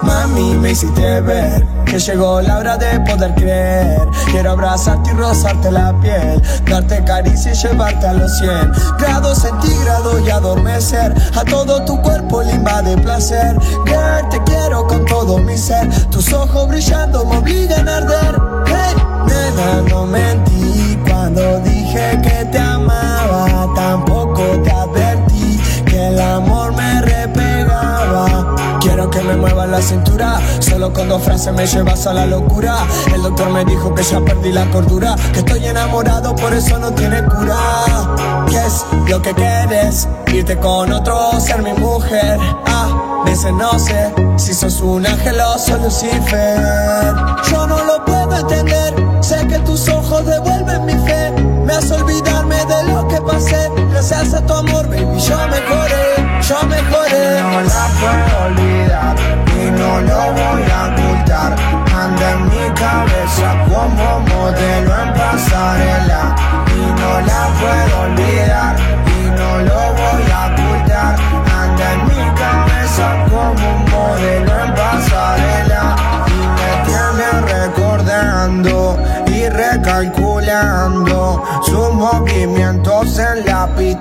Mami, 0.02 0.54
me 0.54 0.70
hiciste 0.70 1.20
ver 1.20 1.66
que 1.84 1.98
llegó 1.98 2.40
la 2.40 2.58
hora 2.58 2.76
de 2.76 3.00
poder 3.00 3.34
creer. 3.34 4.08
Quiero 4.30 4.52
abrazarte 4.52 5.10
y 5.10 5.14
rozarte 5.14 5.70
la 5.70 5.92
piel, 6.00 6.40
darte 6.64 7.02
caricia 7.04 7.52
y 7.52 7.54
llevarte 7.54 8.06
a 8.06 8.12
los 8.12 8.38
100 8.38 8.72
grados 8.98 9.38
centígrados 9.38 10.20
y 10.26 10.30
adormecer. 10.30 11.14
A 11.36 11.44
todo 11.44 11.84
tu 11.84 12.00
cuerpo 12.00 12.42
le 12.42 12.52
invade 12.52 12.96
placer. 12.98 13.56
Girl, 13.86 14.28
te 14.30 14.42
quiero 14.44 14.86
con 14.86 15.04
todo 15.06 15.38
mi 15.38 15.56
ser. 15.56 15.88
Tus 16.10 16.32
ojos 16.32 16.68
brillando 16.68 17.24
me 17.24 17.38
obligan 17.38 17.88
a 17.88 17.96
arder. 17.98 18.40
Hey, 18.66 19.10
no 19.88 20.06
mentí 20.06 20.98
cuando 21.06 21.60
dije 21.90 22.20
que 22.22 22.44
te 22.46 22.58
amaba. 22.58 23.68
Tampoco 23.74 24.42
te 24.62 24.70
advertí 24.70 25.60
que 25.84 26.08
el 26.08 26.20
amor 26.20 26.72
me 26.74 27.02
repegaba. 27.02 28.54
Quiero 28.80 29.10
que 29.10 29.20
me 29.22 29.36
mueva 29.36 29.66
la 29.66 29.80
cintura, 29.80 30.40
solo 30.60 30.92
con 30.92 31.08
dos 31.08 31.22
frases 31.22 31.52
me 31.52 31.66
llevas 31.66 32.06
a 32.06 32.14
la 32.14 32.26
locura. 32.26 32.86
El 33.14 33.22
doctor 33.22 33.50
me 33.50 33.64
dijo 33.64 33.94
que 33.94 34.02
ya 34.02 34.20
perdí 34.20 34.52
la 34.52 34.70
cordura, 34.70 35.16
que 35.32 35.40
estoy 35.40 35.66
enamorado, 35.66 36.34
por 36.34 36.52
eso 36.54 36.78
no 36.78 36.92
tiene 36.92 37.22
cura. 37.24 37.56
¿Qué 38.48 38.58
es 38.58 38.84
lo 39.08 39.20
que 39.20 39.34
quieres? 39.34 40.08
Irte 40.28 40.58
con 40.58 40.92
otro, 40.92 41.38
ser 41.40 41.62
mi 41.62 41.72
mujer. 41.74 42.38
Ah, 42.66 43.22
veces 43.24 43.52
no 43.52 43.78
sé 43.78 44.12
si 44.36 44.54
sos 44.54 44.80
un 44.80 45.06
ángel 45.06 45.40
o 45.40 45.58
sos 45.58 45.80
Lucifer. 45.82 46.58
Yo 47.50 47.66
no 47.66 47.84
lo 47.84 48.04
puedo 48.04 48.36
entender, 48.36 48.94
sé 49.20 49.46
que 49.46 49.58
tus 49.60 49.88
ojos 49.88 50.24
devuelven 50.24 50.86
mi 50.86 50.94
fe. 50.94 51.49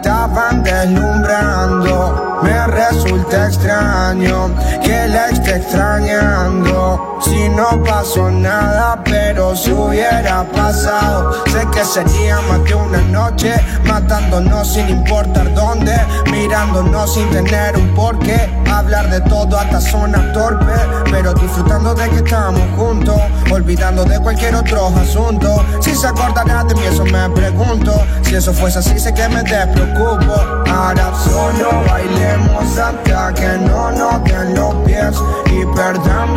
Van 0.07 0.63
deslumbrando. 0.63 2.39
Me 2.43 2.67
resulta 2.67 3.47
extraño 3.47 4.49
que 4.83 5.07
la 5.07 5.29
esté 5.29 5.57
extrañando. 5.57 7.19
Si 7.21 7.49
no 7.49 7.83
pasó 7.83 8.31
nada, 8.31 8.98
si 9.55 9.71
hubiera 9.71 10.43
pasado, 10.51 11.31
sé 11.47 11.65
que 11.71 11.83
sería 11.83 12.39
más 12.41 12.63
de 12.63 12.75
una 12.75 13.01
noche, 13.01 13.53
matándonos 13.85 14.73
sin 14.73 14.89
importar 14.89 15.53
dónde, 15.53 15.95
mirándonos 16.31 17.13
sin 17.13 17.29
tener 17.29 17.75
un 17.77 17.93
porqué, 17.95 18.49
hablar 18.71 19.09
de 19.09 19.21
todo 19.21 19.57
hasta 19.57 19.81
zona 19.81 20.31
torpe, 20.33 20.73
pero 21.09 21.33
disfrutando 21.33 21.95
de 21.95 22.09
que 22.09 22.17
estamos 22.17 22.61
juntos, 22.77 23.19
olvidando 23.51 24.05
de 24.05 24.19
cualquier 24.19 24.55
otro 24.55 24.87
asunto. 24.87 25.65
Si 25.79 25.95
se 25.95 26.07
acordará 26.07 26.63
de 26.63 26.75
mí, 26.75 26.81
eso 26.85 27.05
me 27.05 27.29
pregunto. 27.31 28.05
Si 28.21 28.35
eso 28.35 28.53
fuese 28.53 28.79
así, 28.79 28.99
sé 28.99 29.13
que 29.13 29.27
me 29.29 29.41
despreocupo. 29.43 30.33
Ahora 30.71 31.11
solo 31.23 31.83
bailemos 31.87 32.77
hasta 32.77 33.33
que 33.33 33.57
no 33.65 33.91
nos 33.91 34.23
den 34.23 34.53
los 34.53 34.75
pies 34.85 35.15
y 35.47 35.65
perdámonos 35.75 36.28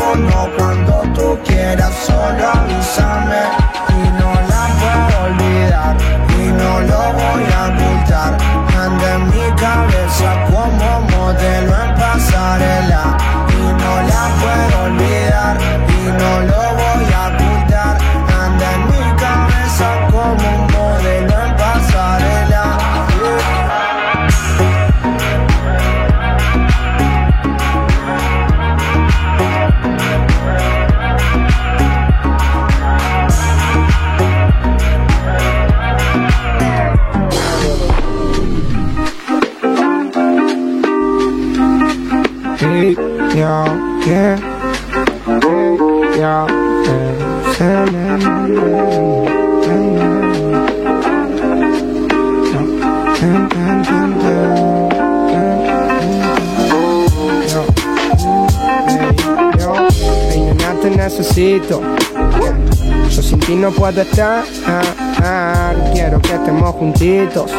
puedo 63.93 64.09
estar. 64.09 64.45
ah, 64.67 64.83
ah, 65.23 65.75
quiero 65.93 66.21
que 66.21 66.35
estemos 66.35 66.75
juntitos. 66.77 67.51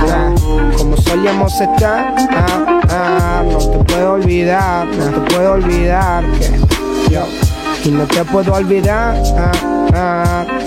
ah, 0.00 0.34
como 0.76 0.96
solíamos 0.96 1.52
estar. 1.60 2.14
no 3.44 3.58
te 3.58 3.78
puedo 3.92 4.12
olvidar, 4.14 4.86
no 4.86 5.06
te 5.06 5.34
puedo 5.34 5.52
olvidar 5.52 6.24
que 6.32 7.12
yo. 7.12 7.24
Y 7.84 7.90
no 7.90 8.04
te 8.06 8.24
puedo 8.24 8.54
olvidar. 8.54 9.16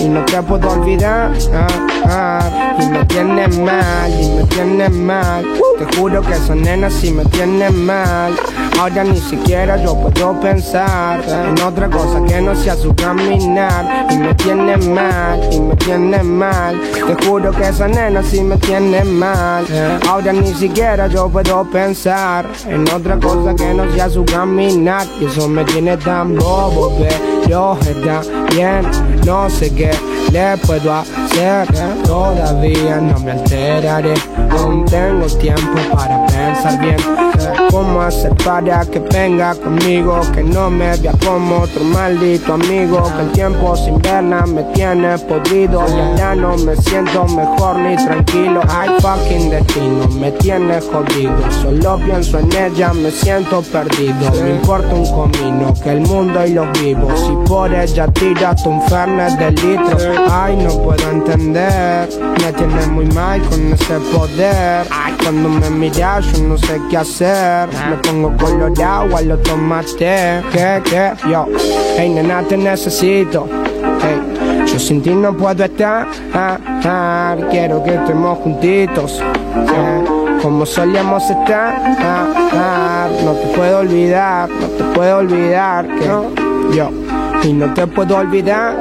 Y 0.05 0.09
no 0.09 0.23
te 0.25 0.41
puedo 0.43 0.69
olvidar. 0.69 1.31
ah, 1.53 1.67
ah, 2.05 2.77
y 2.79 2.85
me 2.89 3.03
tienes 3.05 3.57
mal, 3.57 4.11
y 4.21 4.29
me 4.29 4.43
tienes 4.43 4.91
mal. 4.91 5.45
Te 5.79 5.97
juro 5.97 6.21
que 6.21 6.33
esa 6.33 6.53
nena 6.55 6.89
sí 6.89 7.11
me 7.11 7.25
tiene 7.25 7.69
mal. 7.71 8.35
Ahora 8.79 9.03
ni 9.03 9.17
siquiera 9.17 9.81
yo 9.81 9.95
puedo 9.95 10.39
pensar 10.39 11.23
en 11.27 11.61
otra 11.61 11.89
cosa 11.89 12.21
que 12.23 12.41
no 12.41 12.55
sea 12.55 12.75
su 12.75 12.93
caminar. 12.93 14.07
Y 14.11 14.17
me 14.17 14.35
tiene 14.35 14.77
mal, 14.77 15.39
y 15.51 15.59
me 15.59 15.75
tiene 15.75 16.21
mal. 16.21 16.79
Te 16.93 17.25
juro 17.25 17.51
que 17.51 17.67
esa 17.67 17.87
nena 17.87 18.21
sí 18.21 18.41
me 18.41 18.57
tiene 18.57 19.03
mal. 19.03 19.65
Ahora 20.07 20.33
ni 20.33 20.53
siquiera 20.53 21.07
yo 21.07 21.29
puedo 21.29 21.63
pensar 21.71 22.45
en 22.67 22.87
otra 22.93 23.17
cosa 23.19 23.55
que 23.55 23.73
no 23.73 23.91
sea 23.93 24.09
su 24.09 24.23
caminar. 24.25 25.07
Y 25.19 25.25
eso 25.25 25.47
me 25.47 25.63
tiene 25.63 25.97
tan 25.97 26.35
bobo, 26.35 26.95
pero 26.99 27.77
está 27.81 28.21
bien. 28.51 28.85
No 29.25 29.49
sé 29.49 29.73
qué 29.73 29.89
le 30.31 30.55
puedo 30.57 30.93
hacer. 30.93 31.67
Todavía 32.03 32.97
no 32.97 33.19
me 33.19 33.31
alteraré. 33.31 34.13
Aún 34.51 34.85
tengo 34.85 35.25
tiempo 35.25 35.79
para 35.91 36.27
pensar 36.27 36.79
bien 36.79 36.97
cómo 37.75 38.01
hacer 38.01 38.33
para 38.45 38.85
que 38.85 38.99
venga 38.99 39.53
conmigo, 39.53 40.21
que 40.33 40.41
no 40.41 40.69
me 40.69 40.95
vea 40.95 41.11
como 41.25 41.63
otro 41.63 41.83
maldito 41.83 42.53
amigo, 42.53 43.03
que 43.03 43.21
el 43.23 43.31
tiempo 43.33 43.75
sin 43.75 44.01
verla 44.01 44.45
me 44.45 44.63
tiene 44.73 45.17
podrido 45.19 45.83
y 45.89 46.17
ya 46.17 46.35
no 46.35 46.55
me 46.55 46.73
siento 46.77 47.27
mejor 47.27 47.77
ni 47.79 47.97
tranquilo. 47.97 48.61
Ay 48.69 48.89
fucking 49.01 49.49
destino, 49.49 50.07
me 50.17 50.31
tiene 50.31 50.79
jodido, 50.79 51.35
solo 51.61 51.97
pienso 51.97 52.39
en 52.39 52.49
ella, 52.53 52.93
me 52.93 53.11
siento 53.11 53.61
perdido. 53.61 54.31
Me 54.41 54.51
importa 54.51 54.95
un 54.95 55.11
comino, 55.11 55.73
que 55.83 55.91
el 55.91 55.99
mundo 55.99 56.45
y 56.45 56.53
los 56.53 56.71
vivos, 56.79 57.19
si 57.19 57.49
por 57.49 57.73
ella 57.73 58.07
tiras 58.07 58.65
un 58.65 58.81
fernet 58.83 59.37
de 59.37 59.51
litro, 59.51 59.97
ay 60.31 60.55
no 60.55 60.69
puedo 60.81 61.11
entender, 61.11 62.07
me 62.41 62.53
tiene 62.53 62.85
muy 62.87 63.05
mal 63.07 63.41
con 63.49 63.73
ese 63.73 63.99
poder. 64.13 64.87
Ay, 64.89 65.13
cuando 65.21 65.49
me 65.49 65.69
miras 65.71 66.25
yo 66.31 66.43
no 66.43 66.57
sé 66.57 66.79
qué 66.89 66.97
hacer, 66.97 67.64
me 67.67 67.95
pongo 67.97 68.35
colorado 68.37 69.17
a 69.17 69.21
lo 69.21 69.37
tomate. 69.39 70.41
Que, 70.51 70.81
que, 70.83 71.11
yo, 71.29 71.47
hey 71.97 72.09
nena 72.09 72.43
te 72.43 72.57
necesito, 72.57 73.47
hey, 74.01 74.65
yo 74.65 74.79
sin 74.79 75.01
ti 75.01 75.11
no 75.11 75.35
puedo 75.35 75.63
estar, 75.63 76.07
ah, 76.33 76.57
ah, 76.83 77.35
quiero 77.49 77.83
que 77.83 77.95
estemos 77.95 78.37
juntitos. 78.39 79.21
eh, 79.21 80.03
como 80.41 80.65
solíamos 80.65 81.23
estar, 81.29 81.73
ah, 81.99 83.07
no 83.23 83.31
te 83.33 83.47
puedo 83.55 83.79
olvidar, 83.79 84.47
no 84.49 84.67
te 84.67 84.83
puedo 84.93 85.17
olvidar 85.17 85.87
que 85.87 86.05
yo 86.75 86.91
y 87.43 87.53
no 87.53 87.73
te 87.73 87.87
puedo 87.87 88.17
olvidar, 88.17 88.75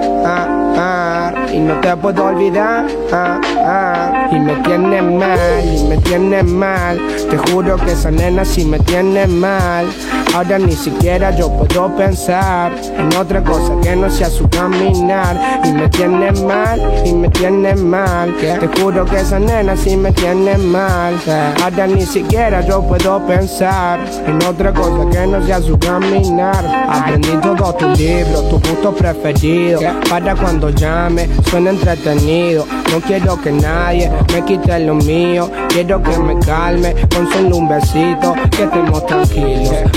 y 1.55 1.61
no 1.61 1.81
te 1.81 1.97
puedo 1.97 2.25
olvidar, 2.25 2.87
ah, 3.13 3.41
ah, 3.65 4.29
y 4.33 4.41
me 4.41 4.55
tiene 4.57 5.01
mal, 5.03 5.39
y 5.65 5.85
me 5.85 5.99
tiene 5.99 6.43
mal, 6.43 7.01
te 7.31 7.37
juro 7.39 7.77
que 7.77 7.93
esa 7.93 8.11
nena 8.11 8.45
sí 8.45 8.65
me 8.65 8.81
tiene 8.81 9.29
mal. 9.29 9.87
Ahora 10.35 10.59
ni 10.59 10.73
siquiera 10.73 11.31
yo 11.31 11.49
puedo 11.49 11.95
pensar 11.95 12.73
en 12.99 13.15
otra 13.17 13.41
cosa 13.45 13.73
que 13.81 13.95
no 13.95 14.11
sea 14.11 14.29
su 14.29 14.49
caminar. 14.49 15.61
Y 15.65 15.71
me 15.71 15.89
tiene 15.89 16.33
mal, 16.33 16.81
y 17.05 17.13
me 17.13 17.29
tiene 17.29 17.77
mal. 17.77 18.35
Te 18.37 18.67
juro 18.81 19.05
que 19.05 19.21
esa 19.21 19.39
nena 19.39 19.77
sí 19.77 19.97
me 19.97 20.11
tiene 20.11 20.59
mal. 20.59 21.15
Ahora 21.63 21.87
ni 21.87 22.05
siquiera 22.05 22.63
yo 22.63 22.83
puedo 22.83 23.25
pensar 23.29 24.01
en 24.27 24.43
otra 24.43 24.73
cosa 24.75 25.09
que 25.09 25.25
no 25.25 25.41
sea 25.47 25.63
su 25.63 25.79
caminar. 25.79 26.67
Aprendí 26.89 27.31
todos 27.41 27.79
tus 27.79 27.97
libros, 27.97 28.49
tu 28.49 28.57
gusto 28.57 28.93
preferido. 28.93 29.81
Para 30.11 30.35
cuando 30.35 30.71
llame, 30.71 31.29
suena 31.45 31.71
entretenido. 31.71 32.67
No 32.93 33.01
quiero 33.01 33.41
que 33.41 33.53
nadie 33.53 34.11
me 34.33 34.45
quite 34.45 34.79
lo 34.81 34.95
mío. 34.95 35.51
Quiero 35.69 36.03
que 36.03 36.17
me 36.19 36.39
calme 36.41 36.95
con 37.15 37.31
solo 37.33 37.57
un 37.57 37.69
besito. 37.69 38.35
Que 38.51 38.65
estemos 38.65 39.07
tranquilos, 39.07 39.14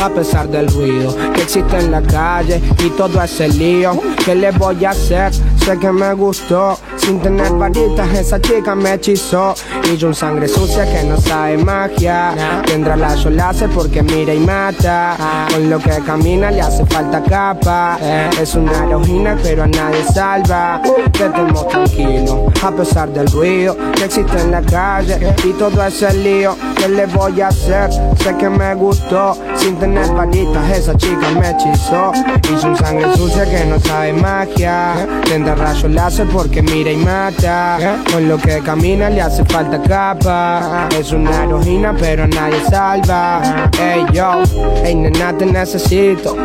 a 0.02 0.10
pesar 0.10 0.48
del 0.48 0.68
ruido 0.68 1.16
que 1.34 1.42
existe 1.42 1.78
en 1.78 1.92
la 1.92 2.02
calle 2.02 2.62
y 2.84 2.90
todo 2.92 3.22
ese 3.22 3.48
lío. 3.50 4.00
¿Qué 4.24 4.36
le 4.36 4.52
voy 4.52 4.86
a 4.86 4.92
hacer? 4.92 5.34
Sé 5.34 5.78
que 5.80 5.92
me 5.92 6.14
gustó. 6.14 6.78
Sin 6.98 7.22
tener 7.22 7.52
varitas, 7.54 8.14
esa 8.14 8.40
chica 8.42 8.76
me 8.76 8.94
hechizó. 8.94 9.56
Y 9.92 9.98
yo 9.98 10.10
un 10.10 10.16
sangre 10.16 10.48
sucia 10.48 10.86
que 10.86 11.04
no 11.04 11.18
sabe 11.18 11.58
magia. 11.58 12.64
Tendrá 12.66 12.96
la 12.96 13.16
láser 13.16 13.70
porque 13.70 14.04
mira 14.04 14.34
y 14.34 14.40
mata. 14.40 15.48
Con 15.52 15.70
lo 15.70 15.80
que 15.80 15.92
camina 16.06 16.52
le 16.52 16.62
hace 16.62 16.86
falta 16.86 17.24
capa. 17.24 17.98
Es 18.40 18.56
una 18.56 18.86
heroína, 18.86 19.38
pero 19.42 19.64
a 19.64 19.68
nadie 19.68 20.04
salva. 20.14 20.82
Que 21.14 21.26
estemos 21.26 21.68
tranquilos, 21.68 22.54
a 22.62 22.72
pesar 22.72 23.10
del 23.10 23.28
ruido 23.28 23.76
que 23.96 24.06
existe 24.06 24.40
en 24.40 24.52
la 24.52 24.62
calle 24.62 25.34
y 25.44 25.52
todo 25.54 25.84
ese 25.86 26.14
lío. 26.14 26.56
¿Qué 26.76 26.90
le 26.90 27.06
voy 27.08 27.42
a 27.42 27.48
hacer? 27.48 27.90
Sé 28.22 28.36
que 28.38 28.50
me 28.50 28.76
gustó. 28.76 29.38
Sin 29.56 29.76
tener 29.78 29.87
varitas, 29.96 30.70
esa 30.78 30.98
chica 30.98 31.30
me 31.32 31.52
hechizó. 31.52 32.12
Hizo 32.52 32.68
un 32.68 32.76
sangre 32.78 33.16
sucia 33.16 33.46
que 33.46 33.66
no 33.66 33.80
sabe 33.80 34.14
magia. 34.14 34.94
Tendrá 35.24 35.56
rayos 35.56 35.92
láser 35.92 36.28
porque 36.28 36.62
mira 36.62 36.92
y 36.92 36.98
mata. 36.98 37.78
Con 38.12 38.28
lo 38.28 38.38
que 38.38 38.60
camina 38.60 39.10
le 39.10 39.22
hace 39.22 39.44
falta 39.46 39.82
capa. 39.82 40.88
Es 40.98 41.12
una 41.12 41.44
heroína, 41.44 41.96
pero 41.98 42.28
nadie 42.28 42.60
salva. 42.70 43.70
Ey 43.80 44.06
yo, 44.12 44.42
ey 44.84 44.96
nena, 44.96 45.38
te 45.38 45.46
necesito. 45.46 46.36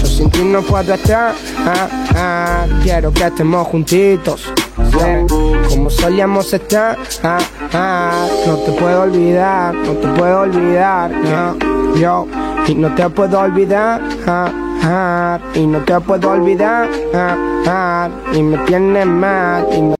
Yo 0.00 0.06
sin 0.06 0.30
ti 0.30 0.42
no 0.44 0.62
puedo 0.62 0.94
estar. 0.94 1.34
Ah, 1.66 1.88
ah, 2.14 2.66
quiero 2.82 3.12
que 3.12 3.24
estemos 3.24 3.66
juntitos. 3.68 4.52
Como 5.68 5.90
solíamos 5.90 6.52
estar. 6.52 6.96
Ah, 7.72 8.26
no 8.46 8.56
te 8.58 8.72
puedo 8.72 9.02
olvidar, 9.02 9.74
no 9.74 9.92
te 9.92 10.08
puedo 10.08 10.40
olvidar. 10.40 11.10
No, 11.10 11.73
yo, 12.00 12.26
y 12.66 12.74
no 12.74 12.94
te 12.94 13.08
puedo 13.10 13.40
olvidar. 13.40 14.00
Ah, 14.26 14.50
ah, 14.82 15.38
y 15.54 15.66
no 15.66 15.80
te 15.80 16.00
puedo 16.00 16.30
olvidar. 16.30 16.88
Ah, 17.14 18.08
y 18.32 18.42
me 18.42 18.58
tienes 18.58 19.06
mal. 19.06 19.66
Y 19.72 19.82
me 19.82 19.94